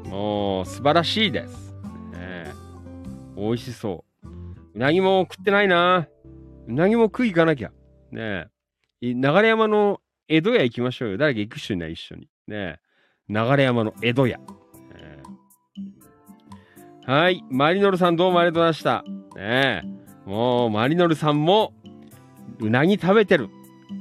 [0.06, 1.67] もう素晴らしいです。
[3.38, 4.28] 美味しそう。
[4.74, 6.08] うなぎも食ってないな。
[6.66, 7.70] うなぎも食い行かなきゃ。
[8.10, 8.46] ね
[9.00, 9.08] え。
[9.10, 11.18] い流山の江戸屋行きましょうよ。
[11.18, 12.28] 誰か行く人いない一緒に。
[12.48, 12.78] ねえ。
[13.28, 14.40] 流山の江戸屋。
[17.08, 17.42] はい。
[17.48, 19.02] マリノルさんどうもありがとうございました。
[19.40, 19.82] ね
[20.26, 20.28] え。
[20.28, 21.72] もう、マリノルさんも、
[22.60, 23.48] うなぎ食べてる。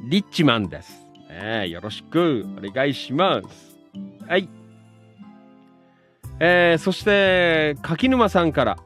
[0.10, 0.92] リッチマンです。
[1.30, 1.70] ねえ。
[1.70, 3.78] よろしくお願いします。
[4.28, 4.50] はい。
[6.42, 8.78] えーそして、柿沼さんから、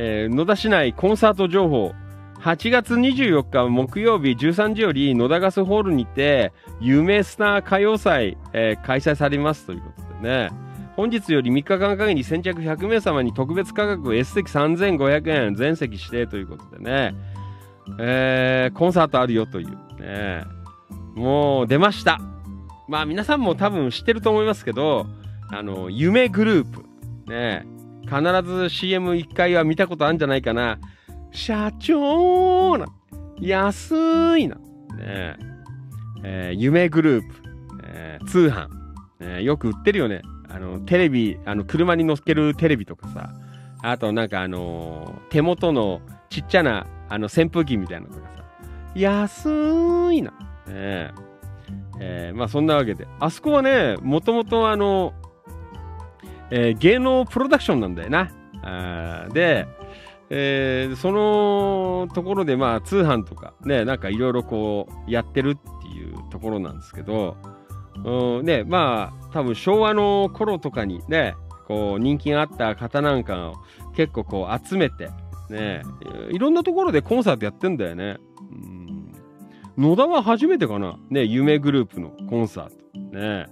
[0.00, 1.92] えー野田市内コンサート情報、
[2.40, 10.50] 8月24日木曜日13時より野田ガスホールにて、夢スター歌謡祭、えー開催されますということでね、
[10.94, 17.14] 本日より3日間限り先着100名様に特別価格 S 席3500円全席指定ということでね、
[17.98, 19.68] えーコンサートあるよという
[20.00, 20.44] ね、
[21.16, 22.20] もう出ました。
[22.86, 25.06] まあ皆さんも多分知ってると思いますけど、
[25.50, 26.82] あの、夢グループ。
[27.28, 27.66] ね。
[27.66, 27.77] え
[28.08, 30.78] 必ず CM1 回は見たことあるんじゃないかな。
[31.30, 32.86] 社長な。
[33.40, 34.56] 安いな。
[34.56, 35.36] ね
[36.24, 37.34] えー夢グループ。
[37.84, 38.68] えー通販、
[39.20, 40.22] ねよく売ってるよね。
[40.48, 43.32] あの、テレビ、あの、車に乗っけるテレビとかさ。
[43.82, 48.44] あとなんかあの手元のちっちゃな、あの、扇風機みたいなのとかさ。
[48.94, 49.48] 安
[50.12, 50.30] いな。
[50.30, 50.34] ね
[50.68, 51.10] え
[52.00, 53.06] えーまあそんなわけで。
[53.20, 55.12] あそこはね、もともとあの、
[56.50, 58.30] えー芸能プロダクションなんだよな。
[58.62, 59.66] あで、
[60.30, 67.36] えーそのところでまあ通販とかね、なんかいろいろこうやってるっていうところなんですけど、
[68.04, 71.34] うん、ね、まあ多分昭和の頃とかにね、
[71.66, 73.54] こう人気があった方なんかを
[73.94, 75.10] 結構こう集めて、
[75.50, 75.82] ね、
[76.30, 78.18] いろんなところでコンサートやってんだよね。
[78.52, 78.78] うん
[79.76, 83.16] 野田は初めてかなね、夢グループのコンサート。
[83.16, 83.46] ね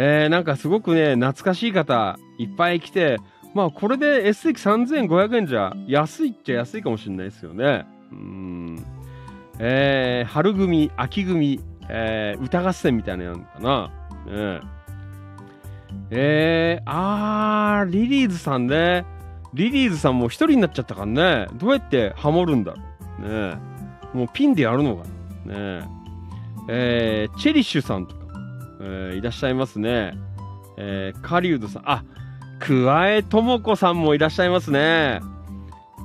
[0.00, 3.16] えーなんかすごくね、懐かしい方いっぱい来て、
[3.52, 7.84] まあこれで S 席3500円じゃ安いっちゃ安いかもしれないですよね。
[8.12, 8.84] うん。
[9.58, 14.60] えー春組、秋組、えー歌合戦みたいなのやるのかな。
[14.60, 14.60] ね
[16.10, 19.04] えー、あー、リリーズさんね。
[19.52, 21.46] リリーズさんも一人になっちゃったからね。
[21.54, 22.82] どうやってハモるんだろ
[23.20, 23.28] う。
[23.28, 23.56] ね
[24.14, 25.02] もうピンでやるのか。
[25.44, 25.88] ね
[26.68, 28.14] えーチェリッシュさんと、
[28.80, 30.12] えーいらっしゃいますね。
[30.76, 32.04] えーカリウドさん、あ、
[32.60, 35.20] 桑江智子さんもいらっしゃいますね。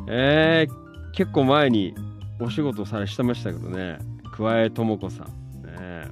[0.08, 0.84] えー
[1.14, 1.94] 結構前に
[2.40, 4.00] お仕事されしてましたけどね。
[4.34, 5.28] 桑江智子さん。
[5.64, 6.08] ね、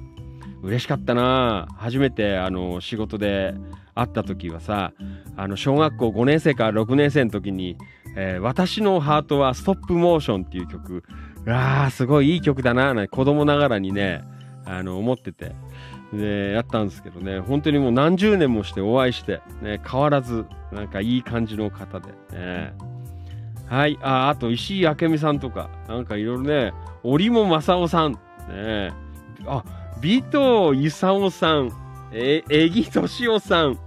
[0.62, 3.54] 嬉しかったな初めてあの仕事で
[3.94, 4.92] 会った時はさ、
[5.36, 7.76] あの小学校5年生から6年生の時に、
[8.16, 11.02] えー私のハートはストップモーションっていう曲、
[11.48, 14.22] ああ、すごいいい曲だな、な子供ながらにね、
[14.64, 15.52] あの、思ってて、
[16.12, 22.74] で、やったんですけどね、本当にもう何十年もしてお会いして、ね、変わらず、なんかいい感じの方で、ね。
[23.66, 28.12] はい、あ、あと石井明美さんとか、なんかいろいろね、織茂正夫さん、
[28.48, 28.92] ね、
[29.46, 29.64] あ、
[29.98, 31.70] 尾藤勲さん、
[32.12, 33.78] え、江木敏夫さん、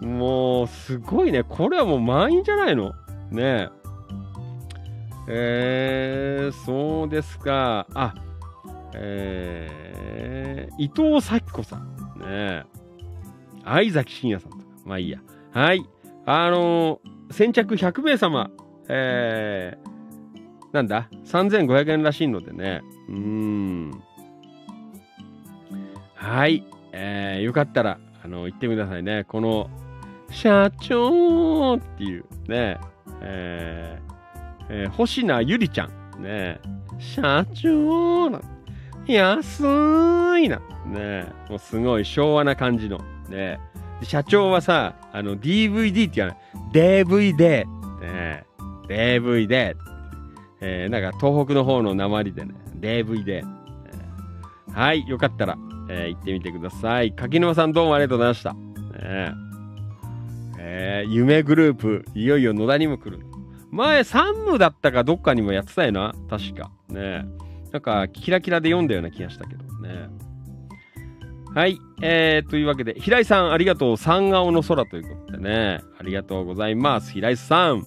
[0.00, 2.92] もう、すごいね、これはもう満員じゃないの？
[3.30, 3.70] ね
[5.28, 7.86] えー、そうですか。
[7.94, 8.14] あ、
[8.94, 11.94] えー、伊藤咲子さん。
[12.20, 12.64] ね
[13.64, 14.64] 相崎真也さんとか。
[14.84, 15.18] まあいいや。
[15.52, 15.84] はい。
[16.26, 18.50] あのー先着100名様、
[18.88, 22.82] えー、なんだ ?3500 円らしいのでね。
[23.08, 24.02] うーん。
[26.14, 26.64] はい。
[26.92, 29.24] えー、よかったら、あの、行ってくださいね。
[29.28, 29.70] この、
[30.28, 32.78] 社長っていうね、
[33.22, 34.14] えー
[34.70, 36.22] えー星名ゆりちゃん。
[36.22, 36.60] ね
[36.98, 38.42] 社長なん。
[39.06, 39.60] 安
[40.38, 40.60] いな。
[40.86, 42.98] ねもうすごい昭和な感じの。
[43.28, 43.58] ね
[44.02, 46.42] 社長はさ、あの DVD って言わない。
[46.72, 47.64] DVD。
[48.00, 48.44] ね
[48.88, 49.74] DVD。
[50.62, 52.54] えーなんか東北の方の鉛でね。
[52.78, 53.44] DVD。
[54.72, 55.58] はい、よかったら、
[55.88, 57.12] えー行ってみてください。
[57.12, 58.54] 柿沼さんどうもありがとうございました。
[58.54, 59.32] ね
[60.58, 63.20] えー夢グループ、いよいよ野田にも来る。
[63.70, 66.70] 前、サンムだったかどっかにもやってたよな、確か。
[66.88, 67.24] ねえ
[67.72, 70.08] なんか、キラキラで読んだような気がしたけどね。
[71.54, 71.80] はい。
[72.00, 73.96] えー、というわけで、平井さん、ありがとう。
[73.96, 75.80] 三顔の空ということでね。
[75.98, 77.12] ありがとうございます。
[77.12, 77.86] 平井さん。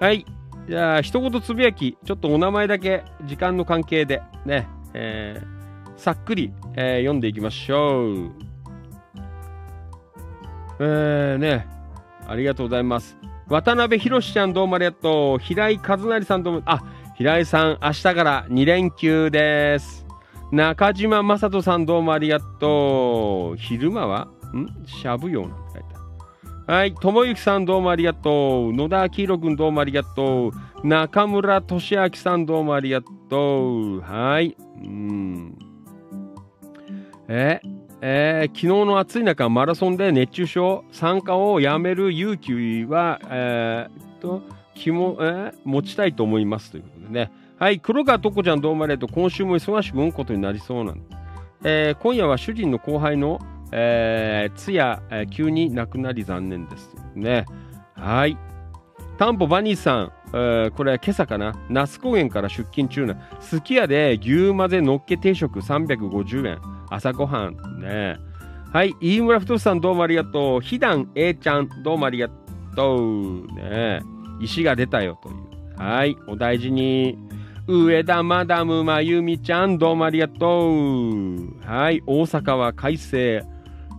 [0.00, 0.26] はい。
[0.68, 8.32] じゃあ、一言つぶやき、ちょっとお名前だけ、時間の関係で、ね、えー、さっくり、えー、読んでいきましょう。
[10.80, 11.66] えー、ね、
[12.26, 13.16] ありがとうございます。
[13.48, 15.38] 渡辺博ちゃんどうもありがとう。
[15.38, 16.82] 平井和成さんどうも、あ、
[17.22, 20.04] 平井さん、明日から2連休です。
[20.50, 23.56] 中島正人さんどうもありがとう。
[23.56, 24.26] 昼間は？
[24.56, 24.84] ん？
[24.84, 26.74] しゃぶようなんて書いてある。
[26.74, 26.94] はい。
[26.96, 28.72] ともゆきさんどうもありがとう。
[28.72, 30.52] 野田明宏くんどうもありがとう。
[30.84, 34.00] 中村俊明さんどうもありがとう。
[34.00, 34.56] はい。
[34.82, 35.56] うん。
[37.28, 37.60] え
[38.00, 44.42] えー、昨日の暑い中、マラソンで熱中症、参加をやめる勇気は、えー、と、
[44.74, 47.30] 気も、えー、持ちたいと思いますというね。
[47.58, 49.10] はい、黒川とこちゃんどうもありがとう。
[49.12, 51.16] 今週も忙しくうんことになりそうなんで。
[51.64, 53.40] えー、今夜は主人の後輩の、
[53.70, 56.94] えー、通夜、えー、急に亡くなり残念です。
[57.14, 57.46] ね。
[57.94, 58.36] はい。
[59.18, 61.54] タンポバニーさん、えー、これは今朝かな。
[61.68, 63.16] 那須高原から出勤中な。
[63.40, 66.60] すき家で牛混ぜのっけ定食350円。
[66.90, 67.80] 朝ごはん。
[67.80, 68.16] ね。
[68.72, 68.94] はい。
[69.00, 70.60] 飯村太さんどうもありがとう。
[70.60, 72.28] ひだん A ちゃんどうもありが
[72.74, 73.46] とう。
[73.54, 74.00] ね。
[74.40, 75.36] 石が出たよという。
[75.82, 76.16] はい。
[76.28, 77.18] お大事に。
[77.66, 81.60] 上田マダムまゆみちゃん、どうもありがとう。
[81.64, 83.44] はい、大阪は快晴。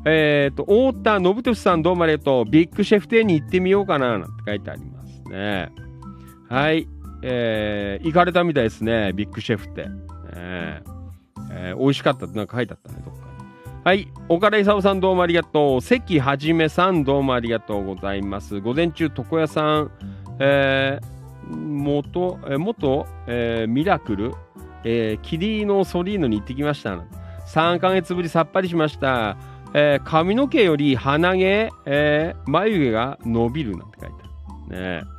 [0.05, 2.49] えっ、ー、と、太田信俊さん、どうもありがとう。
[2.49, 5.73] ビッグシェフ店に行ってみようかな、なんて書いてありますね。
[6.49, 6.87] はい、
[7.21, 9.91] えー、行かれたみたいですね、ビッグシェフ店。
[10.37, 13.83] えー、美味しかったってなんか書いてあったね、どっかに。
[13.83, 14.07] はい。
[14.29, 15.81] 岡田勲さんどうもありがとう。
[15.81, 18.61] 関はじめさんどうもありがとうございます。
[18.61, 19.91] 午前中、床屋さん、
[20.39, 21.12] えー、
[21.49, 24.33] 元、え元、えー、ミラクル、
[24.83, 27.03] えー、キリーノソリーノに行ってきました。
[27.47, 29.37] 3ヶ月ぶりさっぱりしました。
[29.73, 34.15] えー、髪の毛より鼻毛、えー、眉毛が伸びるなんて書いて
[34.69, 35.01] ある。
[35.01, 35.13] ね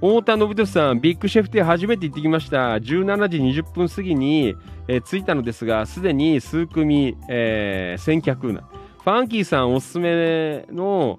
[0.00, 2.76] 太田信俊さん、ビッグシェフ店初めて行ってきました。
[2.76, 4.54] 17時20分過ぎに、
[4.88, 8.68] えー、着いたのですが、すでに数組、えー、先客な。
[9.02, 11.18] ファンキーさんおすすめの、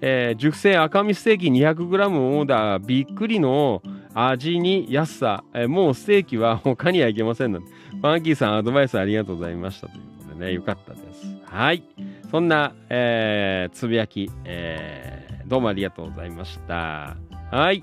[0.00, 3.82] えー、熟成赤身ステーキ 200g オーダー、びっくりの
[4.14, 11.26] 味に安さ、えー、もうステーキは他にはいけませんので、ファンキーさんアドバイスありがとうございましたということでね、よかったです。
[11.44, 11.82] はい。
[12.30, 17.16] そんな、えー、つぶやき、えー、どうもありがとうございました。
[17.50, 17.82] はい。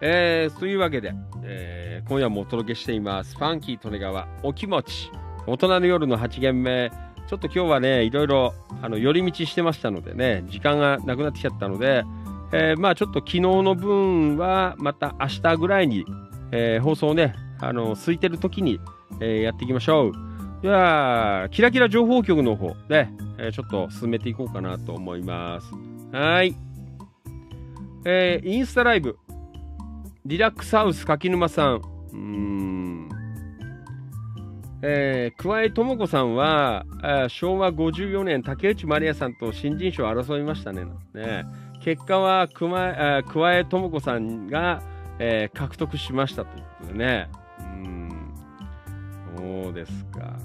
[0.00, 1.12] えー、というわけで、
[1.42, 3.36] えー、今夜もお届けしています。
[3.36, 5.10] ファンキー利根川お気持ち。
[5.46, 6.92] 大人の夜の8限目。
[7.28, 12.04] ちょっと今日はね、いろいろ、あの、寄り道してましたのでね、時間がなくなってきちゃったので、
[12.52, 16.06] えー、まあちょっと昨日の分は、また明日ぐらいに、
[16.52, 18.80] えー、放送ね、あの、空いてる時に、
[19.20, 20.12] えー、やっていきましょう。
[20.62, 25.70] では、キラキラ情報局の方で、えちょっと進めていこうかなと思います。
[26.12, 26.56] はい。
[28.04, 29.18] えーインスタライブ、
[30.24, 31.82] リラックスハウス柿沼さん。
[32.12, 33.08] うん。
[34.80, 36.84] えー、桑江智子さんは、
[37.28, 40.84] 昭和54年、竹内まりやさんと新人賞を争いましたね。
[41.14, 41.44] ね
[41.80, 44.82] 結果は桑江智子さんが、
[45.18, 47.28] えー、獲得しましたということでね。
[47.60, 48.34] うん。
[49.64, 50.36] そうですか。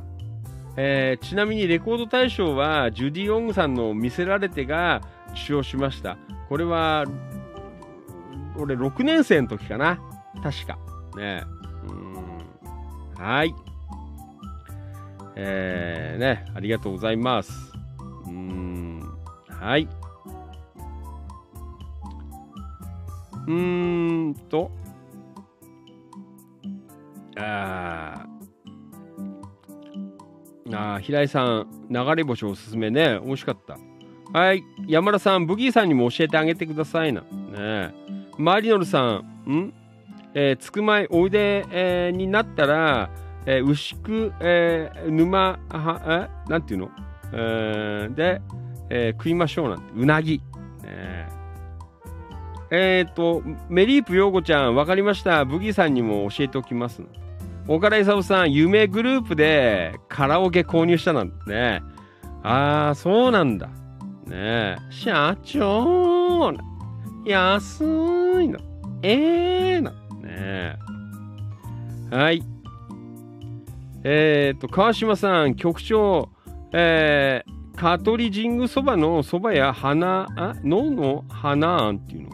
[0.76, 5.02] えー、ちなみにレコード大賞はジュディ・オングさんの「見せられて」が
[5.32, 6.18] 受賞しました。
[6.50, 7.06] これは、
[8.56, 10.00] 俺6年生の時かな。
[10.42, 10.78] 確か。
[11.16, 11.44] ね。
[11.88, 13.24] うん。
[13.24, 13.54] はい。
[15.36, 17.52] えー、ね、ありがとうございます。
[18.28, 19.02] うん、
[19.48, 19.88] はい。
[23.46, 24.72] うーんと、
[27.38, 28.26] あ
[30.72, 33.20] あ、平井さん、流れ星おすすめね。
[33.24, 33.78] 美味しかった。
[34.38, 34.64] はい。
[34.88, 37.22] 山田さん、ブギーさんにも教えてあげてくださいな。
[37.22, 37.94] ね
[38.38, 39.74] マリノルさん、ん？
[40.34, 43.10] えー、つくまいおいで、えー、になったら、
[43.46, 46.90] えー、牛久、えー、沼は、えなんていうの、
[47.34, 48.42] えー、で、
[48.90, 50.42] えー、食いましょうなんて、うなぎ。
[50.86, 55.46] えー、えー、と、メリープヨーゴちゃん、わかりました。
[55.46, 57.02] ブギーさんにも教えておきます。
[57.68, 61.82] 岡田勲さん、夢グループでカラオケ購入したなんてね。
[62.44, 63.70] ああ、そうなんだ。
[64.28, 66.54] ね社長
[67.26, 67.84] 安
[68.42, 68.60] いの。
[69.02, 69.92] ええー、な。
[70.22, 70.78] ね
[72.12, 72.53] はい。
[74.04, 76.30] えっ、と、川島さん、局長、
[76.74, 82.30] えー、香取神宮そばのそばや花、あ、のの花あんっていうの、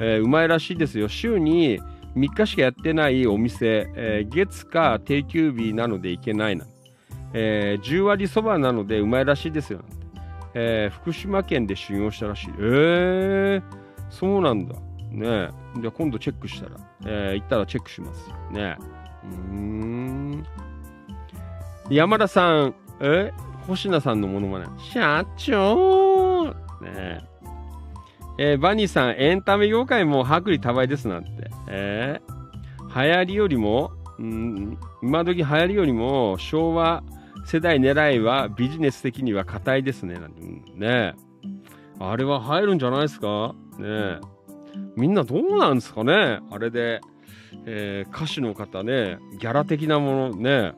[0.00, 1.08] えー、うまいらしいですよ。
[1.08, 1.80] 週に
[2.16, 6.66] 3日しかやってないお店、えー、月か定休日なので行けないな。
[7.32, 9.80] えー、10割そばなのでうまいらしいですよ。
[10.54, 12.50] えー、福島県で修行したらしい。
[12.58, 13.62] えー、
[14.10, 14.74] そうなんだ。
[15.10, 18.36] ねじゃ今度チェックしたら、えー、行ったらチェックしますよ。
[18.50, 18.76] ね
[19.24, 20.44] うん。
[21.90, 23.32] 山田さん、え
[23.66, 24.66] 星名さんのものまね。
[24.92, 27.20] 社長ね
[28.38, 31.50] えー、バニーさん、エンタメ業界も薄利多売ですなんて。
[31.68, 33.90] えー、流行りよりも、
[34.20, 37.02] うん、今時流行りよりも昭和
[37.44, 40.14] 世代狙いはビジネス的には硬いですね。
[40.14, 40.42] なんて
[40.76, 41.14] ね
[41.98, 43.54] あれは入るんじゃないですか？
[43.78, 44.20] ね
[44.96, 46.38] みんなどうなんですかね？
[46.50, 47.00] あれで、
[47.66, 50.72] えー、歌手の方ね、ギャラ的なものね。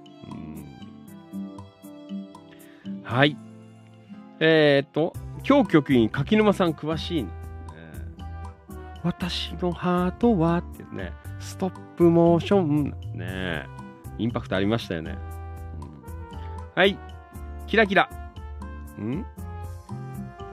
[3.13, 3.37] はい。
[4.41, 5.13] えー、っと、
[5.47, 7.31] 今日局員柿沼さん詳しい、ね、
[9.03, 13.67] 私のハートはってね、ストップモーションね、
[14.17, 15.19] インパクトありましたよね。
[16.75, 16.99] はい。
[17.67, 18.09] キラキラ。
[18.99, 19.27] ん？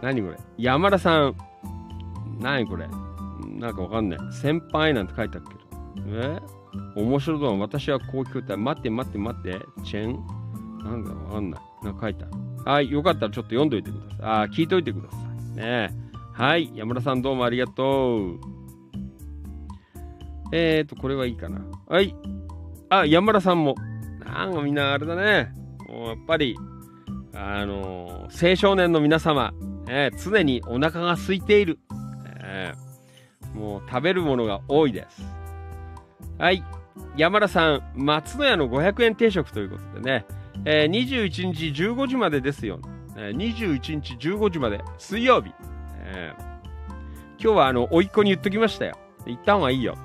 [0.02, 0.38] 何これ？
[0.58, 1.38] 山田さん。
[2.42, 2.90] 何これ？
[3.58, 4.20] なんかわかんない。
[4.34, 6.18] 先輩なんて書いてあるけど。
[6.98, 7.02] え？
[7.02, 7.60] 面白そう。
[7.62, 8.58] 私はこう聞こえた。
[8.58, 9.62] 待って待って待って。
[9.86, 10.20] チェン？
[10.84, 11.62] なんかわかんない。
[11.84, 12.34] なんか書いてある。
[12.66, 12.92] はい。
[12.92, 14.18] よかったらちょっと読んどいてください。
[14.22, 15.18] あ、聞いといてくださ
[15.54, 15.58] い。
[15.58, 15.90] ね
[16.34, 16.72] はい。
[16.76, 18.40] 山田さんどうもありがとう。
[20.52, 21.62] えーと、これはいいかな。
[21.88, 22.16] はい。
[22.90, 23.76] あ、山田さんも。
[24.26, 25.52] なんかみんなあれだね。
[25.88, 26.56] もうやっぱり、
[27.34, 29.54] あのー、青少年の皆様、
[29.88, 31.80] えー、常にお腹が空いている。
[32.42, 35.22] えー、もう食べるものが多いです。
[36.38, 36.64] はい。
[37.16, 40.26] 山田さん、松の屋の500円定食ということでね、
[40.66, 42.80] えー、21日15時までですよ。
[43.18, 45.52] えー、21日15時まで、水曜日。
[46.02, 46.42] えー、
[47.42, 48.98] 今日はあの、甥っ子に言っときましたよ。
[49.26, 49.98] 行った方がいいよ。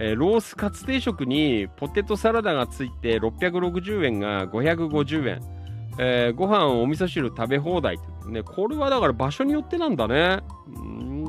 [0.00, 5.40] えー、ロースカツ定食にポテトサラダがついて660円が550円。
[6.00, 8.42] えー、ご飯お味噌汁食べ放題ね。
[8.42, 10.40] これはだから場所によってなんだね。
[10.76, 11.24] うん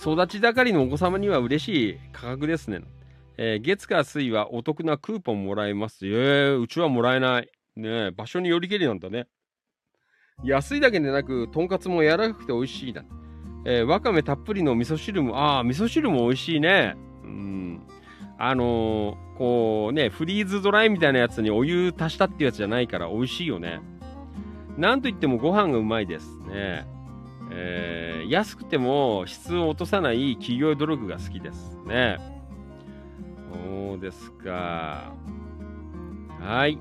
[0.00, 2.82] 育ち盛りのお子様には嬉しい価格ですね。
[3.38, 6.06] えー、月火水はお得なクーポンもらえます。
[6.06, 7.48] えー、うちはもらえない。
[7.76, 9.28] ね場所によりけりなんだね。
[10.42, 13.04] 安いだけでなく、とんかつも柔らかくて美味しいな。
[13.64, 16.96] えー、わかめたっぷりの味噌汁も、ああ、味噌汁も美味しいね。
[17.22, 17.82] うん。
[18.38, 23.80] あのー、こうね、フリーズドライみたいなやつにお湯足したってやつじゃないから美味しいよね。
[24.76, 26.86] なんといってもご飯がうまいですね。
[27.50, 32.37] えー、安くても質を落とさない企業努力が好きですね。
[33.52, 35.12] そうですか。
[36.40, 36.78] はい。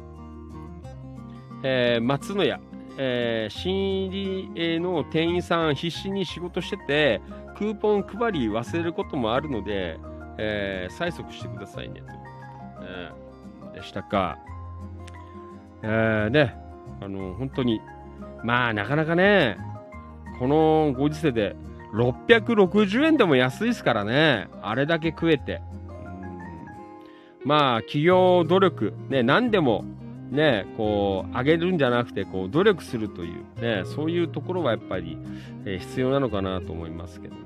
[1.63, 2.59] えー、松野屋。
[2.99, 7.21] えー、新入りの店員さん必死に仕事してて、
[7.55, 9.99] クーポン配り忘れることもあるので、
[10.37, 12.01] えー、催促してくださいね。
[12.01, 12.07] と
[12.81, 14.37] えー、でしたか。
[15.83, 16.55] えー、ね、
[17.01, 17.81] あの、本当に、
[18.43, 19.57] まあ、なかなかね、
[20.39, 21.55] このご時世で
[21.93, 25.61] 660円でも安いですからね、あれだけ食えて。
[27.45, 29.85] まあ、企業努力、ね、何でも
[30.31, 35.17] ね、こう、上げるんじゃなくて、こう、努力するという、ね、そういうところはやっぱり、
[35.65, 37.41] え、必要なのかなと思いますけどね。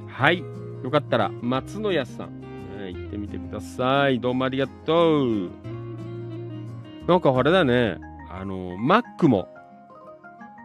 [0.00, 0.42] うん、はい。
[0.82, 2.30] よかったら、松野屋さん、
[2.78, 4.20] えー、行ってみてください。
[4.20, 5.50] どうもありがとう。
[7.06, 7.98] なんかあれだね、
[8.30, 9.48] あの、マックも、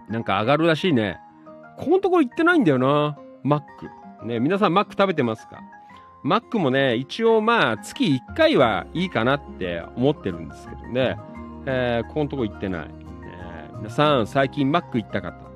[0.10, 1.20] なんか上がるらしいね。
[1.78, 3.62] このところ行ってないんだよな、マッ
[4.22, 4.26] ク。
[4.26, 5.60] ね、皆さんマック食べてますか？
[6.24, 11.18] マックもね、一応まあ月1回はいいかなって思ってるんですけどね、
[11.66, 12.90] えー、ここのとこ行ってない。
[13.24, 15.50] えー、皆さん、最近マック行った方。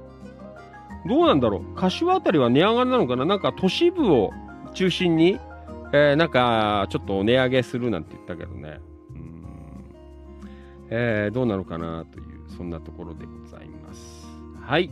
[1.06, 1.76] どうなんだろう？
[1.76, 3.26] 柏あたりは値上がりなのかな？
[3.26, 4.31] なんか都市部を
[4.73, 5.38] 中心に、
[5.91, 8.80] えー、なんかちょっと値上げするなんて言ったけどね。
[9.10, 9.45] うん。
[10.90, 14.26] えー、どうなのかなという、そんなところでございます。
[14.61, 14.90] はい。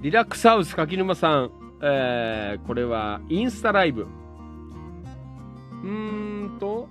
[0.00, 1.50] リラックスハウス柿沼さん、
[1.82, 4.02] えー、これはインスタライブ。
[4.02, 6.88] うーんと、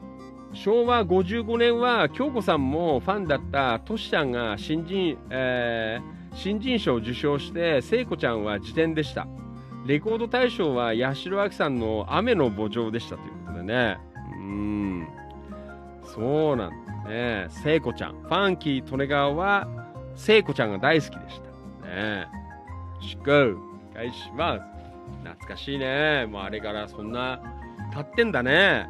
[0.54, 9.26] 昭和55年は京子さんもファンだったトシちゃんが新人、えー、新人賞を受賞して聖子ちゃんは辞典でした。
[9.86, 13.98] レコード大賞は八代亜紀さんの雨の墓場でしたということでね。
[14.34, 15.08] うん。
[16.04, 16.72] そうなん
[17.06, 17.48] だね。
[17.64, 18.22] 聖子ちゃん。
[18.24, 19.66] ファンキー・利根川は
[20.16, 21.40] 聖子ちゃんが大好きでし
[21.82, 21.88] た。
[21.88, 22.47] ね。
[23.00, 23.58] 祝
[23.92, 24.62] お願いします。
[25.24, 26.26] 懐かしいね。
[26.26, 27.40] もうあれからそんな
[27.94, 28.88] 経ってんだね。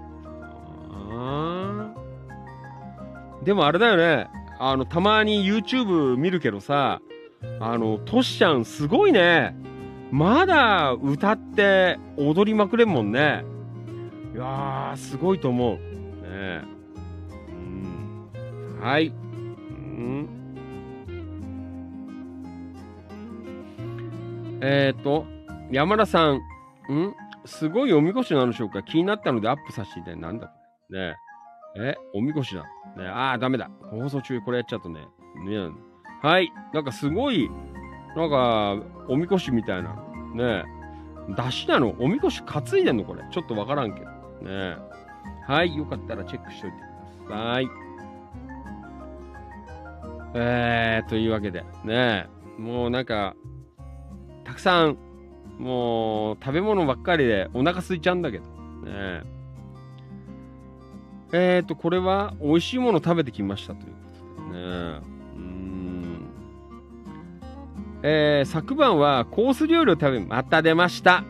[3.43, 4.27] でもあれだよね。
[4.59, 6.99] あの、たまに YouTube 見るけどさ、
[7.59, 9.55] あの、トシちゃんすごいね。
[10.11, 13.45] まだ歌って踊りまくれんもんね。
[14.33, 15.77] いやー、すごいと思う。
[15.77, 16.61] ね
[17.49, 18.79] うん。
[18.81, 19.07] はい。
[19.07, 20.36] うん。
[24.61, 25.25] えっ、ー、と、
[25.71, 26.41] 山田さん、ん？
[27.45, 30.53] すごいおみこしなんでしょうか気になったのでアップさせていただいて、なんだこ
[30.93, 31.09] れ。
[31.09, 31.15] ね
[31.77, 32.63] え、おみこしだ。
[32.63, 33.69] ねあー、ダメだ。
[33.91, 35.01] 放送中これやっちゃうとね。
[35.45, 35.69] ね
[36.21, 36.51] はい。
[36.73, 37.49] なんかすごい、
[38.15, 38.77] なんか、
[39.07, 39.95] おみこしみたいな。
[40.33, 40.65] ね
[41.35, 41.95] 出汁なの？
[41.99, 43.23] おみこし担いでんのこれ。
[43.31, 44.05] ちょっとわからんけど。
[44.49, 44.77] ね
[45.47, 45.75] はい。
[45.75, 46.77] よかったらチェックしといて
[47.25, 47.69] ください。
[50.33, 51.63] えー、というわけで。
[51.83, 52.27] ね
[52.57, 53.35] もうなんか、
[54.47, 54.97] たくさん、
[55.59, 58.45] もう、食べ物ばっかりでお腹空いちゃうんだけど。
[58.45, 59.23] ね
[61.33, 63.97] えーと、これは美味しいもの食べてきましたというこ
[64.47, 64.65] とでね。
[65.35, 66.29] うん。
[68.03, 71.25] えー、昨晩はコース料理を食べ、また出ました。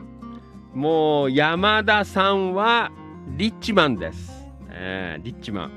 [0.75, 2.91] もう、山田さんは、
[3.35, 4.45] リッチマンです。
[4.69, 5.71] ね、リッチマン。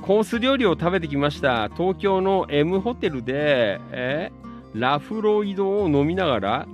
[0.00, 1.68] コース料理を食べてきました。
[1.76, 6.68] 東京の M ホテルで、えーラフロイドを飲みながら、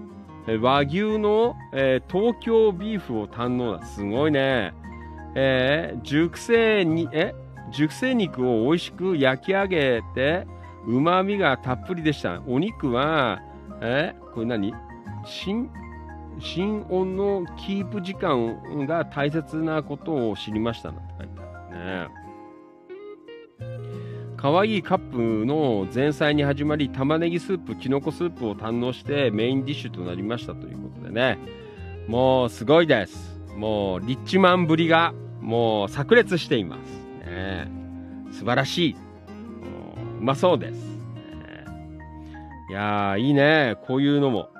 [0.60, 3.86] 和牛の、えー東京ビーフを堪能だ。
[3.86, 4.74] すごいね。
[5.34, 7.34] えー熟成に、え
[7.72, 10.46] 熟成肉を美味しく焼き上げて、
[10.86, 12.42] 旨味がたっぷりでした。
[12.46, 13.40] お肉は、
[13.80, 14.74] えこれ何？
[15.24, 15.70] 新、
[16.40, 22.23] 新温のキープ時間が大切なことを知りましたなんて書いてあるね。
[24.44, 31.38] 可愛いカップの前菜に始まり玉ねぎスープきのこスープを堪能してメインディッシュとなりましたということでね。
[32.08, 33.40] もうすごいです。
[33.56, 37.24] もうリッチマンぶりがもう炸裂しています。
[37.24, 37.70] ね。
[38.32, 38.94] 素晴らしい。
[38.94, 39.00] も
[40.18, 41.64] ううまそうです、ね。
[42.68, 43.78] いやーいいね。
[43.86, 44.50] こういうのも。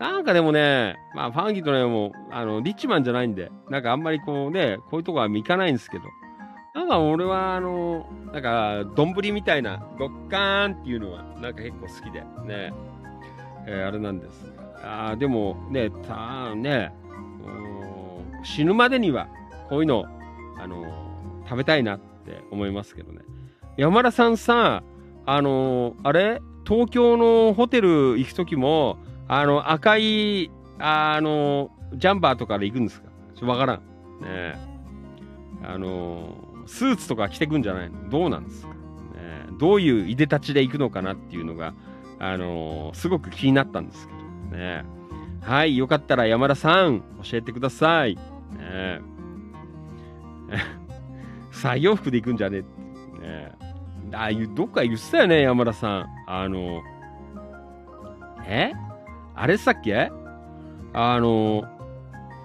[0.00, 6.04] なんかでもね、まあ、ファンキーとね、もう、あの、リッチマンじゃないんで、なんかあんまりこうね、こういうとこは行かないんですけど、
[6.74, 12.72] なんか俺は、あの、なんか、丼みたいな、ドッカーンっていうのは、なんか結構好きで、ね、
[13.66, 14.52] えーあれなんです
[14.82, 15.10] が。
[15.10, 16.92] あでも、ね、たね、
[18.42, 19.28] 死ぬまでには、
[19.68, 20.04] こういうの、
[20.58, 20.84] あの
[21.44, 23.20] 食べたいなって思いますけどね。
[23.76, 24.82] 山田さんさ、
[25.26, 28.98] あのあれ東京のホテル行くときも、
[29.28, 33.08] あの、赤い、あのジャンバーとかで行くんですか？
[33.34, 33.80] ちょっとわからん。
[34.22, 34.58] ね
[35.62, 36.34] あの
[36.70, 38.08] スーツとか着てくんじゃないの？
[38.08, 38.74] どうなんですか、ね
[39.58, 41.74] どういういでたちで行くのかなっていうのが、
[42.18, 44.12] あのすごく気になったんですけ
[44.52, 44.84] どね。
[45.42, 48.14] はい、よかったら山田さん、教えてください。
[48.14, 48.20] ね
[48.62, 49.00] え
[51.50, 52.58] 作業服で行くんじゃね？
[52.58, 52.80] えって。
[53.20, 53.52] ね
[54.12, 56.06] えあ、どっか言ってたよね、山田さん。
[56.26, 56.82] あの、
[58.46, 58.72] え？
[59.34, 60.10] あれさっけ？
[60.92, 61.64] あの、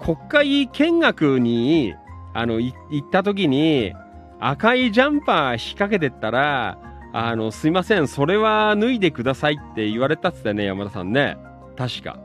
[0.03, 1.93] 国会見学に、
[2.33, 3.93] あの、い行った時に、
[4.39, 6.77] 赤いジャンパー引っ掛けてったら、
[7.13, 11.37] あの、すいません、それは脱いでくださいって言われたっつったよね、山田さんね。
[11.77, 12.17] 確か。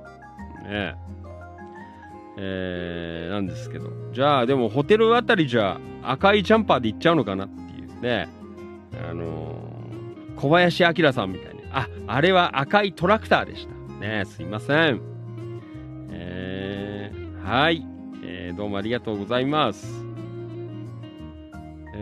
[0.65, 0.95] ね
[2.39, 3.91] えー、なんですけど。
[4.12, 8.28] じゃあ、でもホテルあたりじゃ赤いジャンパーで行っちゃうのかなっていうね。
[9.09, 9.70] あのー
[10.37, 11.61] 小林明さんみたいに。
[11.70, 13.74] あ、あれは赤いトラクターでした。
[14.01, 15.01] ねすいません。
[16.11, 17.87] えー、はい、
[18.24, 20.10] えーどうもありがとうございます。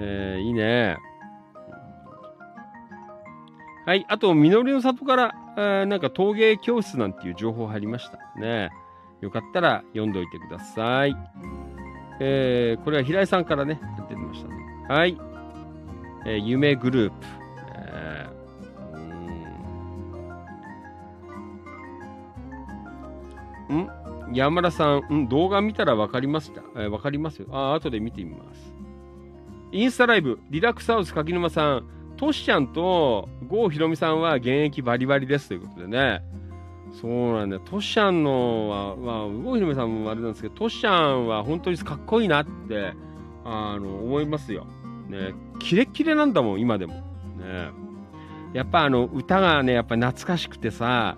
[0.00, 0.96] えーいいね。
[3.84, 8.18] はい、あと、みのりの里から、えーなんか陶芸教室なんていう情報入りました。
[8.40, 8.70] ね
[9.20, 11.16] よかったら読んでおいてください。
[12.20, 14.54] えーこれは平井さんからね、出てましたね。
[14.88, 15.18] はい。
[16.26, 17.16] えー夢グループ。
[17.74, 18.38] えー
[23.70, 23.88] うん
[24.34, 25.28] 山田さん、ん？
[25.28, 26.62] 動画見たら分かりました。
[26.76, 27.48] えー分かりますよ。
[27.50, 28.67] あ、後で見てみます。
[29.70, 31.84] インスタライブ、リラックスハウス柿沼さん、
[32.16, 36.22] トシちゃんと郷ひろみさんは現役バリバリですということでね。
[37.00, 37.60] そうなんだ。
[37.60, 42.94] トシちゃんのは、まあ、郷ひろみさんもあれなんですけど、トシちゃんは本当にかっこいいなって、
[43.44, 44.66] あの、思いますよ。
[45.08, 46.94] ね、キレッキレなんだもん、今でも。
[46.94, 47.70] ね。
[48.54, 51.16] やっぱあの、歌がね、やっぱ懐かしくてさ、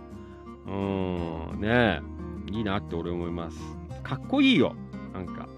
[0.67, 2.01] うん、ね
[2.51, 3.59] いいなって俺思います。
[4.03, 4.75] かっこいいよ、
[5.15, 5.49] なんか。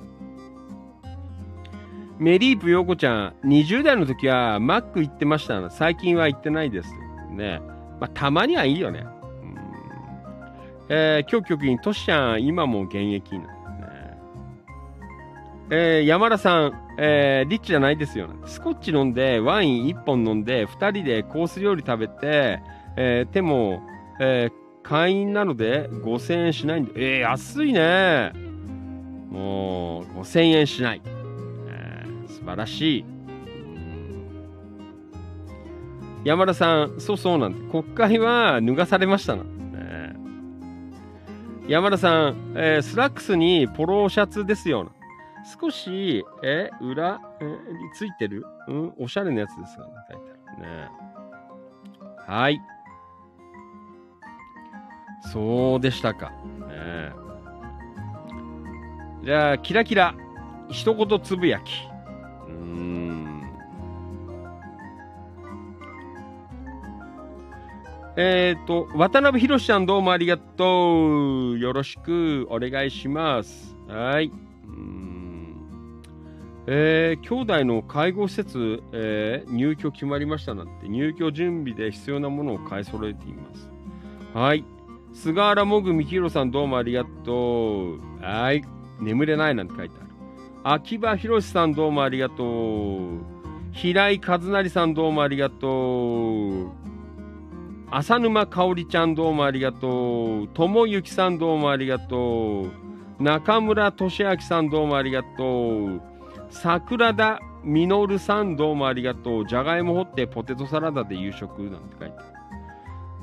[2.19, 5.71] メリープ陽子ちゃん、20代の時はマック行ってました。
[5.71, 6.91] 最近は行ってないです。
[7.31, 7.61] ね。
[8.01, 9.05] まあ、たまにはいいよね。
[9.43, 9.57] うん
[10.89, 13.47] えー、今日局員、トシちゃん、今も現役な。
[15.75, 18.29] えー山田さん、えーリッチじゃないですよ。
[18.29, 22.61] ねスコッチ飲んで、ワイン1本飲んで、2人でコース料理食べて、
[22.97, 23.83] えーでも、
[24.21, 28.33] えー会員なので5000円しないんで、えー、安いね。
[29.31, 31.01] もう5000円しない。
[32.43, 33.05] 素晴らしい。
[36.25, 39.45] 山田さん、そうそうなんで、国会は脱がされましたな。
[39.45, 40.17] ね、
[41.69, 44.91] 山田さん、えー、スラックスにポロシャツですよ。
[45.61, 47.55] 少し、え、裏、えに
[47.95, 48.45] ついてる？
[48.69, 49.93] うん、おしゃれなやつですがね、
[50.59, 50.89] いね。
[52.27, 52.61] はい。
[55.33, 56.31] そうでしたか。
[56.31, 57.13] ね、
[59.25, 60.15] じゃあ、キラキラ、
[60.69, 61.89] 一言つぶやき。
[68.15, 71.59] えっ、ー、と、渡辺博さんどうもありがとう。
[71.59, 73.75] よろしくお願いします。
[73.89, 74.31] はい。
[76.67, 83.71] えー、兄弟の介護施設、えー、入居決まりましたなんて、入居準備で必要なものを買い揃えています。
[84.35, 84.65] はい。
[85.15, 87.99] 菅原もぐみひろさんどうもありがとう。
[88.21, 88.63] はい。
[89.01, 90.02] 眠れないなんて書いてある。
[90.65, 93.19] 秋葉博さんどうもありがとう。
[93.73, 96.71] 平井和成さんどうもありがとう。
[97.91, 100.49] 浅沼かおりちゃんどうもありがとう。
[100.55, 103.23] 友幸さんどうもありがとう。
[103.23, 106.01] 中村俊明さんどうもありがとう。
[106.51, 109.47] 桜田実さんどうもありがとう。
[109.47, 112.27] じゃがいも掘ってポテトサラダで夕食なんて書いてある。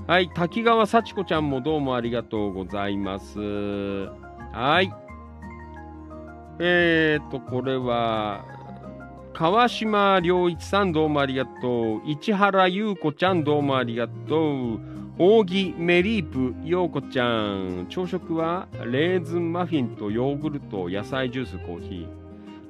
[0.08, 3.40] はい、滝川幸子ちゃんもどうもありがとうございます。
[4.52, 4.92] はい。
[6.60, 8.44] えーと、これは、
[9.34, 12.02] 川島良一さんどうもありがとう。
[12.06, 14.80] 市原優子ちゃんどうもありがとう。
[15.18, 17.88] 扇メリープ陽子ちゃん。
[17.88, 22.08] 朝食はレーズンマフィンとヨーグルト、野菜ジュース、コーヒー。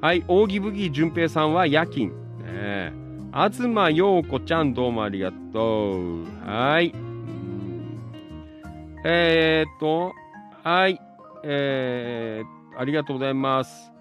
[0.02, 2.12] はい、扇ブギ淳平さんは夜勤。
[2.44, 2.94] ね、
[3.34, 6.26] 東陽子ちゃんどうもありがとう。
[6.46, 6.94] はい。
[9.04, 10.14] えー、っと、
[10.64, 11.02] はい。
[11.44, 13.92] えー、ありがとうございます。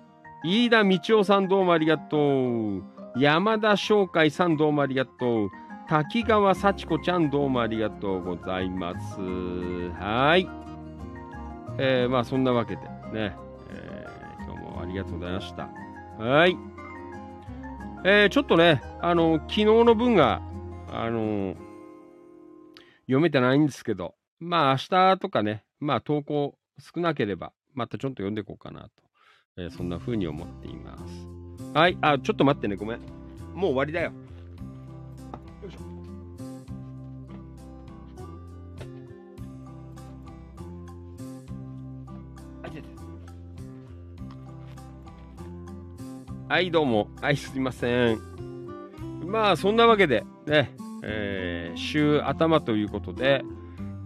[0.44, 2.84] 飯田道夫さんどうもありがとう。
[3.16, 5.50] 山田翔海さんどうもありがとう。
[5.88, 9.18] 滝川幸子ちゃんどうもありがとうございます。
[9.98, 10.48] はい。
[11.76, 13.36] えー、まあそんなわけでね、
[13.68, 15.68] えー、今日もありがとうございました。
[16.22, 16.56] はい。
[18.04, 20.40] えー、ちょっとね、あの、昨日の分が、
[20.92, 21.56] あの
[23.06, 24.76] 読めてないんですけど、まあ明
[25.16, 28.90] 日とかね、まあ投稿少なければ、またちょっと読んでいこうかなと、
[29.56, 31.02] えー、そんな風に思っています。
[31.72, 32.98] はい、あ、ちょっと待ってね、ごめん。
[33.54, 34.10] もう終わりだよ。
[35.62, 35.98] よいしょ。
[46.48, 47.08] はい、どうも。
[47.20, 48.20] はい、すいません。
[49.26, 50.74] まあ、そんなわけで、ね、
[51.04, 53.44] えー、週頭ということで、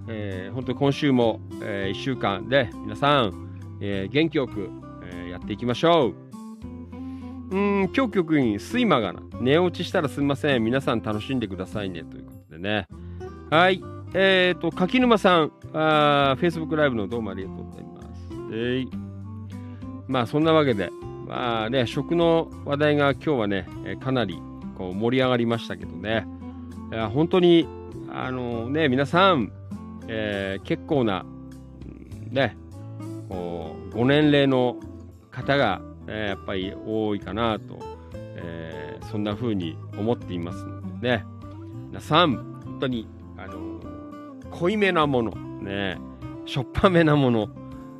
[0.08, 3.51] えー、本当に今週も、えー、1週間で皆さん、
[3.84, 4.70] えー、元気よく、
[5.10, 6.14] えー、やっていきましょう。
[7.50, 10.62] うん、今日局員、睡魔がな、寝落ちしたらすみません。
[10.62, 12.04] 皆さん楽しんでくださいね。
[12.04, 12.86] ということでね。
[13.50, 13.82] はい。
[14.14, 18.28] えっ、ー、と、柿沼さん、あ Facebook ライブのどうもありがとうございます。
[18.52, 18.88] えー、
[20.06, 20.88] まあ、そんなわけで、
[21.26, 23.66] まあね、食の話題が今日はね、
[24.00, 24.38] かなり
[24.78, 26.24] こう盛り上がりましたけどね、
[26.92, 27.66] いや本当に、
[28.12, 29.50] あのね、皆さん、
[30.06, 31.24] えー、結構な、
[32.30, 32.56] ね、
[33.28, 34.76] こうご年齢の
[35.30, 37.78] 方が、え、やっぱり多いかなと、
[38.14, 41.24] えー、そんな風に思っていますのでね、
[41.88, 43.80] 皆さん、本当に、あの
[44.50, 45.30] 濃いめなもの、
[45.62, 45.98] ね、
[46.46, 47.48] しょっぱめなもの、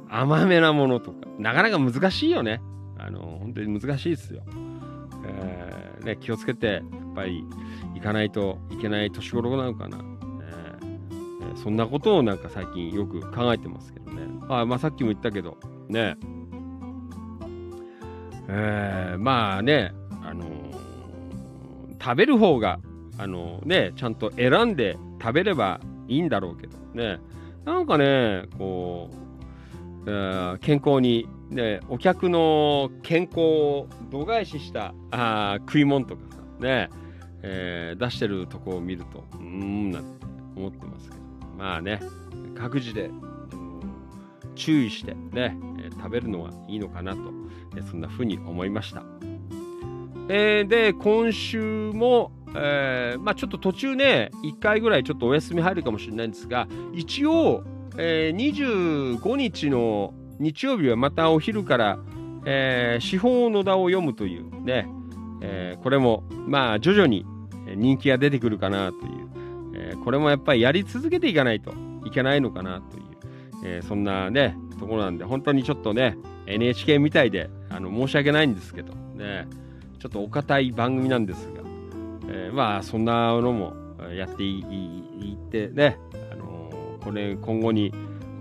[0.08, 2.60] 甘めなものとか、なかなか難しいよね。
[2.98, 4.42] あの本当に難しいですよ。
[5.24, 6.82] えーね、気をつけて、やっ
[7.14, 7.44] ぱり
[7.94, 9.98] 行かないといけない年頃なのかな。
[11.56, 14.22] そんなことをなんか最近よく考えてますけどね。
[14.48, 15.58] あまあ、さっきも言ったけど、
[15.88, 16.16] ね。
[18.48, 19.92] えー、まあね、
[20.22, 22.80] あのー、食べる方が、
[23.18, 27.18] あのー、ね、ちゃんと選んで食べればいいんだろうけどね。
[27.64, 36.88] なんかね、こう、えー、健康にね、お客の健康を度外視したあ食い物とかさ、ね、
[37.42, 40.26] えー、出してるとこを見ると、うーん、なんて
[40.56, 41.21] 思ってますけど、
[41.62, 42.00] まあね、
[42.56, 43.08] 各自で、
[44.56, 45.56] 注意してね、
[45.96, 47.20] 食べるのはいいのかなと、
[47.88, 49.04] そんな風に思いました。
[50.28, 57.62] えー、で、今週も、えー、まあちょっと途中ね、1回ぐらいちょっとお休み入るかもしれないんですが、一応、
[57.96, 62.00] えー、25日の日曜日はまたお昼から、
[62.44, 64.88] えー、司法野田を読むというね、
[65.40, 67.24] え、これもまあ徐々に
[67.76, 69.21] 人気が出てくるかなという、
[69.74, 71.72] えー、これもやっぱりやり続けていかないと、
[72.04, 73.04] いけないのかなという、
[73.64, 76.16] えー、そんなね、ところなんで、本当にちょっとね、
[76.46, 79.46] NHK みたいで、あの、申し訳ないんですけど、ね、
[79.98, 81.62] ちょっとお堅い番組なんですが、
[82.28, 83.74] えー、まあ、そんなのも
[84.14, 85.98] やっていってね、
[86.32, 87.92] あの、これ、今後に、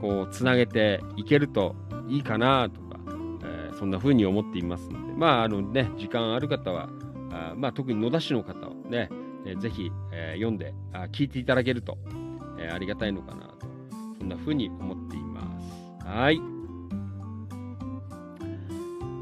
[0.01, 1.75] こう、つなげていけると
[2.09, 2.99] いいかなとか、
[3.43, 6.89] えー、そんな風に思っていますので、まあ、あのね、時間ある方は、
[7.31, 9.09] あまあ、特に野田市の方はね、
[9.45, 11.97] えー、ぜひ、えー、読んであ、聞いていただけると、
[12.59, 13.67] えー、ありがたいのかなと、
[14.19, 15.41] そんな風に思っていま
[16.01, 16.05] す。
[16.05, 16.41] はい。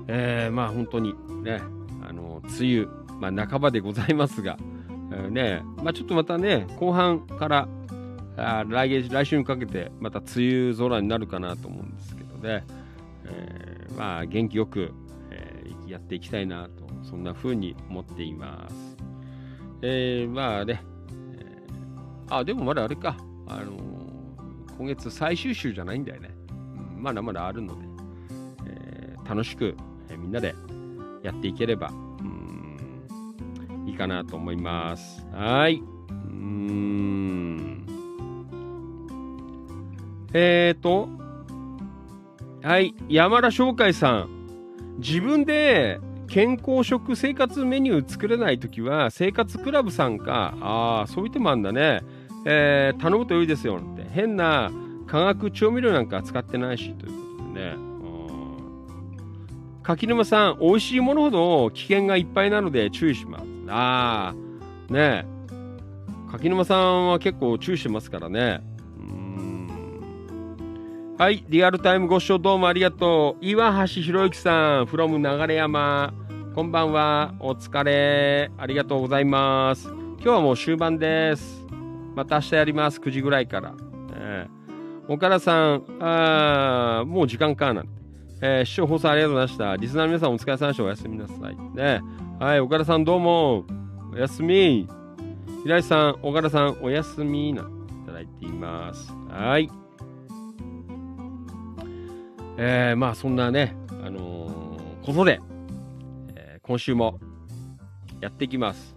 [0.07, 1.13] えー、まあ本当に
[1.43, 1.61] ね、
[2.01, 2.87] あの、梅雨、
[3.19, 4.57] まあ半ばでございますが、
[5.11, 7.67] えー、ね、まあちょっとまたね、後半から
[8.37, 10.29] あ来月、来週にかけてまた梅
[10.69, 12.63] 雨空になるかなと思うんですけどね、
[13.25, 14.91] えー、まあ元気よく、
[15.29, 18.88] えー、やっていきたいなと、そんな風に思っています。
[19.81, 20.83] えー、まあね、
[21.37, 23.15] えー、あ、でもまだあれか、
[23.47, 26.35] あのー、今月最終週じゃないんだよね。
[26.95, 27.85] うん、まだまだあるので、
[28.67, 29.75] えー、楽しく、
[30.09, 30.53] え、みんなで
[31.23, 35.25] やっていければ、うん、いいかなと思います。
[35.31, 35.81] はい。
[36.09, 37.85] うん。
[40.33, 41.09] えーと、
[42.61, 44.39] はい、山田翔海さん。
[44.99, 45.99] 自分で
[46.29, 52.01] 健康食生活メニュー作れないときは、生活クラブさんか、ああ、そういう手もあるんだね。
[52.45, 54.05] えー、頼むといいですよって。
[54.11, 54.71] 変な
[55.07, 57.75] 化学調味料なんか使ってないし、ということでね。
[59.81, 63.45] 柿沼さん、美味しいものほど危険がいっぱいなので注意します。
[63.67, 64.35] あ
[64.89, 65.25] あ、ね
[66.31, 68.61] 柿沼さんは結構注意してますからね。
[71.17, 73.45] はい、リアルタイムご視聴どうもありがとう。
[73.45, 76.13] 岩橋博之さん、from 流山。
[76.59, 77.33] こんばんは。
[77.39, 78.51] お疲れ。
[78.57, 79.87] ありがとうございます。
[79.87, 81.65] 今日はもう終盤です。
[82.15, 82.99] また明日やります。
[82.99, 83.73] 9時ぐらいから。
[84.11, 87.91] えー、岡田さん、あもう時間かなんて。
[88.41, 89.75] えー、視聴放送ありがとうございました。
[89.77, 90.83] リスナーの皆さんお疲れ様でした。
[90.83, 91.55] おやすみなさい。
[91.75, 92.01] ね。
[92.41, 93.63] はい、岡田さんどうも。
[94.11, 94.85] おやすみ。
[95.63, 97.53] 平井さん、岡田さん、おやすみ。
[97.53, 97.65] な、い
[98.05, 99.13] ただいています。
[99.29, 99.69] はい。
[102.57, 105.39] えー、まあそんなね、あのー、ことで、
[106.69, 107.19] 今週も
[108.21, 108.95] やっていきます。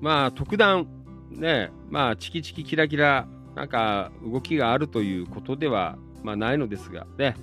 [0.00, 0.86] まあ特段
[1.30, 7.34] ね、まあチキチキキラキラなんか動きがあるということでは、まあ、ないのですがね、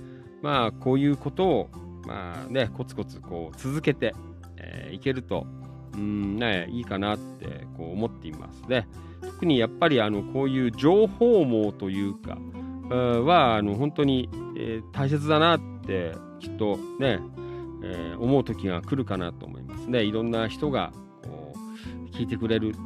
[0.42, 1.70] まあこういうことを
[2.04, 4.12] まあね、コツコツこう続けて、
[4.56, 5.46] えー、いけると、
[5.94, 8.88] うんね、いいかなってこう思っていますね。
[9.20, 12.38] 特にやっぱりあのこういう情報網というか、
[12.92, 17.20] はあの本当に、えー、大切だなってきっとね、
[17.86, 20.02] えー、思う時が来るかなと思いますね。
[20.04, 22.82] いろんな人がこう聞いてくれるっていう、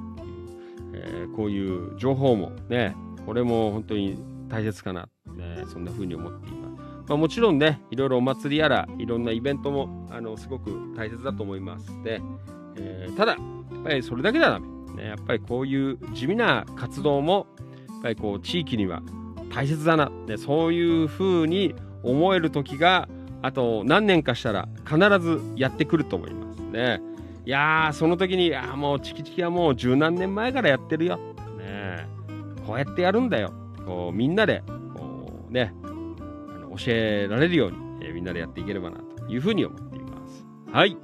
[0.95, 4.19] えー、こういう情報もね、これも本当に
[4.49, 6.83] 大切かな、ね、そんな風に思っています。
[7.09, 11.87] まあ、もちろんね、いろいろお祭りやら、いろんなイベントもあのすごく大切だと思います。
[12.03, 12.21] で、
[12.77, 14.67] えー、ただ、やっぱりそれだけではダメ。
[14.97, 17.47] ね、やっぱりこういう地味な活動も、
[17.89, 19.03] やっぱりこう地域には
[19.51, 23.09] 大切だな、ね、そういうふうに思える時が
[23.43, 27.01] あと何年かしたら必ずやってくると思いますね。
[27.45, 31.17] いやーその時にあもうチキチキはもう十何年前からやってるよ、
[31.57, 32.07] ね、
[32.67, 33.53] こうやってやるんだよ
[33.87, 34.63] こうみんなで
[34.95, 40.45] こうねあの教えられるように、えー、みんなでやっていければなというふうに思っています。
[40.71, 40.91] はい。
[40.91, 40.97] い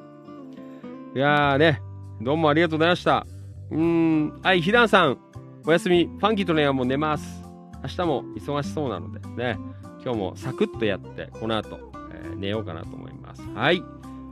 [1.19, 1.81] やーね
[2.21, 3.27] どうもありがとうございました。
[3.71, 5.19] うーんはいひだんさん
[5.67, 7.43] おやすみファンキーとねはもう寝ます。
[7.85, 9.59] 明日も忙しそうなのでね、
[10.03, 13.43] 今日もサクッとやって、この後、ー、寝ようかなと思います。
[13.55, 13.83] はい。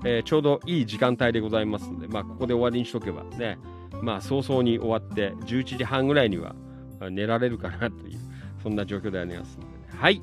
[0.05, 3.59] えー、ちょうどいい時間帯でございますので、まあ、ここで終わりにしとけばね、
[4.03, 6.55] まあ、早々に終わって、11時半ぐらいには
[7.11, 8.19] 寝られるかなという、
[8.63, 10.21] そんな状況でありますので、ね、はい。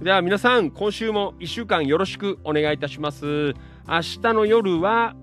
[0.00, 3.54] では皆さん、今週も1週間よろしくお願いいたします。
[3.88, 5.16] 明日の夜は、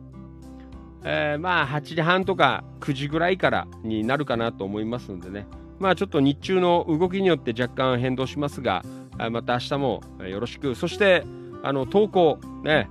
[1.03, 5.45] えー、まあ8時半とか9時ぐらいからになるかなと思いますのでね、
[5.79, 8.83] まあちょっと日中の動きによって若干変動しますが、
[9.29, 10.73] また明日もよろしく。
[10.73, 11.23] そして、
[11.63, 12.89] あの、投稿、ね、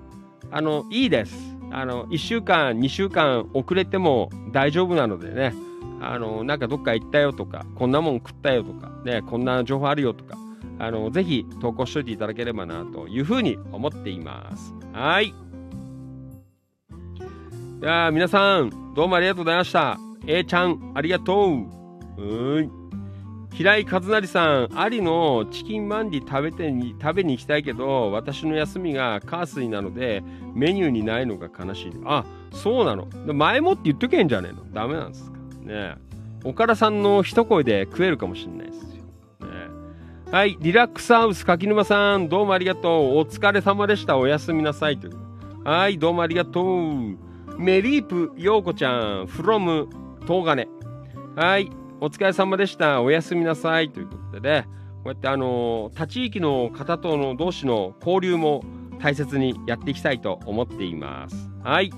[0.50, 1.36] あの、いいです。
[1.70, 5.54] あの、1週間、2週間遅れても大丈夫なのでね、
[6.00, 10.36] あの、なんかどっか行ったよとか、こんなもん食ったよとか、ね、こんな情報あるよとか、
[10.78, 14.74] あの、ぜひ投稿しといていただければなというふうに思っています。
[14.92, 15.34] はい。
[17.80, 19.98] では、皆さん、どうもありがとうございました。
[20.26, 21.66] A ちゃん、ありがと
[22.18, 22.22] う。
[22.22, 22.81] うん。
[23.52, 30.22] 平井和成さん、ありのチキンマンディ食べてに食べに行きたいけど、私の休みがカースイなので、
[30.54, 31.92] メニューにないのが悲しい。
[32.06, 33.06] あ、そうなの。
[33.34, 34.64] 前もって言っとけんじゃねえの。
[34.72, 35.38] ダメなんですか。
[35.62, 35.96] ね
[36.44, 39.04] 岡田さんの一声で食えるかもしれないですよ。
[39.46, 39.48] ね
[40.30, 43.18] はい、リラックスハウス柿沼さん、どうもありがとう。
[43.18, 44.16] お疲れ様でした。
[44.16, 44.98] おやすみなさい。
[44.98, 45.14] という。
[45.62, 47.58] はい、どうもありがとう。
[47.58, 49.86] メリープようこちゃん、from
[50.26, 50.66] 東金。
[51.36, 51.70] はい、
[52.02, 53.00] お疲れ様でした。
[53.00, 53.88] おやすみなさい。
[53.88, 58.64] ということでね、こうやってあのー他地域の方との同士の交流も
[58.98, 61.48] 大切にやっていきたいと思っています。
[61.62, 61.92] はい。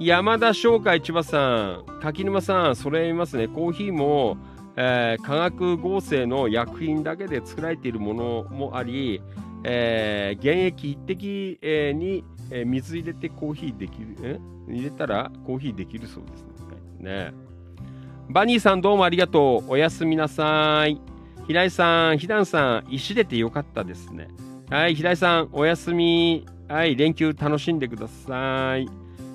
[0.00, 3.48] 山田商会千葉さん、柿沼さん、それ言いますね。
[3.48, 4.38] コーヒーも、
[4.76, 9.20] えー化学合成の薬品だけで作られているものもあり、
[9.62, 14.40] えー原液一滴、えに、え水入れてコーヒーできる、え？
[14.72, 16.46] 入れたらコーヒーできるそうです
[16.98, 17.30] ね。
[17.32, 17.47] ね
[18.30, 19.70] バニーさんどうもありがとう。
[19.70, 21.00] おやすみなさい。
[21.46, 24.28] 平井さん、ひだんさん、石出てよかったですね。
[24.68, 26.46] はい、平井さん、おやすみ。
[26.68, 28.86] はい、連休楽しんでください。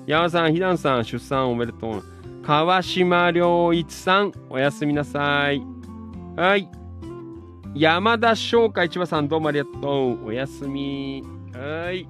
[0.06, 2.04] 山さん、ひだんさん、出産おめでとう。
[2.44, 5.60] 川島良一さん、おやすみなさい。
[6.36, 6.68] はい。
[7.74, 10.26] 山田翔海千葉さん、どうもありがとう。
[10.26, 11.24] おやすみ。
[11.52, 12.06] はい。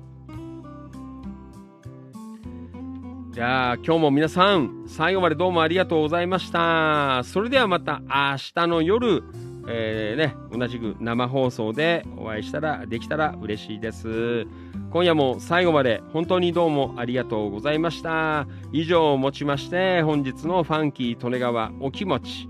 [3.34, 7.22] じゃあ、今日も皆さん、最後までどうもありがとうございました。
[7.24, 9.24] それではまた明日の夜、
[9.66, 14.46] えーね、同じく生放送でお会いしたら、できたら嬉しいです。
[14.92, 18.46] 今夜も最後まで本当にどうもありがとうございました。
[18.70, 22.48] 以上をもちまして、本日のファンキー利根川お気持ち。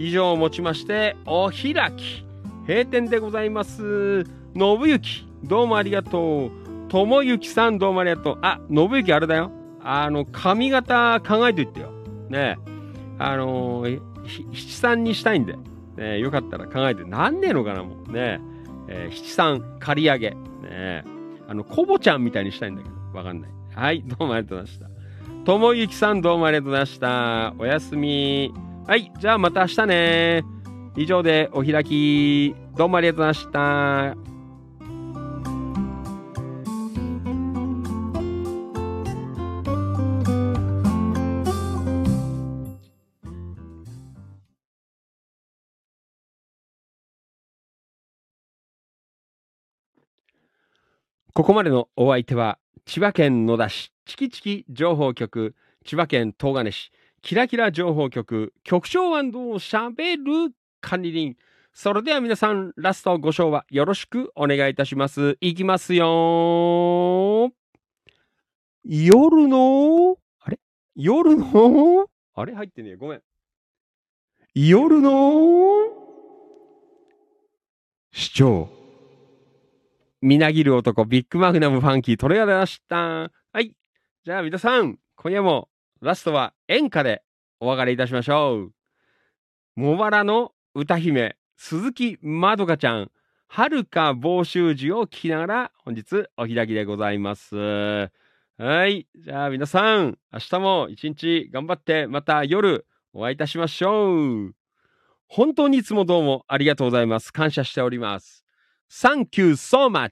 [0.00, 2.26] 以上をもちまして、お開き。
[2.66, 4.24] 閉店でございます。
[4.24, 5.00] 信行、
[5.44, 6.50] どうもありがとう。
[6.88, 8.38] 智之さん、どうもありがとう。
[8.42, 9.52] あ、信行あれだよ。
[9.88, 11.90] あの、髪型考えていってよ。
[12.28, 12.58] ね。
[13.18, 14.00] あのー、
[14.52, 15.56] 七三にしたいんで。
[15.96, 17.04] ね、よかったら考えて。
[17.04, 18.12] なんねえのかな、もう。
[18.12, 18.40] ね
[18.88, 19.08] え。
[19.10, 20.30] ー七三刈り上げ。
[20.30, 21.04] ね。
[21.48, 22.94] あの、コボちゃんみたいにしたいんだけど。
[23.16, 23.50] わかんない。
[23.74, 24.96] はい、どうもありがとうございました。
[25.44, 27.54] ともゆきさんどうもありがとうございました。
[27.58, 28.52] おやすみ。
[28.86, 30.44] はい、じゃあまた明日ね。
[30.96, 32.54] 以上でお開き。
[32.76, 34.35] どうもありがとうございました。
[51.36, 56.90] ここまでのお相手は、千葉県野田市、チキチキ情報局、千葉県東金市、
[57.20, 60.22] キラキラ情報局、局長をしゃべる
[60.80, 61.36] 管理人。
[61.74, 65.36] それでは皆さん、ラストご賞はよろしくお願いいたします。
[65.42, 67.52] いきますよ
[68.82, 70.58] 夜の、あれ？
[70.94, 72.54] 夜の、あれ？
[72.54, 72.96] 入ってねえ。
[72.96, 73.22] ごめん。
[74.54, 75.12] 夜の、
[78.10, 78.74] 市長。
[80.26, 82.96] みなぎる男、ビッグマグナムファンキー、トレアでました。
[82.96, 83.30] は
[83.60, 83.76] い。
[84.24, 85.68] じゃあ皆さん、今夜も
[86.00, 87.22] ラストは演歌で
[87.60, 88.72] お別れいたしましょう。
[89.76, 93.12] 茂原の歌姫、鈴木まどかちゃん、
[93.46, 97.54] はるか房州時を聞きながら本日お開きでございます。
[97.56, 98.08] は
[98.88, 99.06] い。
[99.14, 104.54] じゃあ皆さん、明日も一日頑張ってまた夜お会いいたしましょう。
[105.28, 107.32] 本当にいつもどうもありがとうございます。
[107.32, 108.45] 感謝しております。
[108.90, 110.10] Thank you so much!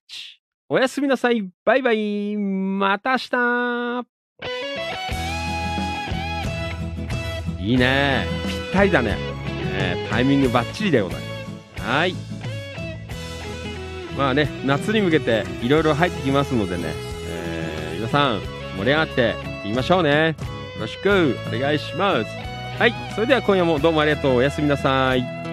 [0.69, 1.49] おやすみなさい。
[1.65, 2.37] バイバイ。
[2.37, 4.07] また明日
[7.61, 8.27] いいね。
[8.49, 9.13] ぴったりだね。
[9.13, 11.83] ねタイミングバッチリでございます。
[11.83, 12.15] はい。
[14.17, 16.93] まあね、夏に向けていろいろ入ってきますのでね、
[17.29, 18.41] えー皆さん
[18.77, 20.37] 盛り上がっていきましょうね。
[20.77, 22.31] よろしくお願いします。
[22.79, 22.95] はい。
[23.15, 24.37] それでは今夜もどうもありがとう。
[24.37, 25.44] おやすみなさい。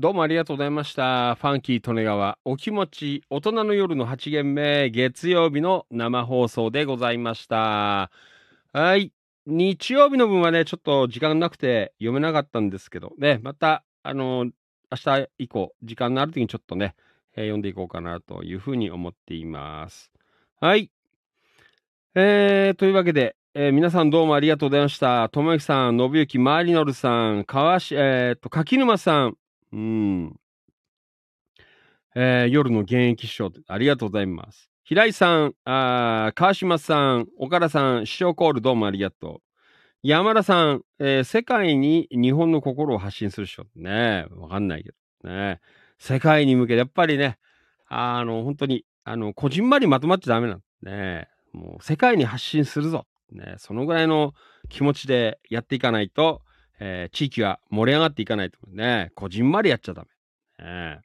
[0.00, 1.34] どうもありがとうございました。
[1.34, 8.12] ファンキー利根川、お気持ち、大人の夜の8限目、月曜日の生放送でございました。
[8.72, 9.12] はい。
[9.44, 14.52] 日曜日の分はね、ちょっと時間なくて読めなかったんですけど、ね、また、あの、明
[14.92, 16.94] 日以降、時間のある時にちょっとね、
[17.34, 20.12] えー読んでいこうかなというふうに思っています。
[20.60, 20.92] はい。
[22.14, 25.28] えー、というわけで、えー皆さんどうもありがとうございました。
[25.30, 29.36] ともゆきさん、信行、まりのるさん、かわし、えー、と、柿沼さん、
[29.72, 30.40] うん。
[32.14, 34.70] えー夜の現役師匠、ありがとうございます。
[34.84, 39.42] 平井さん、あ川島さん、岡田さん、師匠コールどうもありがとう。
[40.02, 43.66] 山田さん、えー世界に日本の心を発信する人。
[43.76, 45.30] ねわかんないけど。
[45.30, 45.60] ね
[45.98, 47.38] 世界に向けて、やっぱりね、
[47.88, 53.06] あの、本当に、あの、こじんまりまとまっちゃダメなんねもう世界に発信するぞ。
[53.32, 54.32] ねそのぐらいの
[54.68, 56.42] 気持ちでやっていかないと、
[56.80, 59.12] えー地域は盛り上がっていかないとね。
[59.14, 60.04] こじんまりやっちゃダ
[60.58, 60.64] メ。
[60.64, 61.00] ね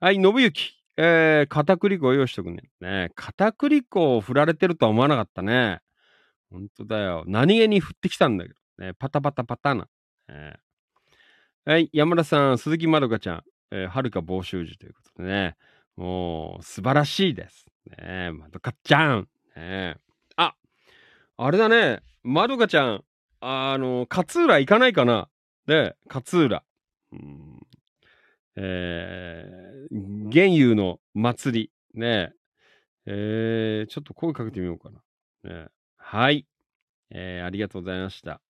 [0.00, 0.76] はい、信行。
[0.98, 2.62] えー、片栗粉を用意しとくね。
[2.80, 5.80] ね片栗粉を振られてるとは思わなかったね。
[6.50, 7.24] ほんとだよ。
[7.26, 8.56] 何気に振ってきたんだけど。
[8.78, 9.88] ね、パタパタパタな。
[10.28, 10.54] ね
[11.64, 15.56] はい、山田さん、鈴木まどかちゃん、えー、はるか房州寺ということでね。
[15.96, 17.66] もう、素晴らしいです。
[17.98, 19.28] ねまどかちゃん。
[19.56, 19.96] ね
[20.36, 20.54] あ、
[21.36, 22.02] あれだね。
[22.22, 23.04] まどかちゃん、
[23.48, 25.28] あの、勝浦行かないかな
[25.66, 26.64] で、勝浦。
[27.12, 27.60] うん
[28.56, 31.70] えー、玄遊の祭り。
[31.94, 32.32] ね
[33.06, 35.00] えー、ちょっと声かけてみようかな。
[35.48, 36.44] ねはい。
[37.10, 38.40] えー、ありがとうございました。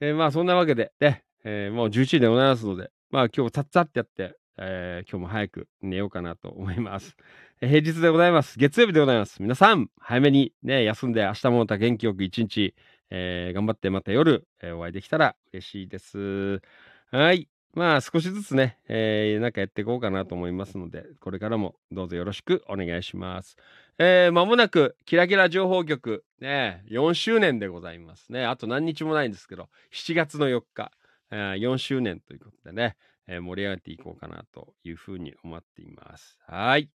[0.00, 7.16] えー、まあ、そんなわけで、ね、えーもう11時でございますので、まあ、今日、たっつぁってやって、えー今日も早く寝ようかなと思います。
[7.60, 8.58] えー平日でございます。
[8.60, 9.42] 月曜日でございます。
[9.42, 12.74] 皆さん、早めにね、休んで、明日もまた元気よく一日、
[13.14, 16.62] えー頑張ってまた夜、えーお会いできたら嬉しいです。
[17.10, 17.48] はい。
[17.74, 23.56] まあ少しずつね、えーなんかやっていこうかなと思いますので、これからもどうぞよろしくお願いします。
[23.98, 28.46] えー、間もなく、キラキラ情報局、ね、4周年でございますね。
[28.46, 30.90] あと何日もないんですけど、7月の4日、
[31.30, 36.38] えー4周年ということでね、えー盛り上げていこうかなというふうに思っています。
[36.46, 36.88] はい。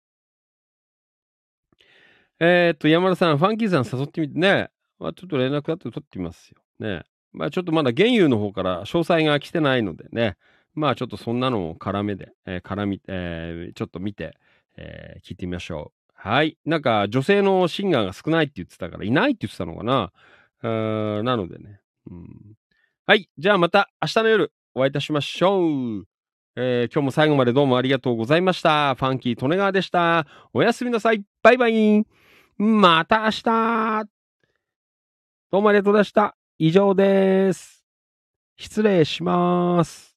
[2.40, 4.70] えーっと、山田さん、ファンキーさん誘ってみてね、
[5.04, 6.56] まあ、ちょっと連絡だって取ってみますよ。
[6.80, 7.02] ね。
[7.34, 10.38] まあちょっとまだ原油の方から詳細が来てないのでね、
[10.72, 14.34] まあちょっとそんなのを絡めで、えー絡み、えーちょっと見て、
[14.78, 16.10] えー聞いてみましょう。
[16.14, 16.56] はい。
[16.64, 20.10] なんか女性のシンガーが少ないって言ってたから、いないって言ってたのかな。
[20.62, 21.80] うーんなのでね。
[22.10, 22.56] うん、
[23.06, 23.28] はい。
[23.36, 25.58] じゃあまた明日の夜お会いいたしましょ
[26.00, 26.06] う。
[26.56, 28.94] えー今日も最後までどうもありがとうございました。
[28.94, 30.26] ファンキー利根川でした。
[30.54, 31.22] おやすみなさい。
[31.42, 32.06] バイバイ。
[32.56, 34.13] また明日。
[35.54, 36.36] どうもありがとうございました。
[36.58, 37.84] 以上です。
[38.56, 40.13] 失礼します。